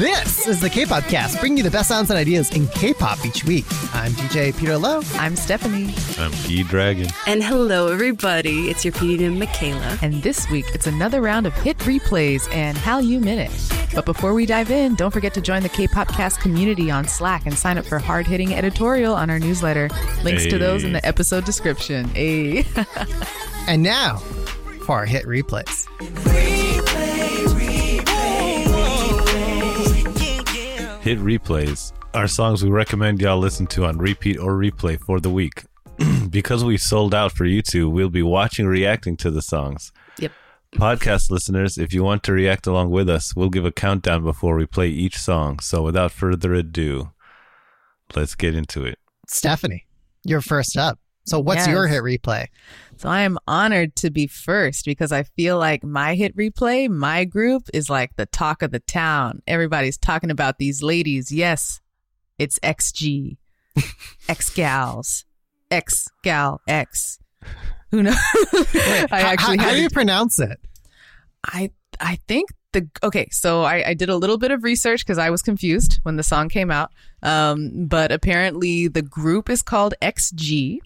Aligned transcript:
This 0.00 0.48
is 0.48 0.62
the 0.62 0.70
K-pop 0.70 1.04
cast, 1.08 1.38
bringing 1.40 1.58
you 1.58 1.62
the 1.62 1.70
best 1.70 1.88
sounds 1.88 2.08
and 2.08 2.18
ideas 2.18 2.50
in 2.52 2.66
K-pop 2.68 3.22
each 3.26 3.44
week. 3.44 3.66
I'm 3.92 4.12
DJ 4.12 4.56
Peter 4.56 4.78
Lowe. 4.78 5.02
I'm 5.16 5.36
Stephanie. 5.36 5.94
I'm 6.18 6.32
P 6.32 6.62
Dragon. 6.62 7.06
And 7.26 7.44
hello, 7.44 7.88
everybody. 7.88 8.70
It's 8.70 8.82
your 8.82 8.94
PD 8.94 9.36
Michaela. 9.36 9.98
And 10.00 10.22
this 10.22 10.48
week, 10.48 10.64
it's 10.72 10.86
another 10.86 11.20
round 11.20 11.46
of 11.46 11.52
hit 11.52 11.76
replays 11.80 12.50
and 12.50 12.78
Hallyu 12.78 13.20
Minute. 13.20 13.50
But 13.94 14.06
before 14.06 14.32
we 14.32 14.46
dive 14.46 14.70
in, 14.70 14.94
don't 14.94 15.10
forget 15.10 15.34
to 15.34 15.42
join 15.42 15.62
the 15.62 15.68
K-pop 15.68 16.08
cast 16.08 16.40
community 16.40 16.90
on 16.90 17.06
Slack 17.06 17.44
and 17.44 17.54
sign 17.54 17.76
up 17.76 17.84
for 17.84 17.98
hard-hitting 17.98 18.54
editorial 18.54 19.12
on 19.12 19.28
our 19.28 19.38
newsletter. 19.38 19.90
Links 20.24 20.46
to 20.46 20.56
those 20.56 20.82
in 20.82 20.94
the 20.94 21.04
episode 21.06 21.44
description. 21.44 22.08
Hey. 22.08 22.64
and 23.68 23.82
now 23.82 24.16
for 24.86 24.96
our 24.96 25.04
hit 25.04 25.26
replays. 25.26 25.86
Hit 31.10 31.18
replays 31.18 31.92
are 32.14 32.28
songs 32.28 32.62
we 32.62 32.70
recommend 32.70 33.20
y'all 33.20 33.36
listen 33.36 33.66
to 33.66 33.84
on 33.84 33.98
repeat 33.98 34.38
or 34.38 34.52
replay 34.52 34.96
for 34.96 35.18
the 35.18 35.28
week. 35.28 35.64
because 36.30 36.62
we 36.62 36.76
sold 36.76 37.16
out 37.16 37.32
for 37.32 37.44
YouTube, 37.44 37.90
we'll 37.90 38.10
be 38.10 38.22
watching 38.22 38.64
reacting 38.64 39.16
to 39.16 39.28
the 39.28 39.42
songs. 39.42 39.90
Yep. 40.20 40.30
Podcast 40.76 41.28
listeners, 41.28 41.78
if 41.78 41.92
you 41.92 42.04
want 42.04 42.22
to 42.22 42.32
react 42.32 42.68
along 42.68 42.90
with 42.90 43.08
us, 43.08 43.34
we'll 43.34 43.50
give 43.50 43.64
a 43.64 43.72
countdown 43.72 44.22
before 44.22 44.54
we 44.54 44.66
play 44.66 44.86
each 44.86 45.18
song. 45.18 45.58
So 45.58 45.82
without 45.82 46.12
further 46.12 46.54
ado, 46.54 47.10
let's 48.14 48.36
get 48.36 48.54
into 48.54 48.84
it. 48.84 48.96
Stephanie, 49.26 49.88
you're 50.22 50.40
first 50.40 50.76
up. 50.76 51.00
So 51.26 51.38
what's 51.38 51.60
Yes. 51.66 51.68
your 51.68 51.86
hit 51.86 52.02
replay? 52.02 52.46
So 52.96 53.08
I 53.08 53.20
am 53.22 53.38
honored 53.46 53.94
to 53.96 54.10
be 54.10 54.26
first 54.26 54.84
because 54.84 55.12
I 55.12 55.22
feel 55.22 55.58
like 55.58 55.84
my 55.84 56.14
hit 56.14 56.36
replay, 56.36 56.88
my 56.88 57.24
group 57.24 57.64
is 57.72 57.88
like 57.88 58.16
the 58.16 58.26
talk 58.26 58.62
of 58.62 58.72
the 58.72 58.80
town. 58.80 59.40
Everybody's 59.46 59.96
talking 59.98 60.30
about 60.30 60.58
these 60.58 60.82
ladies. 60.82 61.30
Yes, 61.32 61.80
it's 62.38 62.58
XG, 62.60 63.36
X 64.28 64.50
gals, 64.50 65.24
X 65.70 66.08
gal 66.22 66.60
X. 66.66 67.18
Who 67.90 68.02
knows? 68.02 68.14
I 68.54 69.06
How- 69.10 69.16
actually 69.18 69.58
how, 69.58 69.64
had 69.68 69.74
do 69.76 69.82
you 69.82 69.90
pronounce 69.90 70.38
it? 70.38 70.58
I 71.44 71.70
I 72.00 72.18
think 72.28 72.50
the 72.72 72.88
okay, 73.02 73.28
so 73.32 73.62
I, 73.62 73.88
I 73.88 73.94
did 73.94 74.08
a 74.10 74.16
little 74.16 74.38
bit 74.38 74.50
of 74.50 74.62
research 74.62 75.00
because 75.04 75.18
I 75.18 75.30
was 75.30 75.42
confused 75.42 75.98
when 76.02 76.16
the 76.16 76.22
song 76.22 76.48
came 76.48 76.70
out. 76.70 76.90
Um, 77.22 77.86
but 77.86 78.12
apparently 78.12 78.88
the 78.88 79.02
group 79.02 79.48
is 79.50 79.60
called 79.62 79.94
XG, 80.02 80.78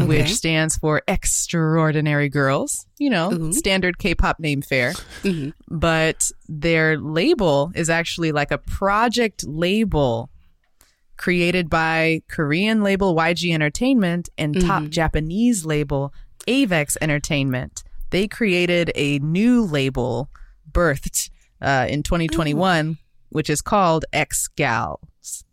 Okay. 0.00 0.06
which 0.08 0.34
stands 0.34 0.76
for 0.76 1.02
Extraordinary 1.08 2.28
Girls. 2.28 2.86
You 2.98 3.10
know, 3.10 3.32
Ooh. 3.32 3.52
standard 3.52 3.98
K-pop 3.98 4.38
name 4.40 4.62
fare. 4.62 4.92
Mhm. 5.22 5.52
But 5.68 6.30
their 6.48 6.98
label 6.98 7.72
is 7.74 7.88
actually 7.90 8.32
like 8.32 8.50
a 8.50 8.58
project 8.58 9.44
label 9.46 10.30
created 11.16 11.68
by 11.68 12.22
Korean 12.28 12.82
label 12.82 13.14
YG 13.14 13.52
Entertainment 13.52 14.28
and 14.38 14.60
top 14.60 14.84
Mhm. 14.84 14.90
Japanese 14.90 15.64
label 15.64 16.12
Avex 16.46 16.96
Entertainment. 17.00 17.82
They 18.10 18.28
created 18.28 18.92
a 18.94 19.18
new 19.18 19.64
label 19.64 20.30
birthed 20.70 21.30
uh, 21.60 21.86
in 21.88 22.02
2021, 22.04 22.98
which 23.30 23.50
is 23.50 23.60
called 23.60 24.04
X 24.12 24.48
Gals. 24.56 25.44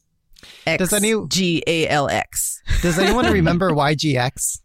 X 0.67 0.77
Does 0.79 0.93
any- 0.93 1.15
G 1.27 1.63
A 1.65 1.87
L 1.87 2.07
X. 2.07 2.61
Does 2.81 2.99
anyone 2.99 3.31
remember 3.31 3.69
YGX? 3.71 4.59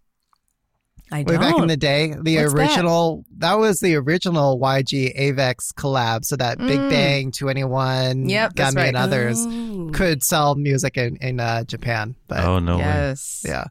I 1.13 1.19
Way 1.19 1.25
don't. 1.25 1.41
Way 1.41 1.51
back 1.51 1.59
in 1.61 1.67
the 1.69 1.77
day, 1.77 2.15
the 2.23 2.37
What's 2.39 2.55
original 2.55 3.25
that? 3.39 3.55
was 3.55 3.81
the 3.81 3.97
original 3.97 4.61
YG 4.61 5.19
Avex 5.19 5.73
collab. 5.77 6.25
So 6.25 6.37
that 6.37 6.59
Big 6.59 6.79
Mm. 6.79 6.91
Bang, 6.91 7.31
to 7.33 7.49
Anyone, 7.49 8.29
Yep, 8.29 8.53
that's 8.55 8.75
Gummy, 8.75 8.89
and 8.89 8.97
others 8.97 9.39
Oh. 9.45 9.91
could 9.93 10.23
sell 10.23 10.55
music 10.55 10.97
in 10.97 11.17
in 11.17 11.41
uh, 11.41 11.65
Japan. 11.65 12.15
But 12.29 12.45
oh, 12.45 12.61
no 12.61 12.77
way. 12.77 12.85
yes. 12.85 13.43
yeah, 13.45 13.65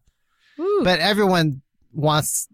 Woo. 0.58 0.84
but 0.84 1.00
everyone 1.00 1.62
wants 1.94 2.48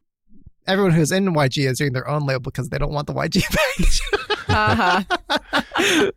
everyone 0.67 0.91
who's 0.91 1.11
in 1.11 1.25
YG 1.33 1.67
is 1.67 1.79
doing 1.79 1.93
their 1.93 2.07
own 2.07 2.25
label 2.27 2.41
because 2.41 2.69
they 2.69 2.77
don't 2.77 2.91
want 2.93 3.07
the 3.07 3.13
YG 3.13 3.41
package. 3.43 4.01
Haha. 4.55 5.03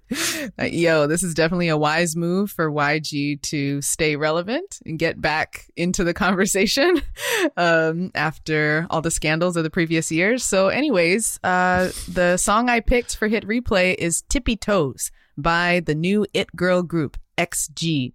Uh, 0.58 0.64
Yo, 0.64 1.06
this 1.06 1.22
is 1.22 1.34
definitely 1.34 1.68
a 1.68 1.76
wise 1.76 2.16
move 2.16 2.50
for 2.50 2.70
YG 2.70 3.40
to 3.42 3.82
stay 3.82 4.16
relevant 4.16 4.78
and 4.86 4.98
get 4.98 5.20
back 5.20 5.66
into 5.76 6.04
the 6.04 6.14
conversation 6.14 7.02
um, 7.56 8.10
after 8.14 8.86
all 8.88 9.02
the 9.02 9.10
scandals 9.10 9.56
of 9.56 9.64
the 9.64 9.70
previous 9.70 10.10
years. 10.10 10.44
So, 10.44 10.68
anyways, 10.68 11.38
uh, 11.44 11.90
the 12.08 12.36
song 12.36 12.68
I 12.68 12.80
picked 12.80 13.16
for 13.16 13.28
Hit 13.28 13.46
Replay 13.46 13.94
is 13.96 14.22
Tippy 14.22 14.56
Toes 14.56 15.10
by 15.36 15.80
the 15.80 15.94
new 15.94 16.26
It 16.32 16.54
Girl 16.56 16.82
group, 16.82 17.18
XG. 17.36 18.12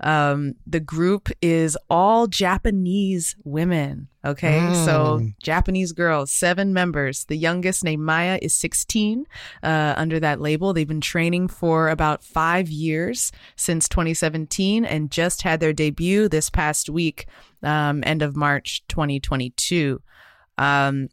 Um, 0.00 0.54
the 0.66 0.80
group 0.80 1.30
is 1.40 1.76
all 1.88 2.26
Japanese 2.26 3.34
women. 3.44 4.08
Okay. 4.24 4.58
So 4.84 5.20
Mm. 5.20 5.34
Japanese 5.42 5.92
girls, 5.92 6.30
seven 6.30 6.72
members. 6.74 7.24
The 7.24 7.36
youngest 7.36 7.84
named 7.84 8.02
Maya 8.02 8.38
is 8.42 8.52
16 8.54 9.24
uh, 9.62 9.94
under 9.96 10.18
that 10.20 10.40
label. 10.40 10.72
They've 10.72 10.86
been 10.86 11.00
training 11.00 11.48
for 11.48 11.88
about 11.88 12.24
five 12.24 12.68
years 12.68 13.32
since 13.56 13.88
2017 13.88 14.84
and 14.84 15.10
just 15.10 15.42
had 15.42 15.60
their 15.60 15.72
debut 15.72 16.28
this 16.28 16.50
past 16.50 16.90
week, 16.90 17.26
um, 17.62 18.02
end 18.04 18.20
of 18.20 18.36
March 18.36 18.82
2022. 18.88 20.02
Um, 20.58 21.08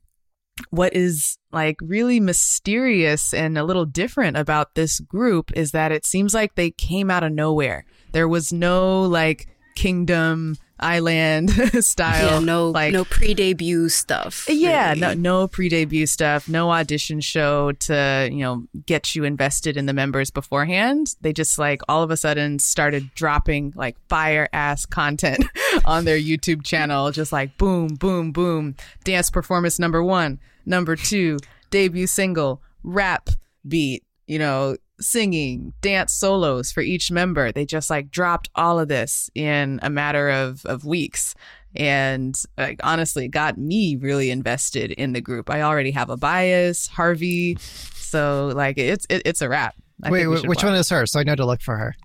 what 0.70 0.96
is 0.96 1.38
like 1.52 1.78
really 1.82 2.20
mysterious 2.20 3.34
and 3.34 3.58
a 3.58 3.64
little 3.64 3.86
different 3.86 4.38
about 4.38 4.76
this 4.76 5.00
group 5.00 5.52
is 5.56 5.72
that 5.72 5.92
it 5.92 6.06
seems 6.06 6.34
like 6.34 6.56
they 6.56 6.72
came 6.72 7.10
out 7.10 7.24
of 7.24 7.32
nowhere. 7.32 7.86
There 8.13 8.28
was 8.28 8.53
no 8.53 9.01
like 9.01 9.47
kingdom 9.75 10.56
island 10.79 11.50
style 11.85 12.40
Yeah, 12.40 12.46
no, 12.46 12.69
like 12.69 12.94
no 12.94 13.06
pre-debut 13.06 13.90
stuff. 13.90 14.46
yeah, 14.50 14.90
really. 14.90 15.00
no, 15.01 15.13
no 15.13 15.47
pre-debut 15.47 16.06
stuff, 16.07 16.50
no 16.50 16.72
audition 16.72 17.22
show 17.22 17.72
to 17.72 18.29
you 18.31 18.40
know 18.40 18.66
get 18.85 19.16
you 19.16 19.24
invested 19.24 19.78
in 19.78 19.85
the 19.85 19.94
members 19.94 20.29
beforehand. 20.29 21.16
They 21.22 21.34
just 21.34 21.57
like 21.57 21.81
all 21.88 22.03
of 22.03 22.12
a 22.12 22.18
sudden 22.18 22.59
started 22.59 23.13
dropping 23.16 23.74
like 23.75 23.96
fire 24.09 24.47
ass 24.53 24.85
content 24.85 25.45
on 25.85 26.06
their 26.06 26.18
YouTube 26.19 26.63
channel, 26.63 27.12
just 27.12 27.31
like 27.31 27.57
boom, 27.57 27.95
boom, 27.95 28.31
boom. 28.31 28.75
Dance 29.03 29.30
performance 29.30 29.80
number 29.80 30.03
one, 30.03 30.40
number 30.66 30.95
two, 30.95 31.38
debut 31.72 32.07
single, 32.07 32.62
rap 32.84 33.30
beat, 33.68 34.03
you 34.28 34.38
know, 34.40 34.75
singing, 35.03 35.74
dance 35.81 36.14
solos 36.14 36.72
for 36.72 36.81
each 36.81 37.12
member. 37.12 37.52
They 37.52 37.66
just 37.66 37.90
like 37.90 38.09
dropped 38.09 38.50
all 38.56 38.80
of 38.80 38.88
this 38.88 39.30
in 39.36 39.80
a 39.84 39.90
matter 39.90 40.30
of 40.30 40.66
of 40.66 40.86
weeks 40.86 41.36
and 41.75 42.40
like 42.58 42.80
honestly 42.84 43.28
got 43.28 43.58
me 43.58 43.96
really 43.96 44.30
invested 44.30 44.92
in 44.92 45.13
the 45.13 45.22
group. 45.22 45.50
I 45.50 45.62
already 45.62 45.92
have 45.92 46.09
a 46.09 46.18
bias, 46.18 46.88
Harvey, 46.88 47.58
so 47.59 48.52
like 48.56 48.78
it's 48.78 49.06
it, 49.09 49.24
it's 49.25 49.42
a 49.42 49.50
wrap. 49.50 49.75
I 50.03 50.09
Wait, 50.12 50.19
think 50.24 50.36
wait, 50.36 50.47
which 50.47 50.58
watch. 50.58 50.63
one 50.66 50.75
is 50.75 50.90
her? 50.90 51.06
So 51.06 51.19
I 51.19 51.24
know 51.24 51.36
to 51.36 51.46
look 51.46 51.62
for 51.62 51.78
her. 51.78 51.96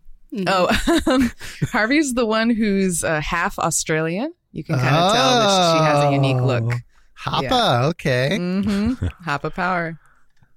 Oh, 0.47 1.03
um, 1.07 1.31
Harvey's 1.73 2.15
the 2.15 2.27
one 2.27 2.51
who's 2.51 3.03
uh, 3.03 3.21
half 3.21 3.59
Australian. 3.59 4.33
You 4.53 4.63
can 4.63 4.77
kind 4.77 4.95
of 4.95 5.13
tell 5.13 5.39
that 5.39 5.73
she 5.73 5.85
has 5.85 6.05
a 6.05 6.13
unique 6.13 6.41
look. 6.41 6.65
Oh. 6.67 6.77
Hapa, 7.31 7.85
okay. 7.91 8.37
hmm 8.37 8.93
Hapa 9.27 9.53
power. 9.55 9.99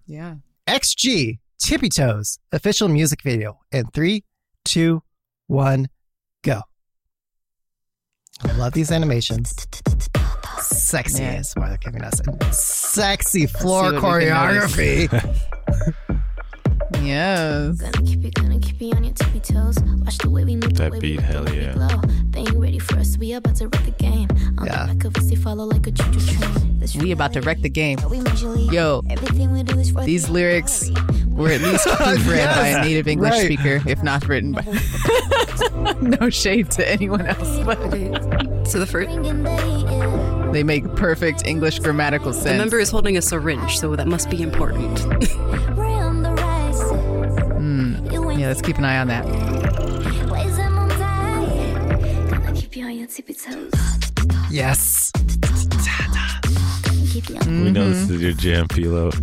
Yeah. 0.05 0.35
XG 0.67 1.39
Tippy 1.61 1.89
Toes 1.89 2.39
official 2.51 2.87
music 2.87 3.21
video 3.23 3.59
in 3.71 3.85
three, 3.93 4.23
two, 4.65 5.03
one, 5.47 5.87
go. 6.43 6.61
I 8.43 8.51
love 8.57 8.73
these 8.73 8.91
animations. 8.91 9.53
Sexy 10.59 11.21
Yeah. 11.21 11.39
is 11.39 11.53
why 11.53 11.69
they're 11.69 11.77
giving 11.77 12.01
us 12.03 12.19
sexy 12.51 13.45
floor 13.45 13.91
see 13.91 13.95
what 13.97 14.17
we 14.19 14.25
can 14.25 14.29
notice. 14.29 14.75
choreography. 14.75 15.37
Yes. 17.03 17.77
Gonna 17.77 17.91
keep 18.05 18.23
you, 18.23 18.31
gonna 18.31 18.59
keep 18.59 18.79
you 18.81 18.91
on 18.93 19.03
your 19.03 19.13
tippy 19.13 19.39
toes. 19.39 19.77
Watch 20.03 20.17
the 20.19 20.29
way 20.29 20.43
we 20.45 20.55
move, 20.55 20.73
the 20.73 20.83
That 20.83 20.91
way 20.91 20.99
beat, 20.99 21.15
look, 21.17 21.25
hell 21.25 21.49
yeah. 21.55 21.73
glow. 21.73 22.01
They 22.31 22.39
ain't 22.41 22.53
ready 22.55 22.79
for 22.79 22.97
us, 22.99 23.17
we 23.17 23.33
about 23.33 23.55
to 23.57 23.67
wreck 23.67 23.83
the 23.85 23.91
game. 23.91 24.27
On 24.57 24.65
Yeah. 24.65 24.85
the 24.87 24.93
back 24.93 25.05
of 25.05 25.15
us, 25.17 25.25
they 25.29 25.35
follow 25.35 25.65
like 25.65 25.87
a 25.87 25.91
choo-choo 25.91 26.19
train. 26.19 26.67
We 27.03 27.11
about 27.11 27.33
to 27.33 27.41
wreck 27.41 27.61
the 27.61 27.69
game. 27.69 27.99
Yo, 28.71 29.03
Everything 29.09 29.51
we 29.51 29.63
do 29.63 29.77
is 29.79 29.91
for 29.91 30.03
these 30.03 30.29
lyrics 30.29 30.89
were 31.29 31.49
at 31.49 31.61
least 31.61 31.87
proofread 31.99 32.55
by 32.55 32.67
a 32.67 32.81
native 32.83 33.07
English 33.07 33.31
right. 33.31 33.45
speaker, 33.45 33.81
if 33.87 34.01
not 34.03 34.27
written 34.27 34.51
by. 34.53 34.63
no 36.01 36.29
shade 36.29 36.71
to 36.71 36.89
anyone 36.89 37.25
else, 37.25 37.59
but 37.65 37.77
So 38.67 38.79
the 38.79 38.87
first, 38.87 39.09
Bringing 39.09 39.43
day, 39.43 39.83
yeah. 39.85 40.49
they 40.51 40.63
make 40.63 40.83
perfect 40.95 41.45
English 41.45 41.79
grammatical 41.79 42.33
sense. 42.33 42.45
the 42.45 42.57
member 42.57 42.79
is 42.79 42.89
holding 42.89 43.15
a 43.17 43.21
syringe, 43.21 43.77
so 43.79 43.95
that 43.95 44.07
must 44.07 44.29
be 44.29 44.41
important. 44.41 44.99
Mm. 47.71 48.39
Yeah, 48.39 48.47
let's 48.47 48.61
keep 48.61 48.77
an 48.77 48.85
eye 48.85 48.97
on 48.99 49.07
that. 49.07 49.25
Ways 49.25 50.59
I'm 50.59 50.77
on 50.77 50.89
time. 50.89 52.29
Gonna 52.29 52.53
keep 52.53 52.75
you 52.75 52.85
on 52.85 52.97
your 52.97 53.07
tippy 53.07 53.33
toes. 53.33 53.71
yes. 54.51 55.11
Gonna 55.13 57.07
keep 57.07 57.29
you 57.29 57.37
on 57.37 57.63
We 57.63 57.71
know 57.71 57.89
this 57.89 58.09
is 58.09 58.21
your 58.21 58.33
jam, 58.33 58.67
Pilo. 58.67 59.11
gonna 59.11 59.21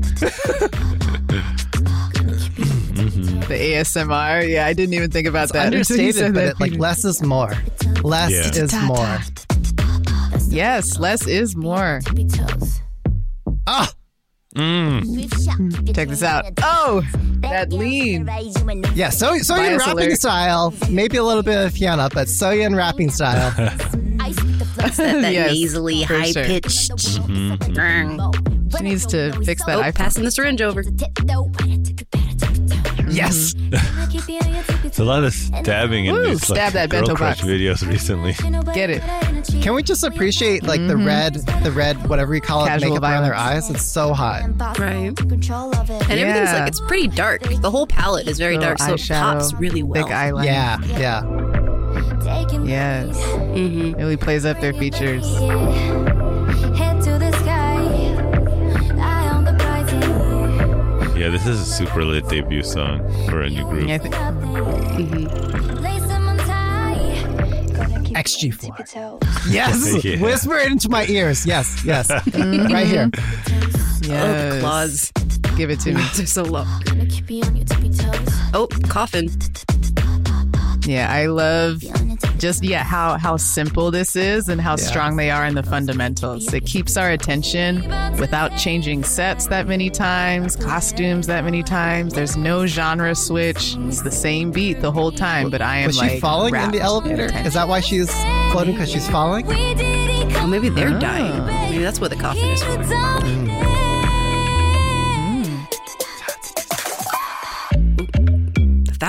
keep 1.58 1.78
you 1.78 1.86
on 1.86 2.28
your 2.28 2.38
tippy 2.38 2.62
toes. 2.62 3.44
The 3.48 3.54
ASMR. 3.54 4.48
Yeah, 4.48 4.66
I 4.66 4.72
didn't 4.72 4.94
even 4.94 5.10
think 5.10 5.26
about 5.26 5.44
It's 5.44 5.52
that. 5.52 5.66
until 5.72 5.78
understated, 5.80 6.34
but 6.34 6.40
that, 6.40 6.50
it, 6.56 6.60
like 6.60 6.74
less 6.78 7.04
is 7.04 7.22
more. 7.22 7.52
Less 8.02 8.30
Yeah. 8.30 8.62
is 8.62 8.74
more. 8.82 9.18
Yes, 10.50 10.98
less 10.98 11.26
is 11.26 11.54
more. 11.56 12.00
Ah, 13.66 13.90
Mm. 14.56 15.94
Check 15.94 16.08
this 16.08 16.22
out. 16.22 16.46
Oh, 16.62 17.02
that 17.42 17.72
lean. 17.72 18.28
yeah. 18.94 19.10
So 19.10 19.32
Soyeon 19.34 19.76
Bias 19.78 19.86
rapping 19.86 20.04
alert. 20.06 20.18
style, 20.18 20.74
maybe 20.90 21.16
a 21.18 21.22
little 21.24 21.42
bit 21.42 21.66
of 21.66 21.72
Fiona, 21.74 22.08
but 22.12 22.28
Soyeon 22.28 22.76
rapping 22.76 23.10
style. 23.10 23.52
That, 24.78 24.94
that 24.96 25.32
Yes, 25.32 25.50
nasally, 25.52 26.02
high 26.02 26.30
sure. 26.30 26.44
pitched. 26.44 26.92
She 27.00 28.82
needs 28.84 29.06
to 29.06 29.32
fix 29.44 29.64
that 29.64 29.76
Oh, 29.78 29.82
iPhone. 29.82 29.94
passing 29.96 30.24
the 30.24 30.30
syringe 30.30 30.62
over. 30.62 30.82
yes. 33.09 33.55
It's 34.85 34.99
a 34.99 35.05
lot 35.05 35.25
of 35.25 35.32
stabbing 35.35 36.06
in 36.06 36.15
Woo, 36.15 36.23
these 36.26 36.43
stab 36.43 36.56
like, 36.56 36.73
that 36.75 36.91
Girl 36.91 37.00
bento 37.03 37.15
Crush 37.17 37.41
box. 37.41 37.49
videos 37.49 37.87
recently. 37.87 38.32
Get 38.75 38.91
it. 38.91 39.03
Can 39.62 39.75
we 39.75 39.82
just 39.82 40.03
appreciate 40.05 40.65
like 40.65 40.87
the 40.87 40.97
red, 40.97 41.35
the 41.62 41.70
red, 41.73 42.09
whatever 42.09 42.35
you 42.35 42.41
call 42.41 42.65
it, 42.65 42.69
Casual 42.69 42.91
makeup 42.91 43.03
around 43.05 43.23
their 43.25 43.35
eyes? 43.35 43.70
It's 43.70 43.82
so 43.85 44.12
hot. 44.12 44.43
Right. 44.79 45.12
And 45.19 45.20
everything's 45.20 46.50
Yeah. 46.50 46.59
like 46.61 46.69
it's 46.69 46.81
pretty 46.81 47.09
dark. 47.09 47.43
The 47.43 47.70
whole 47.70 47.87
palette 47.87 48.26
is 48.29 48.38
very 48.38 48.56
Little 48.56 48.75
dark, 48.76 48.79
so 48.79 48.94
it 48.94 49.09
pops 49.20 49.53
really 49.55 49.82
well. 49.82 50.05
Big 50.05 50.12
eyeliner. 50.12 50.44
Yeah, 50.44 50.79
yeah. 50.99 52.65
Yes. 52.65 53.17
hmm 53.25 53.93
Really 53.94 54.17
plays 54.17 54.44
up 54.44 54.61
their 54.61 54.75
features. 54.75 55.25
Yeah, 61.19 61.31
this 61.31 61.47
is 61.47 61.61
a 61.61 61.65
super 61.65 62.05
lit 62.05 62.29
debut 62.29 62.62
song 62.62 63.00
for 63.29 63.43
a 63.43 63.50
new 63.50 63.65
group. 63.65 63.88
Yeah, 63.88 63.94
I 63.97 63.99
think- 63.99 64.15
Lace 65.82 66.03
them. 66.06 66.25
XG4. 68.15 69.50
Yes. 69.50 70.05
Yeah. 70.05 70.20
Whisper 70.20 70.56
it 70.59 70.70
into 70.73 70.88
my 70.88 71.06
ears. 71.06 71.44
Yes, 71.47 71.85
yes. 71.85 72.09
Mm-hmm. 72.11 72.73
right 72.73 72.87
here. 72.87 73.11
Oh, 73.15 73.19
yes. 74.03 74.55
the 74.55 74.59
claws. 74.61 75.12
Give 75.56 75.70
it 75.70 75.81
to 75.81 75.93
me. 75.94 76.03
They're 76.15 76.26
so 76.38 76.43
low. 76.44 76.65
Gonna 76.85 77.06
keep 77.06 77.31
you 77.31 77.43
on 77.43 77.56
your 77.56 77.65
tippy 77.67 77.91
toes. 77.91 78.29
Oh, 78.55 78.69
coffin. 78.88 79.29
Yeah, 80.85 81.12
I 81.12 81.26
love 81.26 81.82
Be 82.40 82.46
on 82.46 82.50
your 82.50 82.52
tippy 82.52 82.62
just 82.62 82.64
yeah 82.64 82.82
how 82.85 83.19
how 83.19 83.37
simple 83.37 83.90
this 83.90 84.17
is 84.17 84.49
and 84.49 84.61
how 84.61 84.73
Yeah. 84.73 84.85
strong 84.88 85.17
they 85.17 85.31
are 85.31 85.44
in 85.46 85.55
the 85.55 85.62
fundamentals. 85.62 86.52
It 86.55 86.64
keeps 86.67 86.96
our 86.96 87.11
attention 87.11 87.82
without 88.19 88.56
changing 88.56 89.05
sets 89.05 89.46
that 89.49 89.67
many 89.67 89.90
times, 89.90 90.56
costumes 90.56 91.26
that 91.26 91.44
many 91.44 91.62
times. 91.62 92.14
There's 92.14 92.37
no 92.37 92.67
genre 92.67 93.14
switch. 93.14 93.76
It's 93.87 94.02
the 94.02 94.11
same 94.11 94.50
beat 94.50 94.81
the 94.81 94.90
whole 94.93 95.12
time, 95.12 95.50
but 95.50 95.61
I 95.62 95.79
am 95.79 95.87
Was 95.88 95.96
she 95.96 96.02
like 96.02 96.20
falling 96.20 96.55
in 96.55 96.70
the 96.70 96.81
elevator? 96.81 97.25
attention. 97.26 97.46
Is 97.46 97.55
that 97.55 97.69
why 97.69 97.81
she's 97.81 98.11
floating? 98.52 98.75
Because 98.75 98.91
she's 98.91 99.08
falling? 99.08 99.46
We 99.46 99.75
did 99.75 99.81
it. 99.81 100.37
Oh, 100.41 100.46
maybe 100.46 100.69
they're 100.69 100.94
Ah. 100.96 100.99
dying. 100.99 101.46
Maybe 101.46 101.82
that's 101.82 102.00
what 102.00 102.11
the 102.11 102.17
coffin 102.17 102.44
is 102.50 102.62
for. 102.62 102.81
A 102.81 103.68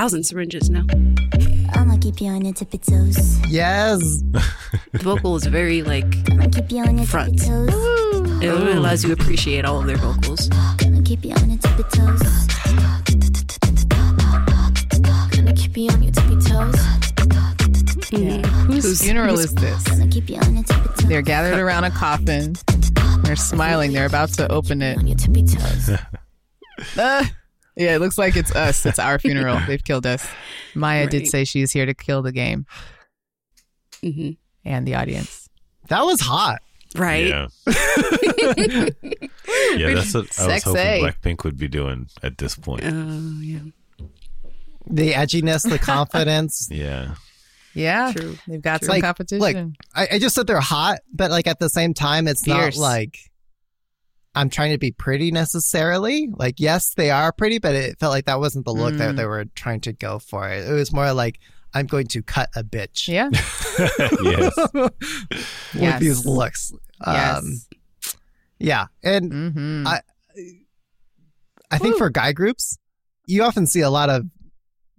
thousand 0.00 0.24
syringes 0.24 0.70
now. 0.70 0.82
I'ma 1.74 1.98
keep 2.00 2.22
you 2.22 2.28
on 2.28 2.42
your 2.42 2.54
tippy 2.54 2.78
toes. 2.78 3.38
Yes. 3.48 4.00
The 4.92 4.98
vocal 5.04 5.36
is 5.36 5.44
very 5.46 5.82
like 5.82 6.24
Gonna 6.24 6.48
keep 6.48 6.70
you 6.72 6.78
on 6.82 6.96
your 6.96 7.06
Front. 7.06 7.38
tippy 7.38 7.48
toes. 7.50 8.42
it 8.42 8.48
really 8.48 8.72
allows 8.72 9.04
you 9.04 9.14
to 9.14 9.20
appreciate 9.22 9.64
all 9.66 9.78
of 9.80 9.86
their 9.86 9.98
vocals. 9.98 10.48
Gonna 10.78 11.02
keep 11.02 11.22
you 11.24 11.34
on 11.34 11.50
your 11.50 11.58
tippy 11.58 11.82
toes. 11.94 12.22
Gonna 15.36 15.52
keep 15.54 15.76
you 15.76 15.90
on 15.90 16.02
your 16.02 16.12
tippy 16.12 16.36
toes. 16.48 16.80
Mhm. 18.10 18.46
Whose 18.72 18.84
Who's- 18.84 19.02
funeral 19.02 19.36
who's- 19.36 19.44
is 19.50 19.54
this? 19.54 19.82
Gonna 19.84 20.08
keep 20.08 20.30
you 20.30 20.36
on 20.38 20.54
your 20.54 20.64
tippy 20.64 20.88
toes. 20.88 21.08
They're 21.08 21.22
gathered 21.22 21.58
around 21.58 21.84
a 21.84 21.90
coffin. 21.90 22.54
They're 23.22 23.36
smiling. 23.36 23.92
They're 23.92 24.06
about 24.06 24.30
to 24.34 24.50
open 24.50 24.80
it. 24.82 24.96
on 24.98 25.06
your 25.06 25.16
tippy 25.18 25.42
toes. 25.44 25.90
Uh, 26.96 27.24
yeah, 27.80 27.94
it 27.96 28.00
looks 28.00 28.18
like 28.18 28.36
it's 28.36 28.54
us. 28.54 28.84
It's 28.86 28.98
our 28.98 29.18
funeral. 29.24 29.58
They've 29.66 29.82
killed 29.82 30.06
us. 30.06 30.26
Maya 30.74 31.06
did 31.08 31.26
say 31.26 31.44
she's 31.44 31.72
here 31.72 31.86
to 31.86 31.94
kill 31.94 32.22
the 32.22 32.32
game 32.32 32.66
Mhm. 34.02 34.36
and 34.64 34.86
the 34.86 34.94
audience. 34.94 35.48
That 35.88 36.02
was 36.04 36.20
hot. 36.20 36.60
Right? 36.96 37.26
Yeah. 37.26 37.46
yeah, 39.76 39.94
that's 39.94 40.14
what 40.14 40.38
I 40.40 40.46
was 40.46 40.62
hoping 40.64 40.82
Sexy. 40.82 41.02
Blackpink 41.02 41.44
would 41.44 41.56
be 41.56 41.68
doing 41.68 42.08
at 42.22 42.38
this 42.38 42.56
point. 42.56 42.82
Oh, 42.84 43.40
yeah. 43.40 43.60
The 44.88 45.12
edginess, 45.12 45.68
the 45.68 45.78
confidence. 45.92 46.68
Yeah. 46.70 47.14
Yeah, 47.74 48.12
True. 48.12 48.36
they've 48.48 48.60
got 48.60 48.80
True. 48.80 48.86
some 48.86 48.94
Like- 48.96 49.04
competition. 49.04 49.40
like, 49.40 49.56
I, 49.94 50.16
I 50.16 50.18
just 50.18 50.34
said 50.34 50.48
they're 50.48 50.60
hot, 50.60 50.98
but 51.12 51.30
like 51.30 51.46
at 51.46 51.60
the 51.60 51.68
same 51.70 51.94
time, 51.94 52.26
it's 52.26 52.44
Fierce. 52.44 52.76
not 52.76 52.82
like 52.82 53.29
I'm 54.34 54.48
trying 54.50 54.70
to 54.72 54.78
be 54.78 54.92
pretty 54.92 55.30
necessarily. 55.32 56.28
Like, 56.32 56.60
yes, 56.60 56.94
they 56.94 57.10
are 57.10 57.32
pretty, 57.32 57.58
but 57.58 57.74
it 57.74 57.98
felt 57.98 58.12
like 58.12 58.26
that 58.26 58.38
wasn't 58.38 58.64
the 58.64 58.72
look 58.72 58.94
that 58.96 59.14
Mm. 59.14 59.16
they 59.16 59.26
were 59.26 59.44
trying 59.56 59.80
to 59.82 59.92
go 59.92 60.18
for. 60.20 60.48
It 60.48 60.72
was 60.72 60.92
more 60.92 61.12
like 61.12 61.40
I'm 61.74 61.86
going 61.86 62.06
to 62.08 62.22
cut 62.22 62.48
a 62.56 62.62
bitch 62.64 63.06
yeah, 63.08 63.30
yes. 64.22 64.56
with 64.74 64.92
Yes. 65.74 66.00
these 66.00 66.26
looks. 66.26 66.72
yes. 67.06 67.38
Um, 67.38 67.60
yeah, 68.58 68.86
and 69.02 69.32
hmm 69.32 69.86
I- 69.86 70.02
I 71.72 71.78
think 71.78 71.96
for 71.96 72.10
guy 72.10 72.32
groups, 72.32 72.76
you 73.26 73.42
often 73.44 73.66
see 73.66 73.80
a 73.80 73.90
lot 73.90 74.10
of 74.10 74.24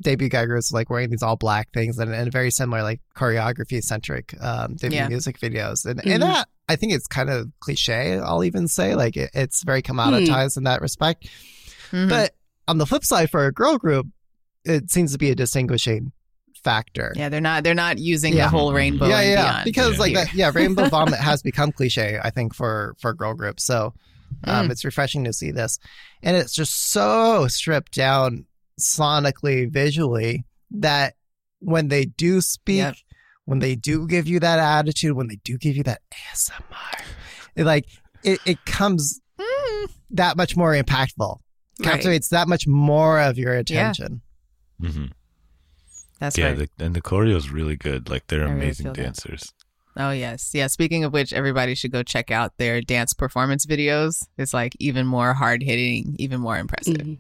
debut 0.02 0.30
guy 0.30 0.46
groups 0.46 0.72
like 0.72 0.90
wearing 0.90 1.10
these 1.10 1.22
all 1.22 1.36
black 1.36 1.70
things 1.74 2.00
and, 2.00 2.12
and 2.14 2.32
very 2.32 2.50
similar 2.50 2.82
like 2.82 3.02
choreography 3.16 3.82
centric 3.84 4.34
um, 4.42 4.76
debut 4.78 4.98
Yeah. 4.98 5.08
music 5.10 5.38
videos. 5.40 5.86
And, 5.86 6.02
Mhm. 6.02 6.14
and 6.14 6.24
that 6.24 6.48
I 6.72 6.76
think 6.78 6.94
it's 6.94 7.08
kind 7.08 7.30
of 7.30 7.50
cliche. 7.60 8.18
I'll 8.18 8.44
even 8.44 8.68
say 8.68 8.96
like 8.96 9.18
it, 9.18 9.30
it's 9.34 9.64
very 9.64 9.82
commoditized 9.82 10.58
in 10.58 10.64
that 10.64 10.82
respect. 10.82 11.28
Mhm. 11.92 12.10
But 12.10 12.32
on 12.68 12.78
the 12.78 12.86
flip 12.86 13.04
side, 13.04 13.30
for 13.30 13.46
a 13.46 13.52
girl 13.52 13.78
group, 13.78 14.08
it 14.64 14.90
seems 14.90 15.12
to 15.12 15.18
be 15.18 15.30
a 15.32 15.36
distinguishing 15.36 16.12
factor. 16.64 17.12
yeah, 17.16 17.28
they're 17.30 17.42
not. 17.42 17.64
They're 17.64 17.74
not 17.74 17.98
using 17.98 18.34
Yeah. 18.34 18.44
the 18.46 18.50
whole 18.50 18.72
rainbow. 18.72 19.08
yeah, 19.08 19.22
yeah. 19.22 19.36
beyond 19.42 19.66
Because 19.66 20.00
like 20.00 20.14
that, 20.14 20.34
yeah, 20.34 20.52
Rainbow 20.54 20.88
Vomit 20.94 21.20
has 21.20 21.42
become 21.42 21.72
cliche. 21.72 22.20
I 22.24 22.30
think 22.30 22.54
for 22.56 22.94
for 23.00 23.14
girl 23.14 23.34
groups. 23.34 23.64
So 23.66 23.94
um, 24.46 24.68
Mm. 24.68 24.72
it's 24.72 24.86
refreshing 24.86 25.24
to 25.26 25.34
see 25.34 25.52
this, 25.52 25.78
and 26.24 26.38
it's 26.38 26.54
just 26.54 26.92
so 26.92 27.48
stripped 27.48 27.94
down 27.96 28.46
sonically, 28.80 29.70
visually 29.72 30.46
that 30.72 31.16
when 31.60 31.88
they 31.90 32.06
do 32.06 32.42
speak, 32.42 32.78
Yep. 32.78 32.96
When 33.46 33.60
they 33.60 33.76
do 33.76 34.08
give 34.08 34.28
you 34.28 34.40
that 34.40 34.60
attitude, 34.60 35.14
when 35.16 35.28
they 35.28 35.38
do 35.44 35.58
give 35.58 35.76
you 35.76 35.84
that 35.84 36.02
ASMR, 36.34 37.02
it, 37.56 37.64
like 37.66 37.86
it, 38.24 38.40
it 38.46 38.66
comes 38.66 39.20
Mm. 39.40 39.90
that 40.12 40.38
much 40.38 40.56
more 40.56 40.74
impactful. 40.76 41.38
Right. 41.80 41.90
Captivates 41.94 42.30
that 42.30 42.48
much 42.48 42.68
more 42.68 43.20
of 43.20 43.38
your 43.40 43.54
Yeah. 43.56 43.60
attention. 43.62 44.22
hmm 44.80 45.06
That's 46.20 46.38
yeah, 46.38 46.50
right. 46.50 46.70
the, 46.78 46.86
and 46.86 46.94
the 46.96 47.02
choreo 47.02 47.36
is 47.36 47.50
really 47.50 47.76
good. 47.76 48.10
Like 48.10 48.28
they're 48.28 48.42
I 48.42 48.52
really 48.52 48.56
amazing 48.66 48.86
that. 48.88 48.96
dancers. 48.96 49.52
oh 49.98 50.12
yes, 50.12 50.52
yeah. 50.54 50.68
Speaking 50.68 51.04
of 51.04 51.12
which, 51.14 51.34
everybody 51.34 51.74
should 51.76 51.92
go 51.92 52.04
check 52.04 52.30
out 52.30 52.54
their 52.58 52.82
dance 52.82 53.14
performance 53.14 53.66
videos. 53.66 54.24
It's 54.38 54.54
like 54.54 54.74
even 54.80 55.08
more 55.08 55.34
hard 55.34 55.64
hitting, 55.64 56.16
even 56.20 56.40
more 56.40 56.58
impressive. 56.60 56.98
Mhm. 56.98 57.18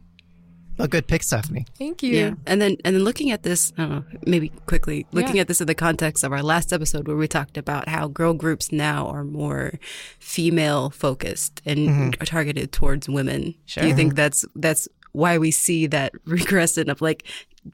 A 0.83 0.87
good 0.87 1.07
pick, 1.07 1.23
Stephanie. 1.23 1.65
Thank 1.77 2.01
Yeah. 2.03 2.33
And 2.45 2.61
then 2.61 2.77
and 2.83 2.95
then 2.95 3.03
looking 3.03 3.31
at 3.31 3.43
this, 3.43 3.71
I 3.77 3.85
know, 3.85 4.03
maybe 4.25 4.49
quickly, 4.65 5.05
looking 5.11 5.39
at 5.39 5.47
this 5.47 5.61
in 5.61 5.67
the 5.67 5.75
context 5.75 6.23
of 6.23 6.31
our 6.31 6.41
last 6.43 6.73
episode 6.73 7.07
where 7.07 7.15
we 7.17 7.27
talked 7.27 7.57
about 7.57 7.87
how 7.87 8.07
girl 8.07 8.33
groups 8.33 8.71
now 8.71 9.07
are 9.07 9.23
more 9.23 9.73
female 10.19 10.89
focused 10.89 11.61
and 11.65 11.79
Mhm. 11.89 12.21
are 12.21 12.25
targeted 12.25 12.71
towards 12.71 13.07
women. 13.09 13.55
Sure. 13.65 13.83
Do 13.83 13.89
you 13.89 13.95
think 13.95 14.15
that's 14.15 14.45
that's 14.55 14.87
why 15.13 15.37
we 15.37 15.51
see 15.51 15.87
that 15.87 16.13
regression 16.25 16.89
of 16.89 17.01
like 17.01 17.23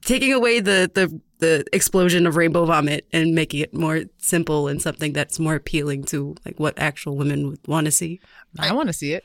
taking 0.04 0.32
away 0.32 0.60
the 0.60 0.90
the 0.94 1.20
the 1.38 1.64
explosion 1.72 2.26
of 2.26 2.34
rainbow 2.36 2.64
vomit 2.64 3.06
and 3.12 3.32
making 3.34 3.60
it 3.60 3.72
more 3.72 4.02
simple 4.18 4.66
and 4.68 4.82
something 4.82 5.12
that's 5.12 5.38
more 5.38 5.54
appealing 5.54 6.02
to 6.04 6.34
like 6.44 6.58
what 6.58 6.74
actual 6.78 7.16
women 7.16 7.46
would 7.48 7.60
want 7.68 7.84
to 7.84 7.90
see? 7.92 8.20
I 8.58 8.72
want 8.72 8.88
to 8.88 8.92
see 8.92 9.12
it. 9.12 9.24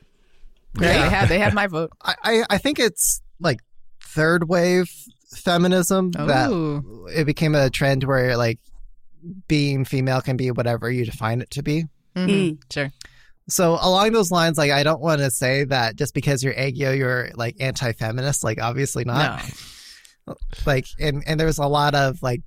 Yeah. 0.80 0.88
Yeah, 0.94 1.04
they 1.04 1.10
had 1.16 1.30
they 1.30 1.40
had 1.40 1.54
my 1.54 1.68
vote. 1.68 1.92
I, 2.02 2.16
I, 2.24 2.44
I 2.52 2.58
think 2.60 2.80
it's 2.80 3.22
like 3.40 3.60
third 4.14 4.48
wave 4.50 4.90
feminism 5.36 6.12
that 6.12 6.50
it 7.16 7.26
became 7.26 7.56
a 7.56 7.70
trend 7.70 8.04
where 8.04 8.38
like 8.38 8.60
being 9.48 9.86
female 9.86 10.22
can 10.22 10.38
be 10.38 10.52
whatever 10.52 10.92
you 10.92 11.06
define 11.06 11.42
it 11.42 11.50
to 11.52 11.64
be. 11.64 11.86
Mhm. 12.16 12.58
Sure. 12.72 12.92
So 13.50 13.74
along 13.82 14.12
those 14.14 14.32
lines, 14.32 14.58
like 14.58 14.72
I 14.72 14.84
don't 14.84 15.02
want 15.02 15.20
to 15.22 15.30
say 15.32 15.64
that 15.66 15.96
just 15.96 16.14
because 16.14 16.44
you're 16.44 16.54
aegyo, 16.54 16.96
you're 16.98 17.30
like 17.36 17.56
anti-feminist. 17.60 18.44
Like 18.44 18.62
obviously 18.62 19.04
not. 19.06 19.44
No. 20.28 20.36
Like 20.66 20.86
and 21.00 21.24
and 21.28 21.40
there's 21.40 21.58
a 21.58 21.68
lot 21.68 21.96
of 21.96 22.22
like 22.22 22.42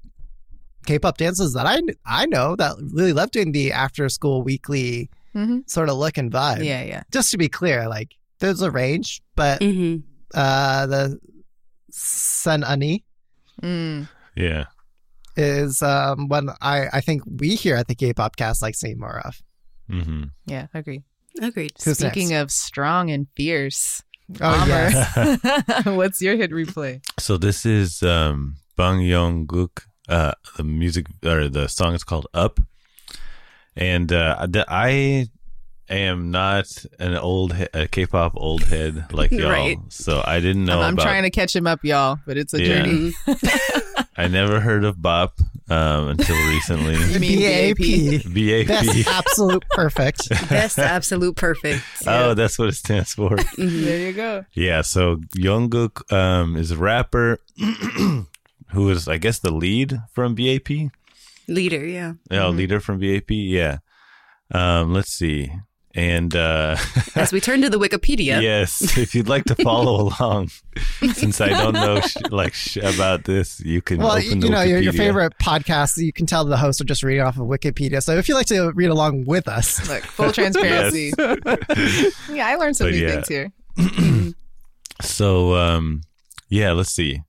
K-pop 0.86 1.18
dances 1.18 1.52
that 1.54 1.66
I 1.66 1.80
I 2.06 2.26
know 2.26 2.56
that 2.56 2.76
really 2.94 3.12
love 3.12 3.30
doing 3.32 3.52
the 3.52 3.72
after 3.72 4.08
school 4.08 4.42
weekly 4.42 5.10
hmm 5.32 5.58
sort 5.66 5.88
of 5.90 5.96
look 5.98 6.16
and 6.16 6.30
vibe. 6.32 6.64
Yeah, 6.64 6.82
yeah. 6.84 7.02
Just 7.12 7.30
to 7.32 7.36
be 7.38 7.48
clear, 7.48 7.88
like 7.88 8.14
there's 8.38 8.62
a 8.62 8.70
range, 8.70 9.20
but 9.34 9.60
Mm-hmm. 9.60 10.00
uh 10.34 10.86
the 10.86 11.18
Sen 11.96 12.62
Ani 12.64 13.04
Mm. 13.62 14.06
Yeah. 14.36 14.64
is 15.36 15.80
um, 15.82 16.28
one 16.28 16.50
I, 16.60 16.88
I 16.92 17.00
think 17.00 17.22
we 17.26 17.54
here 17.54 17.74
at 17.76 17.88
the 17.88 17.94
K-pop 17.94 18.36
cast 18.36 18.60
like 18.60 18.74
seeing 18.74 18.98
more 19.00 19.20
of. 19.24 19.40
hmm 19.88 20.24
Yeah, 20.46 20.66
agree. 20.74 21.02
Agreed. 21.40 21.72
Who's 21.84 21.98
Speaking 21.98 22.28
next? 22.30 22.42
of 22.42 22.50
strong 22.50 23.10
and 23.10 23.26
fierce, 23.34 24.02
Oh 24.40 24.44
Amr, 24.46 24.68
yes. 24.68 25.84
what's 25.86 26.20
your 26.20 26.36
hit 26.36 26.50
replay? 26.50 27.00
So 27.18 27.36
this 27.38 27.64
is 27.64 28.02
um, 28.02 28.56
Bang 28.76 29.00
Yong 29.00 29.46
Guk. 29.46 29.84
Uh, 30.08 30.32
the 30.56 30.64
music 30.64 31.06
or 31.24 31.48
the 31.48 31.66
song 31.68 31.94
is 31.94 32.04
called 32.04 32.26
Up, 32.34 32.60
and 33.76 34.12
uh, 34.12 34.46
the- 34.48 34.66
I 35.88 35.94
am 35.96 36.30
not 36.32 36.84
an 36.98 37.14
old 37.16 37.54
he- 37.54 37.68
a 37.72 37.86
K-pop 37.86 38.32
old 38.36 38.64
head 38.64 39.12
like 39.12 39.30
y'all, 39.32 39.50
Right. 39.50 39.78
so 39.88 40.22
I 40.26 40.40
didn't 40.40 40.64
know. 40.64 40.80
I'm 40.80 40.94
about, 40.94 41.02
trying 41.04 41.22
to 41.22 41.30
catch 41.30 41.54
him 41.54 41.66
up, 41.66 41.84
y'all, 41.84 42.18
but 42.26 42.36
it's 42.36 42.52
a 42.54 42.60
Yeah. 42.62 42.82
journey. 42.82 43.12
I 44.18 44.28
never 44.28 44.60
heard 44.60 44.84
of 44.84 45.00
Bop 45.02 45.38
um, 45.68 46.08
until 46.08 46.36
recently. 46.48 46.96
You 47.12 47.20
mean 47.20 47.74
BAP? 47.74 48.24
BAP. 48.32 48.66
That's 48.66 49.06
absolute 49.08 49.64
perfect. 49.70 50.28
Best 50.48 50.78
absolute 50.78 51.36
perfect. 51.36 51.82
Oh, 52.06 52.34
that's 52.34 52.58
what 52.58 52.68
it 52.68 52.74
stands 52.76 53.12
for. 53.14 53.30
Mhm. 53.30 53.84
There 53.84 53.98
you 54.06 54.12
go. 54.12 54.44
Yeah, 54.54 54.80
so 54.82 55.16
Yongguk 55.36 56.10
um, 56.12 56.56
is 56.56 56.70
a 56.70 56.76
rapper 56.76 57.38
who 58.72 58.90
is, 58.90 59.06
I 59.06 59.18
guess, 59.18 59.38
the 59.38 59.52
lead 59.52 60.00
from 60.12 60.34
BAP. 60.34 60.68
Leader, 61.48 61.84
yeah. 61.86 62.14
Yeah, 62.30 62.48
leader 62.48 62.80
from 62.80 62.98
BAP. 62.98 63.30
Yeah. 63.30 63.78
Um, 64.50 64.92
let's 64.94 65.12
see. 65.12 65.50
And 65.96 66.36
uh, 66.36 66.76
As 67.16 67.32
we 67.32 67.40
turn 67.40 67.62
to 67.62 67.70
the 67.70 67.78
Wikipedia, 67.78 68.42
yes, 68.42 68.98
if 68.98 69.14
you'd 69.14 69.28
like 69.30 69.44
to 69.44 69.54
follow 69.54 70.02
along, 70.20 70.50
since 71.14 71.40
I 71.40 71.48
don't 71.48 71.72
know 71.72 72.00
sh- 72.00 72.16
like 72.30 72.52
sh- 72.52 72.76
about 72.76 73.24
this, 73.24 73.60
you 73.60 73.80
can. 73.80 73.98
Well, 73.98 74.12
open 74.12 74.24
you 74.24 74.40
the 74.42 74.48
know, 74.50 74.60
your, 74.60 74.78
your 74.78 74.92
favorite 74.92 75.32
podcast, 75.42 75.96
you 75.96 76.12
can 76.12 76.26
tell 76.26 76.44
the 76.44 76.58
hosts 76.58 76.82
are 76.82 76.84
just 76.84 77.02
reading 77.02 77.22
off 77.22 77.38
of 77.38 77.46
Wikipedia. 77.46 78.02
So 78.02 78.14
if 78.16 78.28
you'd 78.28 78.34
like 78.34 78.46
to 78.48 78.72
read 78.72 78.90
along 78.90 79.24
with 79.24 79.48
us, 79.48 79.88
Look, 79.88 80.02
full 80.02 80.32
transparency. 80.34 81.12
yeah, 81.18 82.46
I 82.46 82.56
learned 82.56 82.76
some 82.76 82.88
But 82.88 82.94
new 82.94 83.00
yeah. 83.00 83.22
things 83.22 83.28
here. 83.28 83.52
So, 85.02 85.54
um, 85.54 86.02
yeah, 86.48 86.72
let's 86.72 86.90
see. 86.90 87.20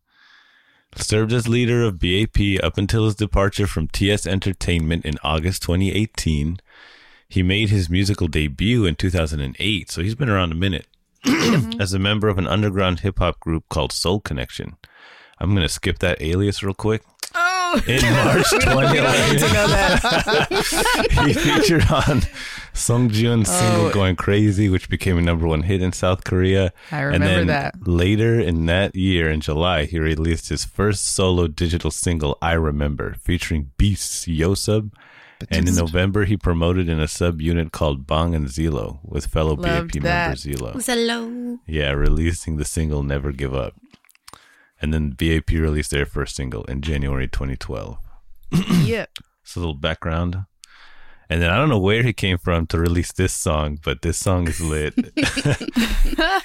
Served 0.96 1.34
as 1.34 1.48
leader 1.50 1.84
of 1.84 2.00
BAP 2.00 2.64
up 2.64 2.78
until 2.78 3.06
his 3.06 3.16
departure 3.16 3.68
from 3.68 3.88
TS 3.90 4.26
Entertainment 4.26 5.06
in 5.06 5.16
August 5.24 5.64
2018. 5.64 6.60
He 7.30 7.44
made 7.44 7.70
his 7.70 7.90
musical 7.90 8.28
debut 8.28 8.86
in 8.86 8.96
2008, 8.96 9.92
so 9.92 10.02
he's 10.02 10.16
been 10.16 10.30
around 10.30 10.52
a 10.52 10.56
minute 10.56 10.88
mm-hmm. 11.26 11.82
as 11.82 11.94
a 11.94 12.00
member 12.00 12.28
of 12.30 12.38
an 12.38 12.48
underground 12.48 13.02
hip 13.02 13.20
hop 13.20 13.40
group 13.40 13.66
called 13.70 13.92
Soul 13.92 14.20
Connection. 14.20 14.78
I'm 15.40 15.52
going 15.52 15.62
to 15.62 15.70
skip 15.70 16.00
that 16.00 16.22
alias 16.22 16.64
real 16.64 16.74
quick. 16.74 17.04
Oh, 17.36 17.82
In 17.86 18.02
March 18.02 18.46
we 18.54 18.60
don't 18.60 18.92
need 18.92 19.40
to 19.40 19.48
2011, 19.50 21.28
he 21.28 21.34
featured 21.34 21.92
on 21.92 22.22
Song 22.74 23.10
Ji-eun's 23.10 23.50
oh. 23.50 23.52
single 23.52 23.86
Oh. 23.88 23.92
"Going 23.92 24.16
Crazy," 24.16 24.70
which 24.70 24.90
became 24.90 25.18
a 25.18 25.22
number 25.22 25.46
one 25.46 25.64
hit 25.64 25.82
in 25.82 25.92
South 25.92 26.24
Korea. 26.24 26.72
I 26.92 27.02
and 27.02 27.14
remember 27.14 27.36
then 27.36 27.48
that. 27.48 27.88
later 27.88 28.40
in 28.40 28.66
that 28.68 28.96
year, 28.96 29.30
in 29.30 29.42
July, 29.42 29.84
he 29.86 30.00
released 30.00 30.48
his 30.48 30.64
first 30.64 31.04
solo 31.06 31.48
digital 31.48 31.92
single, 31.92 32.38
"I 32.42 32.54
Remember," 32.54 33.16
featuring 33.22 33.72
Beast's 33.78 34.26
Yosub. 34.26 34.92
And 35.50 35.68
in 35.68 35.76
November, 35.76 36.26
he 36.26 36.36
promoted 36.38 36.90
in 36.90 37.00
a 37.00 37.06
subunit 37.06 37.72
called 37.72 38.08
Bang 38.08 38.34
and 38.34 38.48
Zelo 38.48 39.00
with 39.04 39.28
fellow 39.28 39.56
Loved 39.56 39.94
BAP 39.94 40.04
that. 40.04 40.30
member 40.30 40.36
Zelo. 40.36 40.86
Hello. 40.86 41.60
Yeah, 41.68 41.92
releasing 41.92 42.58
the 42.58 42.66
single 42.66 43.04
"Never 43.04 43.32
Give 43.32 43.54
Up." 43.54 43.74
And 44.82 44.94
then 44.94 45.12
BAP 45.12 45.50
released 45.50 45.92
their 45.92 46.06
first 46.06 46.36
single 46.36 46.64
in 46.66 46.82
January 46.82 47.28
2012. 47.28 47.98
Yep. 48.84 49.10
So 49.44 49.60
a 49.60 49.62
little 49.62 49.76
background. 49.76 50.46
And 51.30 51.42
then 51.42 51.50
I 51.52 51.58
don't 51.58 51.70
know 51.70 51.80
where 51.80 52.04
he 52.04 52.14
came 52.14 52.38
from 52.38 52.68
to 52.68 52.80
release 52.80 53.12
this 53.12 53.34
song, 53.34 53.80
but 53.84 54.02
this 54.02 54.18
song 54.18 54.48
is 54.48 54.62
lit. 54.62 54.94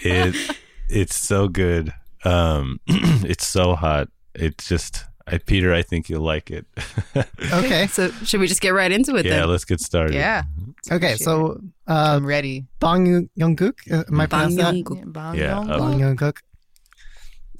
it 0.02 0.56
it's 0.88 1.16
so 1.16 1.48
good. 1.48 1.92
Um 2.24 2.80
it's 2.86 3.46
so 3.46 3.74
hot. 3.74 4.08
It's 4.34 4.66
just 4.68 5.04
I 5.26 5.38
Peter, 5.38 5.72
I 5.72 5.82
think 5.82 6.08
you'll 6.08 6.22
like 6.22 6.50
it. 6.50 6.66
okay, 7.52 7.86
So 7.90 8.10
should 8.24 8.40
we 8.40 8.46
just 8.46 8.60
get 8.60 8.70
right 8.70 8.90
into 8.90 9.16
it 9.16 9.24
yeah, 9.26 9.40
then? 9.40 9.48
let's 9.48 9.64
get 9.64 9.80
started. 9.80 10.14
Yeah. 10.14 10.42
okay. 10.90 11.16
So 11.16 11.60
uh, 11.88 12.14
I'm 12.16 12.26
ready. 12.26 12.64
Bong 12.80 13.28
Young-gook, 13.34 13.92
uh, 13.92 14.04
am 14.08 14.20
I 14.20 14.26
Bang 14.26 14.28
pronouncing 14.28 14.56
that? 14.58 14.74
Young-gook. 14.74 14.98
Yeah, 14.98 15.04
bong, 15.06 15.34
Yeah, 15.36 15.54
bong, 15.54 15.70
up. 15.70 15.78
Bong 15.78 15.90
bong. 15.90 16.00
Young-gook. 16.00 16.36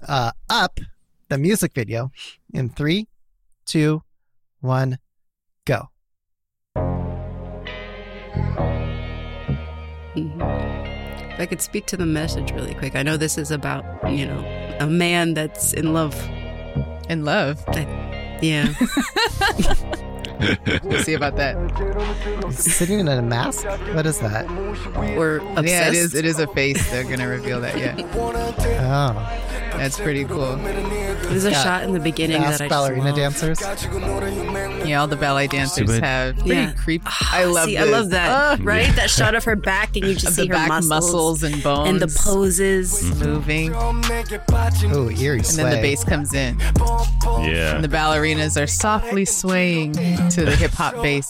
Uh, 0.06 0.32
up 0.50 0.80
the 1.28 1.38
music 1.38 1.72
video 1.74 2.10
in 2.52 2.68
three, 2.68 3.06
two, 3.64 4.02
one, 4.60 4.98
go. 5.64 5.88
Mhm. 10.16 11.32
If 11.32 11.40
I 11.40 11.46
could 11.46 11.62
speak 11.62 11.86
to 11.86 11.96
the 11.96 12.04
message 12.04 12.52
really 12.52 12.74
quick, 12.74 12.94
I 12.94 13.02
know 13.02 13.16
this 13.16 13.38
is 13.38 13.50
about, 13.50 13.84
you 14.10 14.26
know, 14.26 14.44
a 14.80 14.86
man 14.86 15.32
that's 15.34 15.72
in 15.72 15.94
love. 15.94 16.14
In 17.12 17.26
love. 17.26 17.62
Yeah. 18.40 18.72
We'll 20.82 21.02
see 21.02 21.14
about 21.14 21.36
that. 21.36 21.56
Sitting 22.52 22.98
in 23.00 23.08
a 23.08 23.22
mask? 23.22 23.64
What 23.94 24.06
is 24.06 24.18
that? 24.20 24.46
Or 25.16 25.36
obsessed. 25.56 25.66
Yeah, 25.66 25.88
it 25.88 25.94
is. 25.94 26.14
It 26.14 26.24
is 26.24 26.38
a 26.38 26.46
face. 26.48 26.90
They're 26.90 27.04
gonna 27.04 27.28
reveal 27.28 27.60
that. 27.60 27.78
Yeah, 27.78 27.94
Oh, 28.14 29.78
that's 29.78 29.98
pretty 29.98 30.24
cool. 30.24 30.56
There's 30.56 31.44
a 31.44 31.50
Yeah. 31.50 31.62
shot 31.62 31.82
in 31.84 31.92
the 31.92 32.00
beginning 32.00 32.42
fast 32.42 32.58
that 32.58 32.64
I 32.66 32.68
ballerina 32.68 33.06
love. 33.06 33.16
dancers. 33.16 33.60
Yeah, 34.86 35.00
all 35.00 35.06
the 35.06 35.16
ballet 35.16 35.46
dancers 35.46 35.88
bad. 35.88 36.02
have 36.04 36.34
pretty 36.38 36.50
Yeah. 36.50 36.72
creepy. 36.72 37.06
I 37.32 37.44
love. 37.44 37.66
See, 37.66 37.76
this. 37.76 37.86
I 37.86 37.90
love 37.90 38.10
that. 38.10 38.30
Ah, 38.30 38.56
right? 38.62 38.94
That 38.96 39.08
shot 39.10 39.34
of 39.34 39.44
her 39.44 39.56
back 39.56 39.96
and 39.96 40.04
you 40.06 40.14
just 40.14 40.26
of 40.28 40.34
see 40.34 40.42
the 40.42 40.48
her 40.48 40.54
back 40.54 40.68
muscles, 40.68 40.88
muscles, 40.88 41.42
and 41.44 41.62
bones 41.62 41.88
and 41.88 42.00
the 42.00 42.08
poses. 42.22 43.02
moving, 43.24 43.74
Oh, 43.74 45.10
eerie 45.10 45.38
and 45.38 45.46
then 45.46 45.70
the 45.70 45.78
bass 45.80 46.04
comes 46.04 46.34
in, 46.34 46.58
Yeah. 46.58 47.74
and 47.76 47.84
the 47.84 47.88
ballerinas 47.88 48.60
are 48.60 48.66
softly 48.66 49.24
swaying 49.24 49.92
to 50.34 50.44
the 50.44 50.56
hip 50.56 50.70
hop 50.72 50.94
bass. 51.02 51.28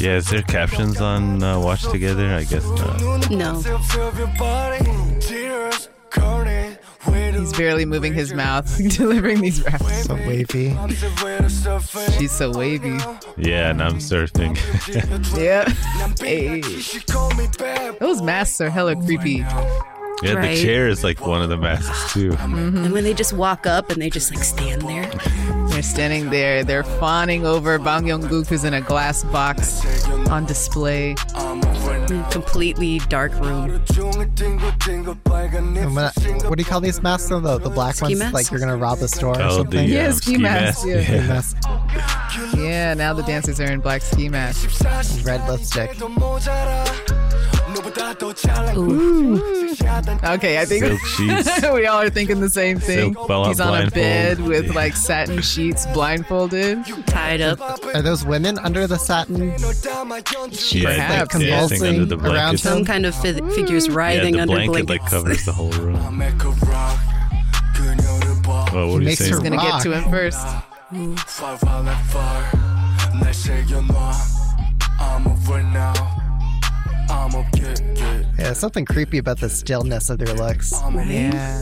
Yeah, 0.00 0.16
is 0.16 0.28
there 0.30 0.42
captions 0.42 1.00
on 1.00 1.42
uh, 1.42 1.58
Watch 1.60 1.82
Together? 1.90 2.34
I 2.34 2.44
guess 2.44 2.64
not. 2.64 3.30
No. 3.30 3.60
He's 7.38 7.52
barely 7.52 7.84
moving 7.84 8.12
his 8.14 8.32
mouth, 8.32 8.66
delivering 8.96 9.40
these 9.40 9.62
raps. 9.62 10.04
So 10.06 10.14
wavy. 10.14 10.76
She's 12.18 12.32
so 12.32 12.50
wavy. 12.56 12.98
Yeah, 13.36 13.70
and 13.70 13.82
I'm 13.82 13.98
surfing. 13.98 14.56
Yeah. 15.36 15.68
Hey. 16.20 16.60
Those 18.00 18.22
masks 18.22 18.60
are 18.60 18.70
hella 18.70 18.96
creepy. 18.96 19.32
yeah, 20.22 20.32
Right. 20.32 20.56
the 20.56 20.62
chair 20.62 20.88
is 20.88 21.04
like 21.04 21.24
one 21.26 21.42
of 21.42 21.48
the 21.50 21.56
masks 21.56 22.12
too. 22.12 22.32
And 22.40 22.92
when 22.92 23.04
they 23.04 23.12
just 23.14 23.32
walk 23.34 23.66
up 23.66 23.90
and 23.90 24.00
they 24.00 24.08
just 24.10 24.34
like 24.34 24.42
stand 24.44 24.82
there. 24.82 25.10
They're 25.76 25.82
standing 25.82 26.30
there. 26.30 26.64
They're 26.64 26.84
fawning 26.84 27.44
over 27.44 27.78
Bang 27.78 28.06
Young-gook, 28.06 28.46
who's 28.46 28.64
in 28.64 28.72
a 28.72 28.80
glass 28.80 29.24
box 29.24 29.84
on 30.30 30.46
display. 30.46 31.14
completely 32.30 32.98
dark 33.10 33.34
room. 33.34 33.68
And 33.68 33.86
when 35.94 36.04
I- 36.06 36.12
what 36.48 36.56
do 36.56 36.62
you 36.62 36.64
call 36.64 36.80
these 36.80 37.02
masks 37.02 37.28
though? 37.28 37.40
The, 37.40 37.58
the 37.58 37.68
black 37.68 37.96
Ski 37.96 38.04
ones? 38.04 38.18
masks? 38.20 38.32
Like 38.32 38.50
you're 38.50 38.58
gonna 38.60 38.78
rob 38.78 39.00
the 39.00 39.08
store 39.08 39.38
or 39.38 39.42
Oh, 39.42 39.56
something? 39.58 39.86
the 39.86 39.92
Yeah, 39.94 40.06
um, 40.06 40.12
ski 40.14 40.32
ski 40.32 40.38
mask, 40.38 40.86
mask. 40.86 40.88
yeah. 40.88 41.02
Ski 41.02 41.12
Yeah. 41.12 41.26
mask, 41.26 41.56
Yeah, 42.56 42.94
now 42.94 43.12
the 43.12 43.22
dancers 43.24 43.60
are 43.60 43.70
in 43.70 43.80
black 43.80 44.00
ski 44.00 44.30
masks. 44.30 44.82
red 45.24 45.46
lipstick. 45.46 45.94
Okay, 50.24 50.58
I 50.58 50.64
think 50.64 50.84
Silk 50.84 51.00
sheets. 51.00 51.62
we 51.72 51.86
all 51.86 52.00
are 52.02 52.10
thinking 52.10 52.40
the 52.40 52.50
same 52.50 52.78
thing. 52.78 53.14
Silk 53.14 53.46
He's 53.48 53.60
on 53.60 53.86
a 53.86 53.90
bed 53.90 54.40
with 54.40 54.66
Yeah. 54.66 54.72
like 54.72 54.96
satin 54.96 55.40
sheets, 55.42 55.86
blindfolded. 55.86 56.84
Tied 57.06 57.40
up. 57.40 57.60
Are 57.94 58.02
those 58.02 58.24
women 58.24 58.58
under 58.58 58.86
the 58.86 58.96
satin? 58.98 59.48
Yeah, 59.50 59.56
Perhaps, 59.56 61.34
like 61.34 61.42
yeah. 61.42 61.60
under 61.60 62.04
the 62.06 62.16
Convulsing 62.16 62.26
around. 62.26 62.58
Some 62.58 62.84
kind 62.84 63.06
of 63.06 63.14
fi- 63.14 63.40
figures 63.54 63.86
Yeah, 63.88 63.94
writhing 63.94 64.34
the 64.34 64.40
under 64.40 64.54
blanket 64.54 64.86
blankets. 64.86 64.88
like 64.90 65.10
covers 65.10 65.44
the 65.44 65.52
whole 65.52 65.70
room. 65.72 65.96
Oh, 68.78 68.88
what 68.88 68.96
are 68.96 69.00
you 69.00 69.06
Makes 69.06 69.18
say? 69.20 69.30
her 69.30 69.40
He's 69.40 69.48
gonna 69.48 69.56
get 69.62 69.82
to 69.82 69.92
him 69.92 70.10
first. 70.10 70.38
Yeah, 78.38 78.52
something 78.52 78.84
creepy 78.84 79.18
about 79.18 79.40
the 79.40 79.48
stillness 79.48 80.10
of 80.10 80.18
their 80.18 80.34
looks. 80.34 80.72
Yeah. 80.94 81.60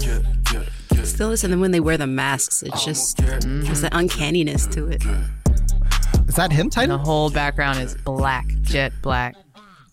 Still 1.04 1.30
is, 1.32 1.44
and 1.44 1.52
then 1.52 1.60
when 1.60 1.70
they 1.70 1.80
wear 1.80 1.96
the 1.96 2.06
masks, 2.06 2.62
it's 2.62 2.84
just 2.84 3.18
there's 3.18 3.82
an 3.84 3.90
uncanniness 3.92 4.66
to 4.68 4.88
it. 4.88 5.02
Is 6.26 6.34
that 6.36 6.50
him, 6.52 6.70
Titan? 6.70 6.90
The 6.90 6.98
whole 6.98 7.30
background 7.30 7.78
is 7.80 7.94
black, 7.94 8.46
jet 8.62 8.92
black. 9.02 9.36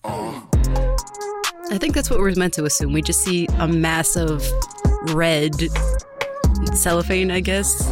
I 0.03 1.77
think 1.77 1.94
that's 1.96 2.10
what 2.10 2.20
we're 2.20 2.34
meant 2.36 2.53
to 2.56 2.65
assume. 2.65 2.91
We 2.94 3.01
just 3.01 3.22
see 3.24 3.48
a 3.60 3.68
mass 3.68 4.15
of 4.15 4.44
red 5.13 5.56
cellophane, 6.74 7.30
I 7.32 7.39
guess. 7.39 7.82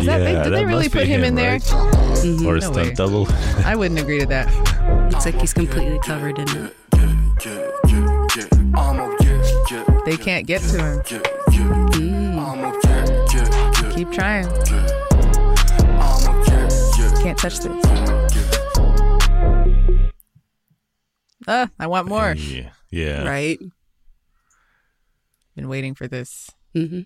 Is 0.00 0.06
that- 0.06 0.18
they- 0.18 0.42
did 0.42 0.52
they 0.52 0.64
really 0.64 0.88
put 0.88 1.06
him 1.06 1.22
in 1.24 1.34
there? 1.34 1.52
right? 1.52 1.62
Mhm. 1.62 2.44
Or 2.46 2.56
a 2.56 2.60
No 2.60 2.60
stunt 2.60 2.76
way. 2.76 2.94
double? 2.94 3.26
I 3.64 3.76
wouldn't 3.76 4.00
agree 4.00 4.18
to 4.20 4.26
that. 4.26 4.48
Looks 5.10 5.26
like 5.26 5.40
he's 5.40 5.52
completely 5.52 5.98
covered 6.00 6.38
in 6.38 6.48
it. 6.56 6.76
They 10.04 10.16
can't 10.16 10.46
get 10.46 10.62
to 10.62 10.78
him. 10.78 11.02
Keep 13.92 14.12
trying. 14.12 14.46
Can't 17.22 17.38
touch 17.38 17.58
this. 17.58 17.84
Uh, 21.46 21.66
I 21.78 21.86
want 21.86 22.08
more. 22.08 22.34
Yeah. 22.34 22.70
Yeah. 22.90 23.24
Right? 23.28 23.58
Been 25.56 25.68
waiting 25.68 25.94
for 25.94 26.08
this. 26.08 26.50
hmm 26.74 27.00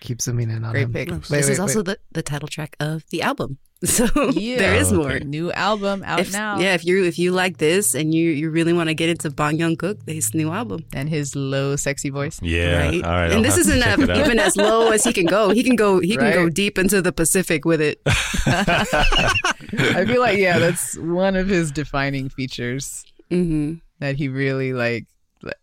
Keep 0.00 0.20
zooming 0.22 0.50
in 0.50 0.64
on 0.64 0.72
Great 0.72 0.84
him. 0.84 0.92
pick. 0.92 1.10
Wait, 1.10 1.20
this 1.22 1.30
wait, 1.30 1.48
is 1.48 1.60
also 1.60 1.78
wait. 1.80 1.86
the, 1.86 1.98
the 2.12 2.22
title 2.22 2.48
track 2.48 2.74
of 2.80 3.04
the 3.10 3.22
album. 3.22 3.58
So 3.84 4.04
Yeah. 4.36 4.58
there 4.58 4.74
is 4.74 4.92
more. 4.92 5.12
okay. 5.12 5.24
New 5.24 5.50
album 5.52 6.02
out 6.04 6.20
If, 6.20 6.32
now. 6.32 6.58
Yeah, 6.60 6.74
if 6.74 6.84
you 6.84 7.02
if 7.04 7.18
you 7.18 7.32
like 7.32 7.56
this 7.56 7.94
and 7.94 8.12
you, 8.14 8.28
you 8.30 8.50
really 8.50 8.74
want 8.74 8.88
to 8.90 8.94
get 8.94 9.08
into 9.08 9.30
Bong 9.30 9.56
Young 9.56 9.74
Cook, 9.76 9.98
his 10.06 10.34
new 10.34 10.50
album. 10.52 10.84
And 10.92 11.08
his 11.08 11.34
low, 11.34 11.76
sexy 11.76 12.10
voice. 12.10 12.38
Yeah. 12.42 12.76
right? 12.76 13.02
All 13.04 13.10
right. 13.10 13.24
and 13.32 13.34
I'll 13.36 13.42
this 13.42 13.56
isn't 13.56 13.80
check 13.80 13.98
it 13.98 14.10
out. 14.10 14.18
even 14.18 14.38
as 14.48 14.54
low 14.56 14.90
as 14.90 15.02
he 15.04 15.14
can 15.14 15.24
go. 15.24 15.48
He 15.50 15.62
can 15.64 15.76
go 15.76 15.98
he 16.00 16.16
can 16.18 16.30
go 16.32 16.50
deep 16.50 16.76
into 16.78 17.00
the 17.00 17.10
Pacific 17.12 17.64
with 17.64 17.80
it. 17.80 18.00
I 18.06 20.04
feel 20.06 20.20
like, 20.20 20.38
yeah, 20.38 20.58
that's 20.58 20.98
one 20.98 21.36
of 21.36 21.48
his 21.48 21.70
defining 21.72 22.28
features 22.28 23.04
hmm 23.30 23.74
that 24.00 24.16
he 24.16 24.28
really 24.28 24.72
like. 24.72 25.06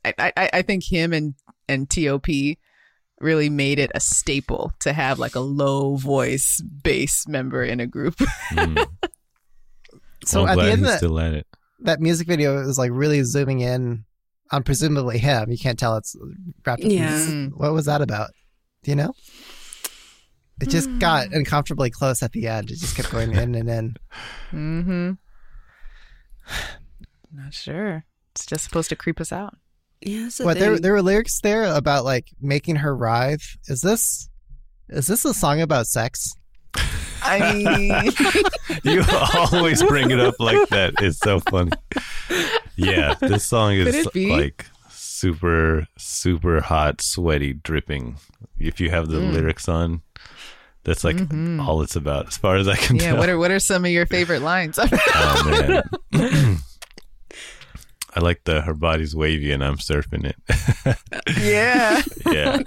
I, 0.06 0.32
I, 0.38 0.50
I 0.54 0.62
think 0.64 0.84
him 0.84 1.14
and, 1.14 1.36
and 1.70 1.90
TOP 1.90 2.26
really 3.20 3.50
made 3.50 3.80
it 3.80 3.92
a 3.96 4.00
staple 4.00 4.72
to 4.82 4.94
have 4.94 5.18
like 5.20 5.36
a 5.36 5.40
low 5.40 5.96
voice 5.96 6.62
bass 6.84 7.28
member 7.28 7.64
in 7.64 7.80
a 7.80 7.88
group. 7.88 8.16
Mm. 8.52 8.88
So 10.26 10.44
I'm 10.46 10.50
at 10.50 10.56
the 10.58 10.62
end 10.64 10.72
of 10.74 10.80
he's 10.80 10.88
that, 10.88 10.98
still 10.98 11.20
at 11.20 11.34
it. 11.34 11.48
that 11.82 12.00
music 12.02 12.28
video 12.28 12.60
is 12.68 12.78
like 12.78 12.92
really 12.94 13.24
zooming 13.24 13.60
in 13.62 14.04
on 14.52 14.64
presumably 14.64 15.18
him. 15.20 15.50
You 15.52 15.58
can't 15.58 15.78
tell 15.80 15.96
it's 15.98 16.16
wrapped 16.66 16.84
Yeah. 16.84 17.12
this- 17.12 17.52
What 17.56 17.74
was 17.74 17.86
that 17.86 18.02
about? 18.02 18.32
Do 18.84 18.92
you 18.92 18.96
know? 18.96 19.14
It 20.60 20.70
just 20.70 20.90
got 21.00 21.32
uncomfortably 21.34 21.92
close 21.92 22.24
at 22.24 22.32
the 22.32 22.48
end. 22.48 22.72
It 22.72 22.80
just 22.80 22.96
kept 22.96 23.12
going 23.12 23.32
in 23.34 23.54
and 23.56 23.70
in. 23.70 23.96
mm-hmm. 24.52 25.12
Not 27.34 27.54
sure. 27.54 28.06
It's 28.34 28.46
just 28.46 28.64
supposed 28.64 28.90
to 28.90 28.96
creep 28.96 29.20
us 29.22 29.32
out. 29.32 29.56
Yeah, 30.02 30.24
that's 30.24 30.38
the 30.38 30.46
What 30.46 30.60
there 30.60 30.80
there 30.80 30.94
were 30.94 31.02
lyrics 31.02 31.40
there 31.42 31.64
about 31.66 32.06
like 32.06 32.28
making 32.42 32.78
her 32.78 32.96
writhe. 32.96 33.58
Is 33.68 33.82
this 33.82 34.30
is 34.90 35.08
this 35.08 35.26
a 35.26 35.34
song 35.34 35.62
about 35.62 35.88
sex? 35.88 36.34
I 37.24 37.52
mean, 37.54 38.12
You 38.84 39.04
always 39.52 39.84
bring 39.84 40.12
it 40.12 40.20
up 40.20 40.36
like 40.40 40.70
that. 40.70 40.94
It's 41.00 41.18
so 41.20 41.40
funny. 41.40 41.72
Yeah, 42.76 43.16
this 43.20 43.46
song 43.46 43.74
is 43.74 44.08
like 44.16 44.66
super, 44.90 45.88
super 45.98 46.62
hot, 46.62 47.02
sweaty, 47.02 47.54
dripping. 47.54 48.18
If 48.60 48.80
you 48.80 48.92
have 48.92 49.08
the 49.10 49.18
Mm. 49.18 49.34
lyrics 49.34 49.68
on, 49.68 50.04
that's 50.84 51.04
like 51.04 51.18
Mhm. 51.18 51.66
all 51.66 51.82
it's 51.82 51.96
about, 51.96 52.28
as 52.28 52.38
far 52.38 52.56
as 52.56 52.68
I 52.68 52.76
can 52.76 52.96
yeah. 52.98 53.02
tell. 53.02 53.14
Yeah, 53.16 53.20
what 53.20 53.30
are 53.30 53.38
what 53.40 53.52
are 53.52 53.60
some 53.60 53.84
of 53.84 53.92
your 53.92 54.06
favorite 54.06 54.42
lines? 54.44 54.78
oh 54.80 55.84
man. 56.14 56.60
I 58.18 58.20
like 58.20 58.44
the 58.46 58.62
her 58.62 58.74
body's 58.74 59.16
wavy 59.16 59.52
and 59.52 59.64
I'm 59.64 59.78
surfing 59.78 60.26
it. 60.26 60.36
yeah. 61.40 62.02
yeah. 62.26 62.62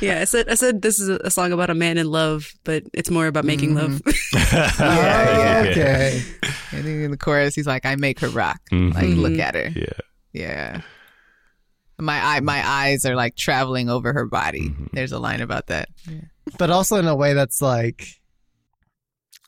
yeah, 0.02 0.20
I 0.20 0.24
said 0.24 0.50
I 0.50 0.54
said 0.56 0.82
this 0.82 1.00
is 1.00 1.08
a, 1.08 1.16
a 1.24 1.30
song 1.30 1.52
about 1.52 1.70
a 1.70 1.74
man 1.74 1.96
in 1.96 2.10
love, 2.10 2.52
but 2.64 2.82
it's 2.92 3.08
more 3.08 3.26
about 3.26 3.46
making 3.46 3.74
love. 3.74 4.02
yeah. 4.34 4.70
Oh, 5.64 5.70
okay. 5.70 6.22
And 6.72 6.84
then 6.84 7.00
in 7.00 7.10
the 7.12 7.16
chorus, 7.16 7.54
he's 7.54 7.66
like, 7.66 7.86
"I 7.86 7.96
make 7.96 8.20
her 8.20 8.28
rock. 8.28 8.60
Mhm. 8.70 8.92
Like, 8.92 9.06
look 9.16 9.38
at 9.38 9.54
her. 9.54 9.68
Yeah. 9.74 10.00
Yeah. 10.34 10.80
My 11.98 12.22
eye, 12.22 12.40
my 12.40 12.60
eyes 12.68 13.06
are 13.06 13.16
like 13.16 13.36
traveling 13.36 13.88
over 13.88 14.12
her 14.12 14.26
body. 14.26 14.68
Mhm. 14.68 14.90
There's 14.92 15.12
a 15.12 15.18
line 15.18 15.40
about 15.40 15.68
that. 15.68 15.88
But 16.58 16.68
also 16.68 16.96
in 16.96 17.06
a 17.06 17.16
way 17.16 17.32
that's 17.32 17.62
like 17.62 18.06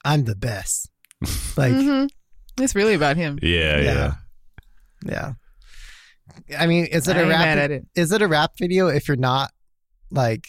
I'm 0.03 0.25
the 0.25 0.37
best. 0.37 0.89
Like 1.59 1.73
Mhm. 1.75 2.09
It's 2.59 2.75
really 2.75 2.95
about 2.95 3.19
him. 3.19 3.39
Yeah. 3.43 3.81
Yeah. 3.81 3.83
yeah. 3.83 4.15
I 6.59 6.67
mean, 6.67 6.87
is 6.87 7.09
it 7.09 7.17
I 7.17 7.21
a 7.21 7.29
rap 7.29 7.39
mad 7.39 7.59
at 7.59 7.71
it. 7.71 7.87
is 7.95 8.13
it 8.13 8.23
a 8.23 8.29
rap 8.29 8.53
video 8.59 8.89
if 8.89 9.09
you're 9.09 9.17
not 9.17 9.51
like 10.11 10.47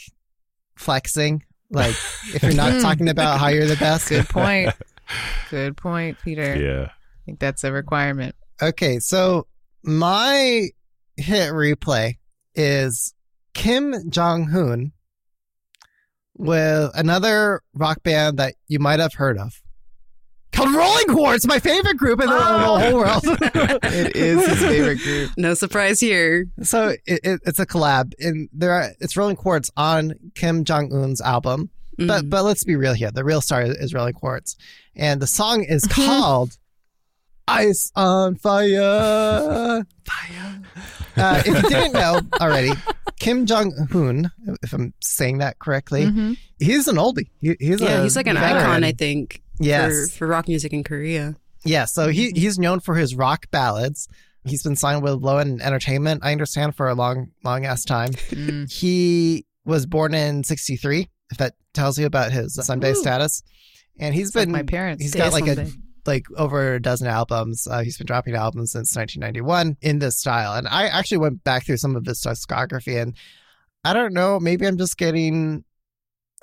flexing? 0.76 1.44
Like 1.70 1.96
if 2.34 2.44
you're 2.44 2.54
not 2.54 2.74
hmm. 2.76 2.80
talking 2.80 3.10
about 3.10 3.40
how 3.40 3.48
you're 3.48 3.68
the 3.68 3.76
best? 3.80 4.10
Good 4.10 4.28
point. 4.30 4.74
Good 5.50 5.78
point, 5.78 6.18
Peter. 6.24 6.56
Yeah. 6.56 6.86
I 6.86 7.20
think 7.26 7.40
that's 7.40 7.64
a 7.64 7.72
requirement. 7.72 8.36
Okay, 8.62 9.00
so 9.00 9.48
my 9.84 10.70
hit 11.16 11.52
replay 11.52 12.16
is 12.56 13.14
Kim 13.54 14.10
Jong 14.10 14.48
Hoon 14.48 14.94
with 16.36 16.92
another 16.96 17.62
rock 17.74 18.04
band 18.04 18.38
that 18.38 18.56
you 18.68 18.80
might 18.80 19.00
have 19.00 19.14
heard 19.14 19.38
of 19.38 19.62
called 20.58 20.74
Rolling 20.76 21.06
Quartz, 21.08 21.48
my 21.48 21.60
favorite 21.60 21.98
group 21.98 22.20
in 22.20 22.28
the, 22.28 22.36
in 22.36 22.40
the 22.40 22.80
whole 22.80 22.94
world. 22.96 23.24
It 23.84 24.16
is 24.16 24.46
his 24.46 24.60
favorite 24.60 25.00
group. 25.00 25.32
no 25.38 25.54
surprise 25.54 26.00
here. 26.00 26.48
so 26.64 26.90
it, 26.90 27.20
it, 27.24 27.42
it's 27.46 27.60
a 27.60 27.66
collab, 27.66 28.14
and 28.20 28.50
there 28.54 28.72
are, 28.72 28.90
it's 29.00 29.16
Rolling 29.16 29.36
Quartz 29.38 29.72
on 29.78 30.14
Kim 30.36 30.64
Jong 30.66 30.92
Un's 30.94 31.22
album. 31.22 31.70
But 31.98 32.26
Mhm. 32.26 32.30
but 32.30 32.44
let's 32.44 32.64
be 32.64 32.76
real 32.76 32.94
here. 32.94 33.10
The 33.12 33.24
real 33.24 33.42
star 33.42 33.64
is 33.64 33.92
Rolling 33.94 34.14
Quartz, 34.14 34.56
and 34.96 35.20
the 35.20 35.26
song 35.26 35.64
is 35.64 35.84
called 35.90 36.58
"Ice 37.48 37.92
on 37.96 38.36
Fire." 38.36 39.84
Fire. 40.06 40.62
Uh, 41.16 41.42
if 41.44 41.48
you 41.64 41.70
didn't 41.70 41.94
know 41.94 42.22
already, 42.40 42.72
Kim 43.20 43.48
Jong 43.48 43.74
Un, 43.96 44.30
if 44.62 44.74
I'm 44.74 44.94
saying 45.02 45.40
that 45.40 45.58
correctly, 45.58 46.06
Mhm. 46.06 46.38
he's 46.60 46.88
an 46.88 46.98
oldie. 46.98 47.30
He, 47.40 47.56
he's 47.60 47.82
yeah, 47.82 48.02
a 48.02 48.04
he's 48.04 48.16
like 48.16 48.28
an 48.28 48.36
veteran. 48.36 48.62
icon, 48.64 48.84
I 48.84 48.92
think, 48.92 49.42
Yes, 49.60 50.12
for, 50.12 50.18
for 50.18 50.28
rock 50.28 50.48
music 50.48 50.74
in 50.74 50.84
Korea. 50.84 51.36
yeah. 51.66 51.86
So 51.86 52.10
he 52.10 52.32
he's 52.32 52.58
known 52.60 52.80
for 52.80 52.96
his 52.96 53.16
rock 53.16 53.50
ballads. 53.52 54.08
He's 54.46 54.64
been 54.64 54.76
signed 54.78 55.04
with 55.04 55.16
Lowen 55.22 55.60
Entertainment, 55.62 56.22
I 56.24 56.32
understand, 56.32 56.76
for 56.76 56.88
a 56.88 56.96
long 56.96 57.32
long 57.44 57.66
ass 57.66 57.84
time. 57.84 58.10
Mm. 58.30 58.72
He 58.72 59.46
was 59.66 59.86
born 59.86 60.14
in 60.14 60.44
'63. 60.44 61.10
If 61.32 61.38
that 61.40 61.56
tells 61.74 61.98
you 62.00 62.06
about 62.06 62.32
his 62.32 62.58
sunbae 62.58 62.92
Ooh. 62.92 62.96
status, 62.96 63.44
and 64.00 64.16
he's 64.16 64.28
It's 64.28 64.36
like 64.36 64.46
been 64.48 64.52
my 64.54 64.64
parents. 64.64 65.04
He's 65.04 65.14
got 65.16 65.34
like 65.34 65.48
a 65.48 65.68
like 66.06 66.26
over 66.38 66.76
a 66.76 66.82
dozen 66.82 67.08
albums. 67.08 67.68
Uh, 67.70 67.82
he's 67.82 67.98
been 67.98 68.08
dropping 68.08 68.36
albums 68.36 68.72
since 68.72 68.96
1991 68.96 69.76
in 69.82 70.00
this 70.00 70.18
style. 70.18 70.54
And 70.54 70.66
I 70.66 70.88
actually 70.88 71.18
went 71.18 71.44
back 71.44 71.66
through 71.66 71.78
some 71.78 71.98
of 71.98 72.06
his 72.06 72.22
discography, 72.22 73.02
and 73.02 73.14
I 73.84 73.92
don't 73.94 74.14
know, 74.14 74.40
maybe 74.40 74.66
I'm 74.66 74.78
just 74.78 74.98
getting 74.98 75.66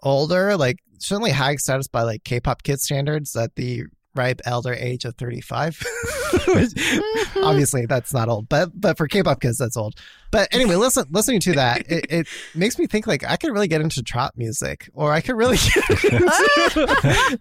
older. 0.03 0.57
Like 0.59 0.77
certainly 0.99 1.31
high 1.31 1.57
status 1.57 1.89
by 1.89 2.03
like 2.03 2.25
K-pop 2.25 2.63
kid 2.63 2.81
standards 2.81 3.35
at 3.37 3.55
the 3.57 3.85
ripe 4.17 4.41
elder 4.45 4.73
age 4.73 5.05
of 5.05 5.17
35. 5.17 5.77
Which, 5.81 5.85
mm-hmm. 6.47 7.45
Obviously, 7.45 7.87
that's 7.87 8.13
not 8.15 8.29
old, 8.29 8.49
but 8.49 8.71
but 8.75 8.97
for 8.97 9.09
K-pop 9.09 9.41
kids, 9.41 9.59
that's 9.59 9.77
old. 9.77 9.95
But 10.31 10.49
anyway, 10.53 10.77
listen, 10.77 11.05
listening 11.11 11.41
to 11.41 11.53
that, 11.55 11.91
it, 11.91 12.07
it 12.11 12.29
makes 12.55 12.79
me 12.79 12.87
think 12.87 13.07
like 13.07 13.25
I 13.29 13.37
could 13.37 13.53
really 13.53 13.69
get 13.69 13.81
into 13.81 14.03
trap 14.03 14.35
music, 14.37 14.89
or 14.95 15.13
I 15.13 15.21
could 15.21 15.37
really. 15.37 15.57
Get 15.57 16.05
into, 16.13 17.39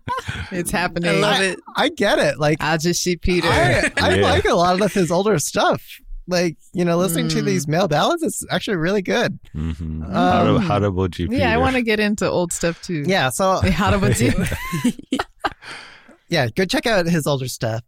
It's 0.51 0.71
happening. 0.71 1.09
I 1.09 1.13
love 1.13 1.41
it. 1.41 1.59
I 1.75 1.89
get 1.89 2.19
it. 2.19 2.39
Like 2.39 2.57
I'll 2.61 2.77
just 2.77 3.01
see 3.03 3.17
Peter. 3.17 3.47
I, 3.47 3.91
I 3.97 4.15
Yeah. 4.15 4.23
like 4.23 4.45
a 4.45 4.53
lot 4.55 4.81
of 4.81 4.93
his 4.93 5.11
older 5.11 5.37
stuff. 5.39 5.99
Like, 6.27 6.57
you 6.73 6.85
know, 6.85 6.97
listening 6.97 7.27
to 7.29 7.41
Mm. 7.41 7.45
these 7.45 7.67
male 7.67 7.87
ballads, 7.89 8.23
it's 8.23 8.45
actually 8.49 8.77
really 8.77 9.01
good. 9.01 9.37
Mm-hmm. 9.53 10.03
Um, 10.03 10.09
how, 10.11 10.57
how 10.59 10.83
about 10.83 11.19
you, 11.19 11.27
yeah, 11.29 11.53
I 11.53 11.57
want 11.57 11.75
to 11.75 11.81
get 11.81 11.99
into 11.99 12.29
old 12.29 12.53
stuff 12.53 12.81
too. 12.81 13.03
Yeah. 13.05 13.29
So, 13.29 13.59
How 13.71 13.93
about 13.93 14.19
you? 14.21 14.31
yeah, 16.29 16.47
go 16.55 16.65
check 16.65 16.85
out 16.85 17.05
his 17.05 17.27
older 17.27 17.47
stuff. 17.47 17.81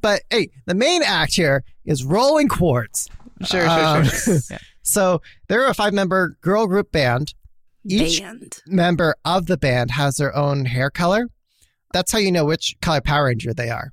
But 0.00 0.22
hey, 0.30 0.48
the 0.66 0.74
main 0.74 1.02
act 1.02 1.34
here 1.34 1.64
is 1.84 2.04
Rolling 2.04 2.48
Quartz. 2.48 3.08
Sure, 3.44 3.68
Um, 3.68 4.04
sure, 4.04 4.38
sure. 4.38 4.38
Yeah. 4.50 4.58
So 4.82 5.20
they're 5.48 5.66
a 5.68 5.74
five 5.74 5.92
member 5.92 6.36
girl 6.40 6.66
group 6.66 6.90
band. 6.90 7.34
Each 7.84 8.20
Band. 8.20 8.58
member 8.66 9.14
of 9.24 9.46
the 9.46 9.56
band 9.56 9.90
has 9.92 10.16
their 10.16 10.34
own 10.36 10.64
hair 10.66 10.90
color. 10.90 11.28
That's 11.92 12.12
how 12.12 12.18
you 12.18 12.30
know 12.32 12.44
which 12.44 12.74
color 12.82 13.00
Power 13.00 13.24
Ranger 13.26 13.52
they 13.54 13.70
are. 13.70 13.92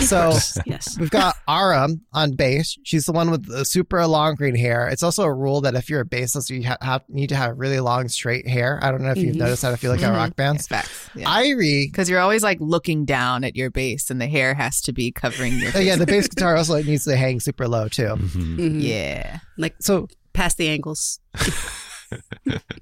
So 0.00 0.32
yes. 0.66 0.96
We've 0.98 1.10
got 1.10 1.36
Ara 1.48 1.88
on 2.12 2.32
bass. 2.32 2.76
She's 2.84 3.06
the 3.06 3.12
one 3.12 3.30
with 3.30 3.46
the 3.46 3.64
super 3.64 4.06
long 4.06 4.34
green 4.34 4.54
hair. 4.54 4.88
It's 4.88 5.02
also 5.02 5.22
a 5.24 5.32
rule 5.32 5.60
that 5.62 5.74
if 5.74 5.88
you're 5.90 6.00
a 6.00 6.04
bassist, 6.06 6.50
you 6.50 6.66
ha- 6.66 6.76
have, 6.82 7.02
need 7.08 7.28
to 7.28 7.36
have 7.36 7.58
really 7.58 7.80
long 7.80 8.08
straight 8.08 8.46
hair. 8.48 8.78
I 8.82 8.90
don't 8.90 9.02
know 9.02 9.10
if 9.10 9.18
you've 9.18 9.34
Mhm. 9.36 9.40
noticed 9.40 9.62
that 9.62 9.72
if 9.74 9.82
you 9.82 9.90
look 9.90 10.02
at 10.02 10.10
Mhm. 10.12 10.16
rock 10.16 10.30
Yeah, 10.30 10.34
bands. 10.36 10.66
facts. 10.66 11.08
Yeah. 11.14 11.28
Irie, 11.28 11.86
Because 11.90 12.08
you're 12.10 12.20
always 12.20 12.42
like 12.42 12.58
looking 12.60 13.04
down 13.04 13.44
at 13.44 13.56
your 13.56 13.70
bass, 13.70 14.10
and 14.10 14.20
the 14.20 14.26
hair 14.26 14.54
has 14.54 14.80
to 14.82 14.92
be 14.92 15.10
covering 15.12 15.58
your. 15.58 15.68
uh, 15.68 15.72
Face. 15.72 15.86
yeah, 15.86 15.96
the 15.96 16.06
bass 16.06 16.28
guitar 16.28 16.56
also 16.56 16.82
needs 16.82 17.04
to 17.04 17.16
hang 17.16 17.40
super 17.40 17.68
low 17.68 17.88
too. 17.88 18.02
Mhm. 18.16 18.56
Mhm. 18.58 18.82
yeah. 18.82 19.38
Like 19.58 19.74
So 19.80 20.08
past 20.32 20.56
the 20.56 20.68
ankles. 20.68 21.18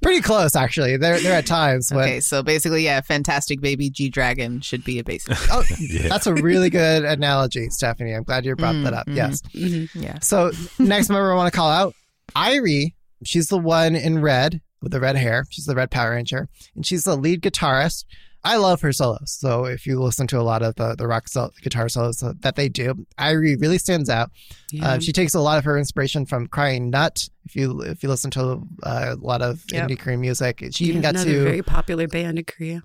Pretty 0.03 0.21
close, 0.23 0.57
actually. 0.57 0.97
They're 0.97 1.21
they're 1.21 1.35
at 1.39 1.47
times 1.47 1.93
when 1.93 2.05
Okay, 2.05 2.21
so 2.21 2.43
basically, 2.43 2.85
yeah, 2.85 3.01
Fantastic 3.03 3.61
Baby 3.61 3.91
G 3.91 4.09
Dragon 4.09 4.61
should 4.61 4.83
be 4.85 4.99
a 4.99 5.05
basic. 5.05 5.37
Oh, 5.51 5.63
Yeah. 5.79 6.09
that's 6.09 6.27
a 6.27 6.35
really 6.35 6.71
good 6.71 7.05
analogy, 7.05 7.69
Stephanie. 7.71 8.13
I'm 8.15 8.23
glad 8.23 8.45
you 8.47 8.57
brought 8.57 8.83
that 8.85 8.95
up. 8.95 9.07
Mm, 9.07 9.17
Yes. 9.17 9.43
Mhm. 9.55 9.91
Yeah. 9.95 10.19
So 10.21 10.53
next 10.79 11.09
member 11.11 11.31
I 11.33 11.37
want 11.37 11.53
to 11.53 11.57
call 11.57 11.71
out, 11.71 11.95
Irie. 12.35 12.95
She's 13.25 13.49
the 13.49 13.59
one 13.59 13.95
in 13.95 14.23
red 14.23 14.63
with 14.81 14.93
the 14.93 15.01
red 15.01 15.17
hair. 15.17 15.45
She's 15.51 15.67
the 15.67 15.75
red 15.75 15.91
Power 15.91 16.13
Ranger, 16.13 16.49
and 16.75 16.87
she's 16.87 17.05
the 17.05 17.17
lead 17.17 17.43
guitarist. 17.43 18.05
I 18.42 18.57
love 18.57 18.81
her 18.81 18.92
solos. 18.92 19.31
So 19.38 19.66
if 19.66 19.87
you 19.87 20.00
listen 20.00 20.26
to 20.29 20.38
a 20.40 20.42
lot 20.42 20.62
of 20.62 20.74
the, 20.76 20.94
the 20.96 21.07
rock 21.07 21.29
sol- 21.29 21.53
guitar 21.62 21.88
solos 21.90 22.18
that 22.40 22.57
they 22.57 22.68
do, 22.70 23.07
Irie 23.18 23.61
really 23.61 23.76
stands 23.79 24.09
out. 24.09 24.31
Yeah. 24.72 24.92
Uh, 24.92 24.98
she 24.98 25.12
takes 25.12 25.35
a 25.35 25.40
lot 25.40 25.59
of 25.59 25.64
her 25.64 25.76
inspiration 25.76 26.24
from 26.24 26.46
Crying 26.46 26.88
Nut. 26.90 27.29
If 27.44 27.55
you 27.55 27.81
if 27.83 28.03
you 28.03 28.09
listen 28.09 28.31
to 28.33 28.62
uh, 28.83 29.14
a 29.14 29.16
lot 29.16 29.42
of 29.42 29.62
Yep. 29.70 29.88
indie 29.88 29.98
Korean 29.98 30.20
music, 30.20 30.64
she 30.72 30.87
even 30.87 31.03
got 31.03 31.11
another 31.16 31.33
to 31.33 31.42
very 31.44 31.62
popular 31.62 32.09
band 32.09 32.38
in 32.38 32.44
Korea. 32.46 32.83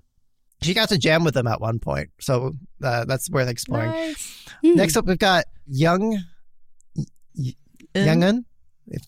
she 0.60 0.74
got 0.74 0.88
to 0.90 0.98
jam 0.98 1.24
with 1.24 1.32
them 1.34 1.46
at 1.46 1.60
one 1.60 1.78
point. 1.78 2.10
So 2.20 2.52
uh, 2.82 3.04
that's 3.06 3.30
worth 3.30 3.48
exploring. 3.48 3.90
Nice. 3.92 4.44
Hmm. 4.62 4.74
Next 4.74 4.96
up, 4.96 5.06
we've 5.06 5.18
got 5.18 5.44
Young 5.66 6.18
Youngun. 7.94 8.44
If, 8.88 9.02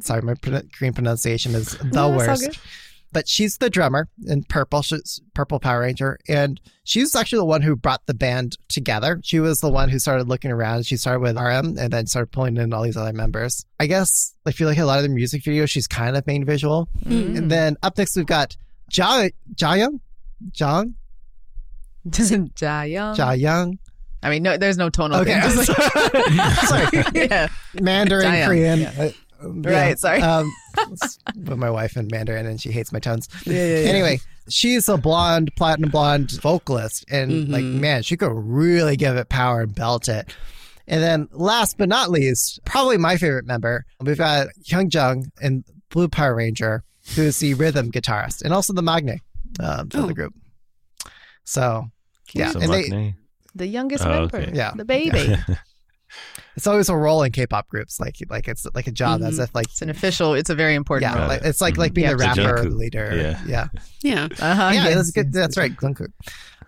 sorry, 0.00 0.22
my 0.22 0.34
pron- 0.34 0.68
Korean 0.76 0.94
pronunciation 0.94 1.54
is 1.54 1.72
the 1.78 1.84
No, 1.92 2.10
worst. 2.16 2.58
Good. 3.12 3.18
But 3.18 3.28
she's 3.28 3.58
the 3.58 3.70
drummer 3.70 4.08
in 4.26 4.44
Purple. 4.44 4.82
She's 4.82 5.20
Purple 5.34 5.60
Power 5.60 5.80
Ranger, 5.80 6.18
and 6.28 6.60
she's 6.84 7.14
actually 7.14 7.38
the 7.40 7.44
one 7.44 7.62
who 7.62 7.76
brought 7.76 8.06
the 8.06 8.14
band 8.14 8.56
together. 8.68 9.20
She 9.22 9.38
was 9.40 9.60
the 9.60 9.70
one 9.70 9.88
who 9.88 9.98
started 9.98 10.28
looking 10.28 10.50
around. 10.50 10.86
She 10.86 10.96
started 10.96 11.20
with 11.20 11.36
Arem 11.36 11.76
and 11.78 11.92
then 11.92 12.06
started 12.06 12.32
pulling 12.32 12.56
in 12.56 12.72
all 12.72 12.82
these 12.82 12.96
other 12.96 13.12
members. 13.12 13.64
I 13.78 13.86
guess 13.86 14.34
I 14.46 14.52
feel 14.52 14.68
like 14.68 14.78
a 14.78 14.84
lot 14.84 14.98
of 14.98 15.02
the 15.02 15.08
music 15.08 15.42
videos, 15.42 15.68
she's 15.70 15.86
kind 15.86 16.16
of 16.16 16.26
main 16.26 16.44
visual. 16.44 16.88
Mm. 17.04 17.36
And 17.36 17.50
then 17.50 17.76
up 17.82 17.98
next, 17.98 18.16
we've 18.16 18.26
got 18.26 18.56
Ja 18.90 19.28
Jayoung, 19.54 20.00
Jong 20.52 20.94
Ja 22.04 22.82
Young. 22.82 23.16
Ja 23.16 23.32
Young. 23.32 23.78
I 24.24 24.30
mean, 24.30 24.42
no, 24.44 24.56
there's 24.56 24.78
no 24.78 24.88
tonal 24.88 25.20
Okay, 25.20 25.40
thing. 25.40 25.64
Sorry. 26.66 27.04
yeah. 27.28 27.48
Mandarin, 27.80 28.26
Jayoung, 28.26 28.46
Korean. 28.46 28.80
yeah. 28.80 29.10
Right, 29.44 29.98
sorry. 29.98 30.20
Um, 30.22 30.50
with 31.36 31.58
my 31.58 31.70
wife 31.70 31.96
in 31.96 32.08
Mandarin, 32.10 32.46
and 32.46 32.60
she 32.60 32.70
hates 32.70 32.92
my 32.92 32.98
tones. 32.98 33.28
Yeah, 33.44 33.54
yeah, 33.54 33.78
yeah. 33.80 33.88
Anyway, 33.90 34.20
she's 34.48 34.88
a 34.88 34.96
blonde, 34.96 35.50
platinum 35.56 35.90
blonde 35.90 36.30
vocalist, 36.40 37.04
and 37.10 37.48
like, 37.48 37.62
Mm-hmm. 37.62 37.80
man, 37.80 38.02
she 38.02 38.16
could 38.16 38.32
really 38.32 38.96
give 38.96 39.16
it 39.16 39.28
power 39.28 39.62
and 39.62 39.74
belt 39.74 40.08
it. 40.08 40.34
And 40.88 41.02
then, 41.02 41.28
last 41.32 41.78
but 41.78 41.88
not 41.88 42.10
least, 42.10 42.60
probably 42.64 42.98
my 42.98 43.16
favorite 43.16 43.46
member, 43.46 43.84
we've 44.00 44.18
got 44.18 44.48
Hyung 44.68 44.92
Jung 44.92 45.26
in 45.40 45.64
Blue 45.90 46.08
Power 46.08 46.34
Ranger, 46.34 46.82
who's 47.14 47.38
the 47.38 47.54
rhythm 47.54 47.90
guitarist 47.92 48.42
and 48.42 48.52
also 48.52 48.72
the 48.72 48.82
maknae 48.82 49.18
um, 49.60 49.88
of 49.92 49.94
Oh. 49.94 50.06
the 50.06 50.14
group. 50.14 50.34
So, 51.44 51.86
yeah, 52.32 52.52
and 52.58 52.72
they, 52.72 53.14
The 53.54 53.66
youngest 53.66 54.04
Oh, 54.04 54.08
member. 54.08 54.38
okay. 54.38 54.52
Yeah. 54.54 54.72
The 54.74 54.84
baby. 54.84 55.36
it's 56.56 56.66
always 56.66 56.88
a 56.88 56.96
role 56.96 57.22
in 57.22 57.32
K-pop 57.32 57.68
groups, 57.68 57.98
like 58.00 58.16
like 58.28 58.48
it's 58.48 58.66
like 58.74 58.86
a 58.86 58.92
job, 58.92 59.22
as 59.22 59.38
if 59.38 59.54
like 59.54 59.66
It's 59.66 59.82
an 59.82 59.90
official, 59.90 60.34
it's 60.34 60.50
a 60.50 60.54
very 60.54 60.74
important 60.74 61.10
yeah, 61.12 61.18
role. 61.18 61.28
like, 61.28 61.42
it's 61.42 61.60
like 61.60 61.76
like 61.76 61.94
being 61.94 62.06
Yeah. 62.08 62.12
the 62.12 62.18
The 62.18 62.24
rapper 62.42 62.64
Jungkook. 62.68 62.76
leader. 62.76 63.12
Yeah. 63.14 63.40
yeah. 63.46 63.66
Yeah. 64.02 64.28
uh-huh, 64.40 64.70
yeah, 64.74 64.84
yes, 64.84 64.94
that's 64.96 65.10
good. 65.12 65.26
yes, 65.26 65.34
That's 65.34 65.56
right, 65.56 65.74
Jungkook. 65.76 66.12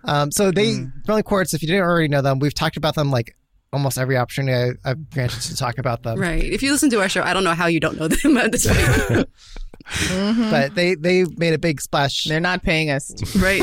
Um, 0.05 0.31
so 0.31 0.51
they 0.51 0.75
Mm. 0.75 0.93
Rolling 1.09 1.23
Quartz. 1.25 1.55
If 1.55 1.63
you 1.63 1.69
didn't 1.69 1.83
already 1.83 2.09
know 2.09 2.21
them, 2.23 2.39
we've 2.39 2.53
talked 2.55 2.77
about 2.77 2.95
them 2.95 3.11
like 3.11 3.37
almost 3.73 3.99
every 3.99 4.17
opportunity 4.17 4.77
I, 4.85 4.91
I've 4.91 5.11
granted 5.11 5.41
to 5.43 5.57
talk 5.57 5.79
about 5.79 6.03
them. 6.05 6.19
Right. 6.21 6.45
If 6.45 6.63
you 6.63 6.71
listen 6.73 6.91
to 6.91 7.01
our 7.01 7.09
show, 7.09 7.23
I 7.23 7.33
don't 7.33 7.43
know 7.43 7.55
how 7.55 7.67
you 7.67 7.81
don't 7.81 7.99
know 7.99 8.09
them 8.09 8.37
at 8.37 8.53
this 8.53 8.67
point. 8.67 8.79
Mhm. 8.79 9.27
But 10.51 10.75
they 10.75 10.95
they 10.95 11.25
made 11.37 11.53
a 11.55 11.59
big 11.59 11.81
splash. 11.81 12.25
They're 12.25 12.41
not 12.41 12.63
paying 12.63 12.91
us. 12.91 13.13
right. 13.37 13.61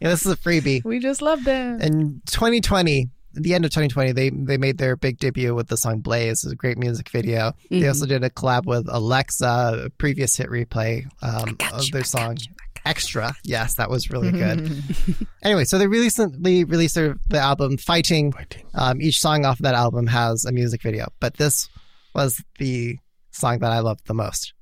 Yeah, 0.00 0.08
this 0.10 0.24
is 0.26 0.32
a 0.32 0.36
freebie. 0.36 0.84
We 0.84 0.98
just 0.98 1.22
love 1.22 1.44
them. 1.44 1.80
In 1.80 2.20
2020, 2.26 3.02
at 3.02 3.08
the 3.32 3.54
end 3.54 3.64
of 3.64 3.70
2020, 3.70 4.12
they 4.12 4.30
they 4.30 4.56
made 4.56 4.78
their 4.78 4.96
big 4.96 5.18
debut 5.18 5.54
with 5.54 5.68
the 5.68 5.76
song 5.76 6.00
"Blaze." 6.00 6.44
It's 6.44 6.52
a 6.52 6.56
great 6.56 6.78
music 6.78 7.08
video. 7.10 7.52
They 7.70 7.80
Mhm. 7.82 7.88
also 7.88 8.06
did 8.06 8.24
a 8.24 8.30
collab 8.30 8.66
with 8.66 8.86
Alexa, 8.88 9.84
a 9.86 9.90
previous 9.90 10.36
hit 10.36 10.48
replay 10.48 11.04
um, 11.22 11.54
got 11.56 11.74
of 11.74 11.90
their 11.92 12.00
I 12.00 12.04
song 12.04 12.36
"Extra." 12.84 13.34
Yes, 13.44 13.74
that 13.74 13.90
was 13.90 14.10
really 14.10 14.32
good. 14.32 14.72
anyway, 15.42 15.64
so 15.64 15.78
they 15.78 15.86
recently 15.86 16.64
released 16.64 16.94
their, 16.94 17.16
the 17.28 17.38
album 17.38 17.76
"Fighting." 17.76 18.32
Fighting. 18.32 18.66
Um, 18.74 19.00
each 19.00 19.20
song 19.20 19.44
off 19.44 19.60
of 19.60 19.64
that 19.64 19.74
album 19.74 20.06
has 20.08 20.44
a 20.44 20.52
music 20.52 20.82
video, 20.82 21.08
but 21.20 21.36
this 21.36 21.68
was 22.14 22.42
the 22.58 22.96
song 23.32 23.58
that 23.60 23.70
I 23.70 23.78
loved 23.80 24.06
the 24.06 24.14
most. 24.14 24.54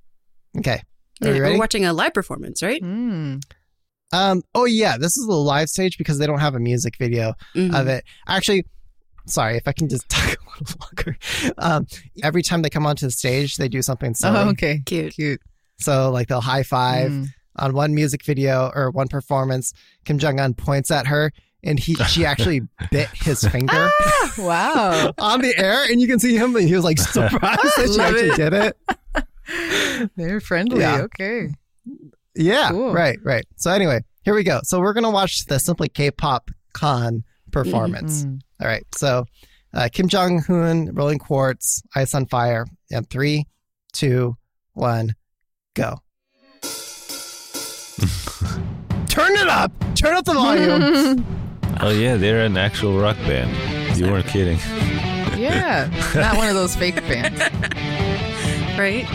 Okay, 0.59 0.83
are 1.22 1.28
Yeah, 1.28 1.35
you 1.35 1.42
ready? 1.42 1.54
we're 1.54 1.59
watching 1.61 1.85
a 1.85 1.92
live 1.92 2.12
performance, 2.12 2.62
right? 2.62 2.83
Mm. 2.83 3.42
Um, 4.12 4.42
oh 4.55 4.64
yeah, 4.64 4.97
this 4.99 5.16
is 5.16 5.27
the 5.27 5.35
live 5.35 5.68
stage 5.68 5.99
because 5.99 6.18
they 6.18 6.27
don't 6.27 6.38
have 6.40 6.55
a 6.55 6.61
music 6.61 6.97
video 6.99 7.35
Mhm. 7.55 7.79
of 7.79 7.88
it. 7.88 8.05
Actually, 8.27 8.64
sorry 9.27 9.57
if 9.57 9.68
I 9.68 9.73
can 9.73 9.88
just 9.88 10.09
talk 10.09 10.25
a 10.37 10.61
little 10.61 10.77
longer. 10.81 11.18
Um, 11.59 11.87
every 12.23 12.42
time 12.42 12.62
they 12.62 12.71
come 12.71 12.87
onto 12.87 13.07
the 13.07 13.12
stage, 13.12 13.57
they 13.57 13.68
do 13.68 13.83
something 13.83 14.14
silly. 14.14 14.37
Oh, 14.38 14.49
okay. 14.51 14.81
Cute. 14.87 15.12
Cute. 15.14 15.40
So 15.79 16.11
like 16.11 16.29
they'll 16.29 16.40
high 16.40 16.62
five 16.62 17.11
Mm. 17.11 17.27
on 17.57 17.75
one 17.75 17.94
music 17.94 18.25
video 18.25 18.71
or 18.75 18.90
one 18.90 19.09
performance. 19.09 19.73
Kim 20.05 20.18
Jong 20.18 20.40
Un 20.40 20.55
points 20.55 20.90
at 20.90 21.07
her, 21.09 21.31
and 21.62 21.79
he 21.79 21.94
she 22.07 22.25
actually 22.25 22.62
bit 22.90 23.09
his 23.12 23.44
finger. 23.44 23.90
Wow. 24.38 25.12
on 25.18 25.42
the 25.42 25.53
air, 25.59 25.85
and 25.90 26.01
you 26.01 26.07
can 26.09 26.18
see 26.18 26.35
him. 26.37 26.57
He 26.57 26.75
was 26.75 26.85
like 26.85 26.99
surprised 26.99 27.61
that 27.77 27.92
she 27.94 28.01
actually 28.01 28.31
it. 28.31 28.37
did 28.37 28.53
it. 28.55 30.11
They're 30.16 30.40
friendly. 30.40 30.81
Yeah. 30.81 31.03
Okay. 31.03 31.51
Yeah, 32.38 32.70
Cool. 32.70 32.92
right, 32.94 33.18
right. 33.24 33.44
So 33.57 33.70
anyway, 33.70 34.01
here 34.22 34.35
we 34.35 34.44
go. 34.44 34.61
So 34.62 34.79
we're 34.81 34.92
gonna 34.94 35.11
watch 35.11 35.44
the 35.46 35.59
Simply 35.59 35.88
K-pop 35.88 36.51
Con 36.72 37.24
performance. 37.51 38.24
Mm. 38.24 38.40
All 38.61 38.66
right. 38.68 38.87
So 38.94 39.24
uh, 39.74 39.88
Kim 39.92 40.09
Jong 40.09 40.42
Un, 40.48 40.94
Rolling 40.94 41.18
Quartz, 41.18 41.83
Ice 41.94 42.14
on 42.14 42.27
Fire, 42.27 42.64
and 42.90 43.09
three, 43.11 43.46
two, 43.92 44.37
one, 44.74 45.14
go. 45.74 45.96
Turn 49.09 49.35
it 49.37 49.48
up. 49.48 49.72
Turn 49.94 50.14
up 50.16 50.24
the 50.24 50.35
volume. 50.35 51.24
Oh 51.81 51.90
yeah, 51.90 52.16
they're 52.16 52.44
an 52.44 52.57
actual 52.57 52.98
rock 53.01 53.16
band. 53.18 53.96
You 53.96 54.07
weren't 54.11 54.27
kidding. 54.27 54.59
yeah. 55.38 55.88
Not 56.12 56.37
one 56.37 56.48
of 56.48 56.55
those 56.57 56.74
fake 56.74 56.96
bands. 56.96 57.40
Right? 58.77 59.07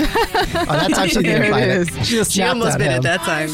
Oh, 0.00 0.64
that 0.66 0.90
time 0.90 1.08
she 1.08 1.14
There 1.22 1.42
didn't 1.42 1.58
it 1.58 1.68
it. 1.68 1.76
is. 2.00 2.08
She 2.08 2.14
just 2.16 2.32
She 2.32 2.42
almost 2.42 2.74
at 2.74 2.78
bit 2.78 2.90
him. 2.90 2.98
it 2.98 3.02
that 3.02 3.20
time. 3.20 3.48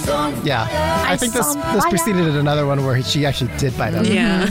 Yeah, 0.44 0.66
I 1.08 1.16
think 1.16 1.32
this 1.32 1.54
this 1.54 1.84
preceded 1.88 2.34
another 2.36 2.66
one 2.66 2.84
where 2.84 3.02
she 3.02 3.26
actually 3.26 3.50
did 3.58 3.76
bite 3.76 3.94
him. 3.94 4.04
Yeah. 4.04 4.46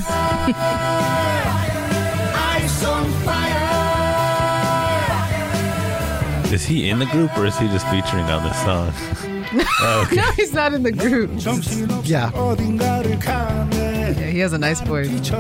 Is 6.53 6.63
he 6.63 6.89
in 6.89 6.99
the 6.99 7.05
group 7.08 7.36
or 7.38 7.45
is 7.45 7.58
he 7.58 7.67
just 7.67 7.86
featuring 7.89 8.23
on 8.25 8.43
this 8.43 8.58
song? 8.63 8.93
oh, 9.81 10.03
okay. 10.05 10.15
No, 10.15 10.31
he's 10.38 10.53
not 10.53 10.73
in 10.73 10.84
the 10.84 10.91
group. 10.91 11.31
Yeah 12.05 12.31
yeah, 14.13 14.13
he 14.29 14.39
has 14.39 14.53
a 14.53 14.57
nice 14.57 14.81
voice. 14.81 15.07
It's 15.11 15.31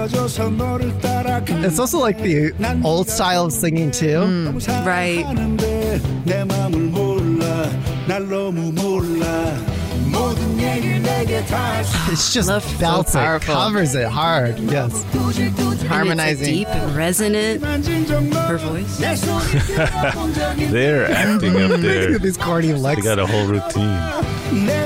also 1.79 1.99
like 1.99 2.17
the 2.17 2.53
old 2.83 3.09
style 3.09 3.45
of 3.45 3.53
singing 3.53 3.91
too. 3.91 4.05
Mm, 4.05 4.85
right. 4.85 5.25
It's 12.07 12.33
just 12.33 12.47
Love 12.47 12.63
bouncing, 12.79 13.21
so 13.21 13.39
covers 13.39 13.95
it 13.95 14.07
hard. 14.07 14.57
Yes, 14.59 15.03
harmonizing, 15.83 16.45
deep 16.45 16.67
and 16.67 16.95
resonant. 16.95 17.63
Her 17.63 18.57
voice. 18.57 18.97
They're 20.71 21.11
acting 21.11 21.61
up 21.61 21.71
there. 21.81 22.17
These 22.19 22.37
corny 22.37 22.73
Lex. 22.73 23.01
They 23.01 23.03
got 23.03 23.19
a 23.19 23.25
whole 23.25 23.45
routine. 23.47 24.84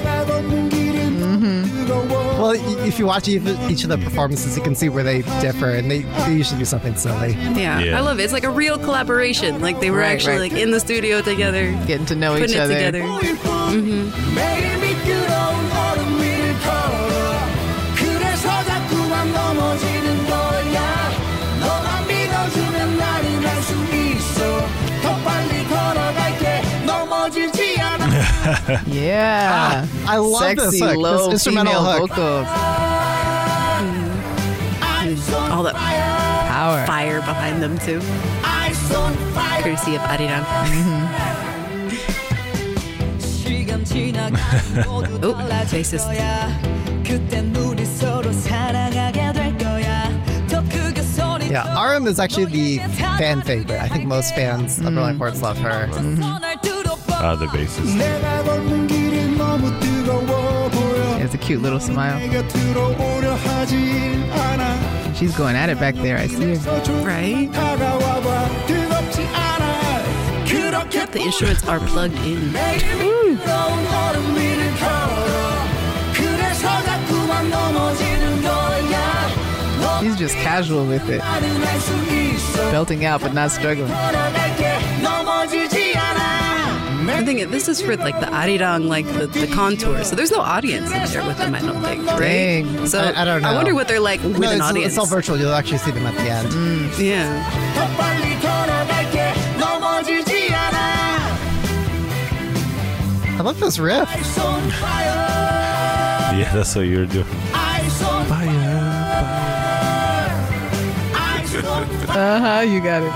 Well, 2.50 2.60
if 2.88 2.98
you 2.98 3.06
watch 3.06 3.28
each 3.28 3.44
each 3.70 3.84
of 3.84 3.90
the 3.90 4.00
performances, 4.00 4.58
you 4.58 4.64
can 4.64 4.74
see 4.74 4.90
where 4.90 5.04
they 5.04 5.22
differ, 5.40 5.70
and 5.70 5.86
they, 5.92 6.00
they 6.00 6.34
usually 6.34 6.58
do 6.58 6.66
something 6.66 6.96
silly. 6.96 7.34
Yeah. 7.34 7.80
Yeah. 7.80 7.98
I 7.98 8.02
love 8.02 8.20
it. 8.20 8.24
It's 8.24 8.34
like 8.34 8.44
a 8.44 8.50
real 8.50 8.80
collaboration. 8.80 9.62
Like 9.62 9.80
they 9.80 9.92
were 9.92 10.00
Right, 10.00 10.10
actually 10.14 10.40
right. 10.40 10.52
like 10.52 10.60
in 10.60 10.72
the 10.72 10.80
studio 10.80 11.22
together, 11.22 11.72
Getting 11.86 12.08
to 12.08 12.16
know 12.16 12.32
putting 12.34 12.50
each 12.50 12.56
it 12.56 12.60
other. 12.60 12.74
together. 12.74 13.04
매 14.34 15.69
않아 28.50 28.84
Yeah. 28.88 29.86
Ah, 30.06 30.14
I 30.14 30.18
love 30.18 30.42
Sexy, 30.42 30.66
this 30.66 30.80
hook, 30.80 30.98
low 30.98 31.18
this 31.30 31.34
instrumental 31.46 31.74
female 31.74 32.08
hook. 32.08 32.10
vocals. 32.10 32.48
Mm. 33.80 35.52
All 35.52 35.64
that 35.64 35.76
Power. 35.76 36.86
fire 36.86 37.20
behind 37.22 37.62
them 37.64 37.78
too. 37.80 38.02
Courtesy 39.64 39.96
of 39.96 40.02
Arirang. 40.02 40.46
Mm-hmm. 40.46 41.00
Oh, 44.88 45.02
racist. 45.72 46.06
Yeah, 51.50 51.76
Arem 51.76 52.06
is 52.08 52.20
actually 52.20 52.46
the 52.46 52.78
fan 53.18 53.42
favorite. 53.42 53.82
I 53.82 53.88
think 53.88 54.06
most 54.06 54.36
fans 54.36 54.80
of 54.80 54.96
Rolling 54.96 55.18
Quartz 55.18 55.42
love 55.42 55.58
her. 55.58 55.88
Mm-hmm. 55.88 56.22
Mm-hmm 56.22 56.79
uh, 57.20 57.36
the 57.36 57.46
bassist. 57.48 57.94
He 61.16 61.22
has 61.22 61.34
a 61.34 61.38
cute 61.38 61.62
little 61.62 61.80
smile. 61.80 62.20
She's 65.16 65.36
going 65.36 65.56
at 65.56 65.70
it 65.70 65.80
back 65.80 65.96
there. 65.96 66.18
I 66.18 66.28
see 66.28 66.56
her. 66.56 67.04
Right. 67.04 67.50
The 71.12 71.22
instruments 71.22 71.68
are 71.68 71.80
plugged 71.80 72.16
in. 72.20 72.54
He's 80.02 80.16
just 80.18 80.36
casual 80.36 80.86
with 80.86 81.10
it. 81.10 81.20
Belting 82.72 83.04
out 83.06 83.22
but 83.22 83.34
not 83.34 83.52
struggling. 83.52 83.92
The 87.18 87.26
thing 87.26 87.40
is, 87.40 87.50
this 87.50 87.68
is 87.68 87.82
for 87.82 87.96
like 87.98 88.20
the 88.20 88.28
arirang, 88.28 88.88
like 88.88 89.06
the, 89.06 89.28
the 89.28 89.48
contour. 89.48 90.04
So 90.04 90.16
there's 90.16 90.32
no 90.32 90.40
audience 90.40 90.92
in 90.92 91.06
there 91.06 91.26
with 91.26 91.38
them, 91.38 91.56
I 91.56 91.60
don't 91.60 91.82
think. 91.82 92.06
Right? 92.06 92.20
Dang. 92.20 92.88
So 92.88 93.00
I, 93.00 93.22
I, 93.22 93.26
don't 93.26 93.42
know. 93.42 93.50
I 93.50 93.56
wonder 93.56 93.74
what 93.74 93.88
they're 93.88 94.00
like 94.00 94.22
with 94.24 94.40
no, 94.40 94.52
an 94.52 94.62
audience. 94.62 94.94
It's 94.94 94.98
all 94.98 95.06
virtual. 95.06 95.38
You'll 95.38 95.54
actually 95.54 95.80
see 95.80 95.92
them 95.92 96.06
at 96.06 96.16
the 96.16 96.30
end. 96.30 96.48
Mm, 96.50 97.00
yeah. 97.00 97.70
I 103.40 103.42
love 103.42 103.60
this 103.60 103.80
riff. 103.80 104.10
Yeah, 106.40 106.52
that's 106.54 106.76
what 106.76 106.82
you're 106.82 107.06
doing. 107.06 107.26
Uh 112.10 112.40
huh. 112.40 112.62
You 112.62 112.82
got 112.82 113.04
it. 113.04 113.12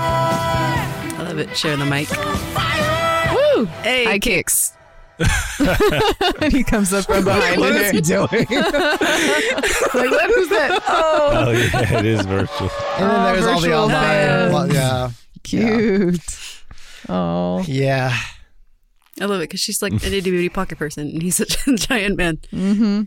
I 1.18 1.22
love 1.22 1.38
it. 1.38 1.56
Share 1.56 1.76
the 1.76 1.84
mic. 1.84 2.08
Woo! 3.66 3.72
Hey, 3.82 4.04
High 4.04 4.18
kicks. 4.18 4.72
and 5.18 6.52
he 6.52 6.64
comes 6.64 6.92
up 6.92 7.04
from 7.04 7.24
behind 7.24 7.60
What 7.60 7.72
her. 7.74 7.92
he 7.92 8.00
doing? 8.00 8.26
like, 8.30 8.48
what 8.50 10.30
is 10.30 10.48
that? 10.50 10.82
Oh, 10.88 11.30
Oh 11.46 11.50
yeah, 11.50 11.98
it 11.98 12.04
is 12.06 12.26
virtual. 12.26 12.68
And 12.98 13.10
then 13.10 13.20
Oh, 13.20 13.32
there's 13.32 13.46
all 13.46 13.60
the 13.60 13.68
virtual 13.68 13.82
online. 13.84 14.00
fans. 14.00 14.52
Well, 14.52 14.72
yeah. 14.72 15.10
cute. 15.42 16.60
Oh, 17.08 17.62
Yeah. 17.66 18.16
I 19.20 19.26
love 19.26 19.40
it 19.40 19.44
because 19.44 19.60
she's 19.60 19.80
like 19.80 19.92
an 19.92 20.00
itty 20.02 20.22
bitty 20.32 20.48
pocket 20.48 20.76
person 20.78 21.06
and 21.08 21.22
he's 21.22 21.36
such 21.36 21.64
a 21.68 21.74
giant 21.76 22.16
man. 22.16 22.38
mm-hmm. 22.52 23.02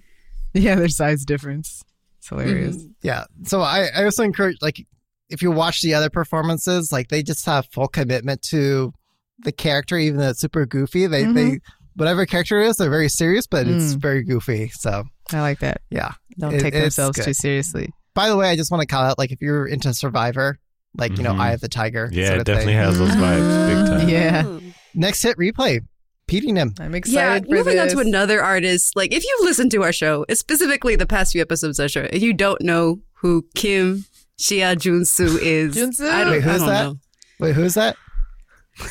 Yeah, 0.54 0.76
their 0.76 0.88
size 0.88 1.26
difference. 1.26 1.84
It's 2.20 2.30
hilarious. 2.30 2.78
Yeah. 3.02 3.26
So 3.44 3.60
I, 3.62 3.90
I 3.94 4.06
also 4.06 4.24
encourage, 4.24 4.56
like, 4.62 4.88
if 5.30 5.42
you 5.42 5.52
watch 5.52 5.82
the 5.82 5.94
other 5.94 6.10
performances, 6.10 6.94
like, 6.94 7.10
they 7.10 7.22
just 7.24 7.46
have 7.46 7.68
full 7.74 7.90
commitment 7.90 8.42
to 8.44 8.94
the 9.40 9.52
character, 9.52 9.98
even 9.98 10.20
though 10.20 10.30
it's 10.30 10.40
super 10.40 10.66
goofy. 10.66 11.08
They, 11.08 11.24
they, 11.26 11.60
whatever 11.96 12.26
character 12.26 12.60
it 12.62 12.68
is, 12.68 12.78
they're 12.78 12.90
very 12.90 13.10
serious, 13.10 13.48
but 13.48 13.68
it's 13.68 13.94
Mm. 13.96 14.02
very 14.02 14.24
goofy. 14.24 14.70
So, 14.74 15.04
I 15.32 15.42
like 15.42 15.60
that. 15.60 15.82
yeah. 15.90 16.12
Don't 16.40 16.54
It- 16.54 16.60
take 16.62 16.74
themselves 16.74 17.18
good. 17.18 17.26
too 17.26 17.34
seriously. 17.34 17.90
By 18.14 18.30
the 18.30 18.36
way, 18.38 18.50
I 18.50 18.56
just 18.56 18.72
want 18.72 18.82
to 18.82 18.88
call 18.88 19.04
out, 19.04 19.18
like, 19.20 19.32
if 19.32 19.42
you're 19.42 19.68
into 19.68 19.94
Survivor, 19.94 20.58
like, 20.98 21.18
you 21.18 21.24
know, 21.24 21.34
Mhm. 21.34 21.40
Eye 21.40 21.52
of 21.52 21.62
the 21.62 21.68
Tiger. 21.70 22.10
Yeah, 22.12 22.28
sort 22.28 22.36
it 22.38 22.40
of 22.40 22.46
definitely 22.46 22.74
thing. 22.74 22.82
has 22.84 22.98
those 22.98 23.12
vibes 23.12 23.68
big 23.68 24.00
time. 24.00 24.10
Yeah. 24.10 24.60
Next 24.96 25.22
hit 25.22 25.38
replay. 25.38 25.82
Peating 26.28 26.56
him. 26.56 26.74
I'm 26.80 26.92
Yeah, 26.92 26.98
excited 26.98 27.46
for 27.48 27.56
moving 27.56 27.76
this. 27.78 27.94
on 27.94 27.98
to 28.02 28.08
another 28.08 28.44
artist. 28.44 28.96
Like, 28.96 29.14
if 29.14 29.24
you've 29.24 29.46
listened 29.46 29.72
to 29.72 29.84
our 29.84 29.94
show, 29.94 30.26
specifically 30.34 30.96
the 30.96 31.06
past 31.06 31.32
few 31.32 31.42
episodes 31.42 31.80
of 31.80 31.84
our 31.84 31.90
show, 31.90 32.02
and 32.02 32.22
you 32.22 32.34
don't 32.34 32.62
know 32.62 33.00
who 33.22 33.46
Kim 33.56 34.06
Xia 34.42 34.76
Junsu 34.76 35.40
is, 35.42 35.76
Junsu? 35.76 36.10
I 36.10 36.24
don't, 36.24 36.32
Wait, 36.34 36.42
who's 36.44 36.54
I 36.54 36.58
don't 36.58 36.68
that? 36.68 36.84
know. 36.84 36.96
Wait, 37.40 37.56
who's 37.56 37.74
that? 37.76 37.96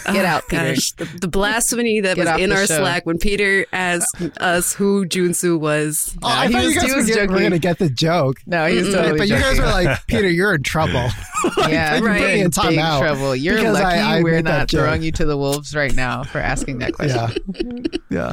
Get 0.07 0.17
Oh, 0.25 0.27
out, 0.27 0.49
Peter. 0.49 0.75
gosh, 0.75 0.93
the, 0.93 1.05
the 1.21 1.29
blasphemy 1.29 2.01
that 2.01 2.17
Get 2.17 2.27
was 2.27 2.41
in 2.41 2.51
our 2.53 2.67
show. 2.67 2.79
Slack 2.79 3.07
when 3.07 3.19
Peter 3.19 3.67
asked 3.73 4.21
us 4.41 4.75
who 4.75 5.07
Junsu 5.07 5.59
was. 5.59 6.17
Oh, 6.23 6.29
I 6.29 6.47
he 6.49 6.53
thought 6.53 6.65
was- 6.65 6.75
you 6.75 6.81
guys 6.81 6.85
he 6.89 6.91
were, 6.93 6.97
was 6.99 7.17
were 7.17 7.27
going 7.27 7.51
to 7.53 7.59
get 7.59 7.79
the 7.79 7.89
joke. 7.89 8.39
No, 8.47 8.67
he 8.67 8.79
was 8.79 8.93
totally 8.93 9.19
but 9.19 9.29
you 9.29 9.35
guys 9.35 9.57
joking. 9.57 9.63
were 9.63 9.69
like, 9.71 10.07
Peter, 10.09 10.29
you're 10.29 10.55
in 10.55 10.63
trouble. 10.63 11.09
yeah, 11.69 11.99
Right. 12.01 12.21
you're 12.21 12.29
in 12.31 12.41
In 12.47 12.51
time 12.51 12.71
big 12.71 12.79
out 12.81 12.99
trouble. 13.01 13.37
You're 13.37 13.57
because 13.57 13.75
lucky 13.75 13.85
I- 13.99 14.19
I 14.19 14.23
we're 14.23 14.43
not 14.43 14.71
throwing 14.71 15.03
you 15.03 15.13
to 15.13 15.25
the 15.25 15.37
wolves 15.37 15.75
right 15.75 15.95
now 15.95 16.25
for 16.25 16.39
asking 16.39 16.79
that 16.79 16.93
question. 16.93 17.17
yeah. 17.61 17.99
Yeah. 18.11 18.33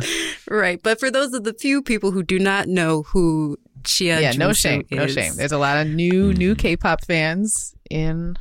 Right. 0.50 0.82
But 0.82 1.00
for 1.00 1.10
those 1.12 1.34
of 1.34 1.44
the 1.44 1.54
few 1.54 1.82
people 1.82 2.12
who 2.12 2.24
do 2.24 2.40
not 2.40 2.68
know 2.68 3.04
who 3.04 3.58
Xia 3.84 4.22
Yeah, 4.22 4.32
no 4.32 4.50
Junsu 4.50 4.56
shame, 4.56 4.86
no 4.92 5.08
shame. 5.08 5.34
There's 5.36 5.52
a 5.52 5.58
lot 5.58 5.78
of 5.78 5.88
new 5.92 6.32
new 6.34 6.56
K-pop 6.56 7.04
fans 7.06 7.76
in 7.90 8.38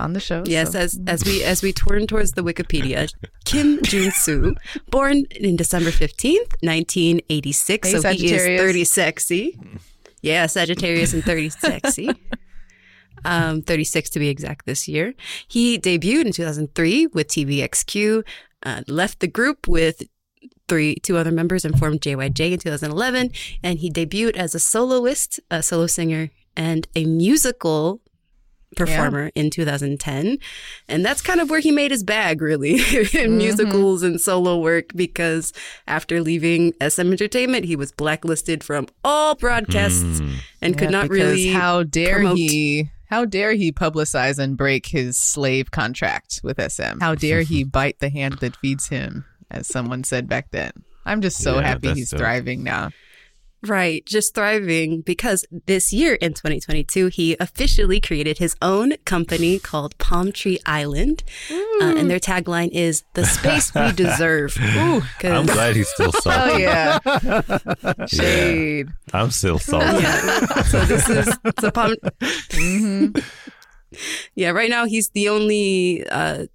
on 0.00 0.12
the 0.14 0.20
show. 0.20 0.42
Yes, 0.46 0.72
so- 0.72 0.78
as 0.80 0.98
as 1.06 1.24
we 1.24 1.42
as 1.44 1.62
we 1.62 1.72
turn 1.72 2.06
towards 2.06 2.32
the 2.32 2.42
Wikipedia, 2.42 3.12
Kim 3.44 3.82
Jun 3.82 4.10
Soo, 4.10 4.54
born 4.90 5.24
in 5.30 5.56
December 5.56 5.90
fifteenth, 5.90 6.54
nineteen 6.62 7.20
eighty 7.28 7.52
six. 7.52 7.90
So 7.90 7.96
he 7.96 7.98
is 7.98 8.02
Sagittarius. 8.02 8.60
thirty 8.60 8.84
sexy. 8.84 9.58
Yeah, 10.22 10.46
Sagittarius 10.46 11.12
and 11.14 11.24
thirty 11.24 11.48
sexy. 11.50 12.10
Um, 13.24 13.60
36 13.60 14.08
to 14.10 14.18
be 14.18 14.28
exact 14.28 14.64
this 14.64 14.88
year. 14.88 15.12
He 15.46 15.78
debuted 15.78 16.24
in 16.24 16.32
2003 16.32 17.08
with 17.08 17.28
TVXQ, 17.28 18.24
uh, 18.62 18.82
left 18.88 19.20
the 19.20 19.26
group 19.28 19.68
with 19.68 20.04
three, 20.68 20.94
two 20.96 21.18
other 21.18 21.30
members 21.30 21.66
and 21.66 21.78
formed 21.78 22.00
JYJ 22.00 22.52
in 22.52 22.58
2011. 22.58 23.30
And 23.62 23.78
he 23.80 23.90
debuted 23.90 24.36
as 24.36 24.54
a 24.54 24.58
soloist, 24.58 25.38
a 25.50 25.62
solo 25.62 25.86
singer, 25.86 26.30
and 26.56 26.88
a 26.96 27.04
musical 27.04 28.00
performer 28.76 29.30
in 29.34 29.50
2010. 29.50 30.38
And 30.88 31.04
that's 31.04 31.20
kind 31.20 31.40
of 31.40 31.50
where 31.50 31.60
he 31.60 31.70
made 31.70 31.90
his 31.90 32.02
bag, 32.02 32.40
really, 32.40 32.74
in 32.74 32.78
mm-hmm. 32.78 33.38
musicals 33.38 34.02
and 34.02 34.20
solo 34.20 34.58
work, 34.58 34.92
because 34.94 35.52
after 35.86 36.20
leaving 36.20 36.72
SM 36.80 37.12
Entertainment, 37.12 37.64
he 37.64 37.76
was 37.76 37.92
blacklisted 37.92 38.62
from 38.62 38.86
all 39.04 39.34
broadcasts 39.34 40.20
hmm. 40.20 40.34
and 40.62 40.78
could 40.78 40.90
Yeah, 40.90 41.00
not 41.00 41.08
really. 41.08 41.48
How 41.48 41.82
dare 41.82 42.16
promote- 42.16 42.36
he? 42.36 42.90
How 43.06 43.24
dare 43.24 43.54
he 43.54 43.72
publicize 43.72 44.38
and 44.38 44.56
break 44.56 44.86
his 44.86 45.18
slave 45.18 45.72
contract 45.72 46.40
with 46.44 46.60
SM? 46.60 47.00
How 47.00 47.16
dare 47.16 47.42
he 47.42 47.64
bite 47.64 47.98
the 47.98 48.08
hand 48.08 48.34
that 48.34 48.54
feeds 48.56 48.86
him, 48.86 49.24
as 49.50 49.66
someone 49.66 50.04
said 50.04 50.28
back 50.28 50.52
then? 50.52 50.70
I'm 51.04 51.20
just 51.20 51.38
so 51.38 51.56
Yeah, 51.56 51.66
happy 51.66 51.92
he's 51.94 52.10
dope. 52.10 52.20
thriving 52.20 52.62
now. 52.62 52.90
Right, 53.62 54.04
just 54.06 54.34
thriving 54.34 55.02
because 55.02 55.44
this 55.66 55.92
year 55.92 56.14
in 56.14 56.32
2022, 56.32 57.08
he 57.08 57.36
officially 57.38 58.00
created 58.00 58.38
his 58.38 58.56
own 58.62 58.96
company 59.04 59.58
called 59.58 59.98
Palm 59.98 60.32
Tree 60.32 60.58
Island. 60.64 61.22
Uh, 61.50 61.94
and 61.96 62.10
their 62.10 62.18
tagline 62.18 62.70
is 62.72 63.04
the 63.12 63.26
space 63.26 63.74
we 63.74 63.92
deserve. 63.94 64.56
Ooh, 64.58 65.02
I'm 65.24 65.44
glad 65.44 65.76
he's 65.76 65.90
still 65.90 66.12
Oh 66.26 66.56
yeah, 66.56 66.98
shade. 68.06 68.88
I'm 69.12 69.30
still 69.30 69.58
salty. 69.58 70.02
Yeah. 70.02 70.62
so 70.62 70.84
this 70.86 71.08
is 71.10 71.38
so 71.60 71.70
Palm. 71.70 71.94
Yeah, 74.36 74.50
right 74.50 74.70
now 74.70 74.84
he's 74.86 75.08
the 75.10 75.28
only. 75.28 76.06
Uh, 76.08 76.46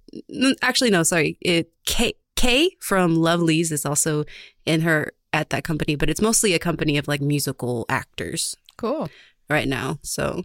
actually, 0.62 0.90
no, 0.90 1.02
sorry. 1.02 1.36
It 1.42 1.70
K 1.84 2.14
K 2.34 2.70
from 2.80 3.16
Lovelyz 3.16 3.70
is 3.72 3.84
also 3.84 4.24
in 4.64 4.80
her 4.80 5.12
at 5.36 5.50
that 5.50 5.64
company, 5.64 5.94
but 5.96 6.08
it's 6.10 6.20
mostly 6.20 6.54
a 6.54 6.58
company 6.58 6.96
of 6.98 7.06
like 7.08 7.20
musical 7.20 7.84
actors. 7.88 8.56
Cool. 8.76 9.08
right 9.48 9.68
now. 9.68 9.98
So 10.02 10.44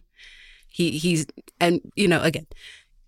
he 0.69 0.91
he's 0.97 1.25
and 1.59 1.81
you 1.95 2.07
know 2.07 2.21
again 2.21 2.47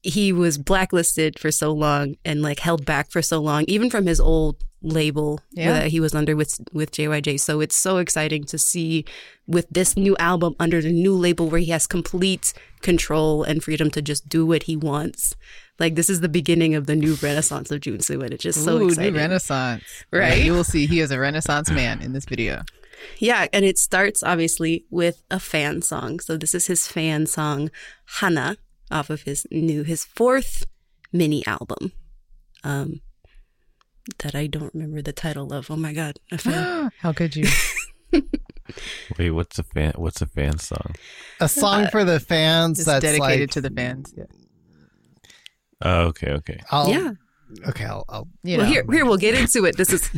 he 0.02 0.34
was 0.34 0.58
blacklisted 0.58 1.39
for 1.39 1.50
so 1.50 1.72
long 1.72 2.15
and 2.26 2.41
like 2.41 2.60
held 2.60 2.84
back 2.86 3.10
for 3.10 3.22
so 3.22 3.39
long 3.39 3.63
even 3.69 3.89
from 3.89 4.06
his 4.06 4.19
old 4.19 4.58
label 4.82 5.39
Yeah. 5.54 5.72
that 5.80 5.88
he 5.91 6.02
was 6.02 6.13
under 6.13 6.36
with 6.36 6.60
with 6.74 6.91
JYJ. 6.91 7.39
So 7.39 7.62
it's 7.62 7.76
so 7.76 8.00
exciting 8.00 8.43
to 8.46 8.58
see 8.58 9.06
with 9.48 9.67
this 9.72 9.96
new 9.96 10.17
album 10.17 10.56
under 10.60 10.82
the 10.82 10.91
new 10.91 11.15
label 11.15 11.48
where 11.50 11.62
he 11.62 11.72
has 11.72 11.88
complete 11.88 12.54
control 12.82 13.43
and 13.43 13.63
freedom 13.63 13.89
to 13.91 14.02
just 14.02 14.28
do 14.28 14.46
what 14.46 14.63
he 14.63 14.76
wants. 14.76 15.36
Like 15.79 15.95
this 15.95 16.09
is 16.09 16.21
the 16.21 16.29
beginning 16.29 16.75
of 16.75 16.86
the 16.86 16.95
new 16.95 17.15
renaissance 17.15 17.71
of 17.71 17.81
Junsu 17.81 18.23
and 18.23 18.33
it's 18.33 18.43
just 18.43 18.63
so 18.63 18.77
Ooh, 18.77 18.88
exciting. 18.88 19.13
new 19.13 19.19
renaissance. 19.19 19.83
Right? 20.12 20.38
Yeah, 20.38 20.43
you 20.43 20.53
will 20.53 20.63
see 20.63 20.86
he 20.86 20.99
is 20.99 21.12
a 21.12 21.19
renaissance 21.19 21.71
man 21.71 22.01
in 22.01 22.13
this 22.13 22.25
video. 22.25 22.62
Yeah, 23.17 23.47
and 23.51 23.65
it 23.65 23.77
starts 23.77 24.23
obviously 24.23 24.86
with 24.89 25.23
a 25.31 25.39
fan 25.39 25.81
song. 25.81 26.19
So 26.19 26.38
this 26.38 26.53
is 26.53 26.67
his 26.67 26.88
fan 26.88 27.25
song 27.25 27.71
Hana 28.19 28.57
off 28.91 29.09
of 29.09 29.23
his 29.23 29.47
new 29.51 29.83
his 29.83 30.05
fourth 30.05 30.65
mini 31.12 31.45
album. 31.47 31.91
Um 32.63 33.01
that 34.19 34.36
I 34.36 34.47
don't 34.47 34.73
remember 34.73 35.01
the 35.01 35.13
title 35.13 35.51
of. 35.53 35.71
Oh 35.71 35.75
my 35.75 35.93
god. 35.93 36.19
A 36.31 36.38
fan. 36.38 36.91
How 36.99 37.13
could 37.13 37.36
you? 37.36 37.47
Wait, 39.17 39.31
what's 39.31 39.57
a 39.59 39.63
fan? 39.63 39.93
What's 39.95 40.21
a 40.21 40.27
fan 40.27 40.59
song? 40.59 40.93
A 41.39 41.49
song 41.49 41.88
for 41.88 42.03
the 42.03 42.19
fans 42.19 42.79
It's 42.79 42.86
that's 42.86 43.03
dedicated 43.03 43.41
like 43.41 43.49
to 43.51 43.62
the 43.62 43.69
fans. 43.69 44.13
Yeah. 44.15 44.25
Oh, 45.84 46.06
okay, 46.08 46.32
okay. 46.32 46.60
I'll, 46.72 46.89
yeah. 46.89 47.12
Okay, 47.67 47.86
I'll, 47.86 48.04
I'll 48.10 48.28
You 48.43 48.58
well, 48.58 48.65
know. 48.65 48.72
here, 48.72 48.84
here 48.91 49.06
we'll 49.06 49.17
get 49.17 49.36
into 49.36 49.65
it. 49.65 49.78
This 49.78 49.93
is 49.93 50.10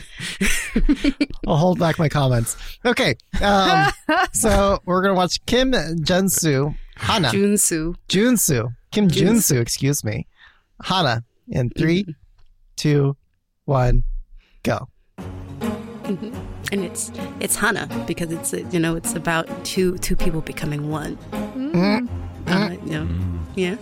I'll 1.47 1.57
hold 1.57 1.79
back 1.79 1.99
my 1.99 2.07
comments. 2.07 2.55
Okay, 2.85 3.15
um, 3.41 3.91
so 4.31 4.79
we're 4.85 5.01
gonna 5.01 5.15
watch 5.15 5.43
Kim 5.45 5.71
Junsu 5.71 6.75
Hana 6.95 7.29
Junsu. 7.29 7.95
Junsu 8.07 8.73
Kim 8.91 9.09
Junsu, 9.09 9.59
excuse 9.59 10.03
me, 10.03 10.27
Hana 10.83 11.23
in 11.49 11.69
three, 11.71 12.05
two, 12.77 13.17
one, 13.65 14.03
go. 14.63 14.87
and 15.17 16.31
it's 16.71 17.11
it's 17.41 17.55
Hana 17.57 17.89
because 18.07 18.31
it's 18.31 18.53
uh, 18.53 18.57
you 18.71 18.79
know 18.79 18.95
it's 18.95 19.13
about 19.13 19.49
two 19.65 19.97
two 19.97 20.15
people 20.15 20.39
becoming 20.41 20.89
one. 20.89 21.17
Mm. 21.53 22.07
Uh, 22.47 22.75
you 22.85 22.91
know, 22.91 23.07
yeah. 23.55 23.75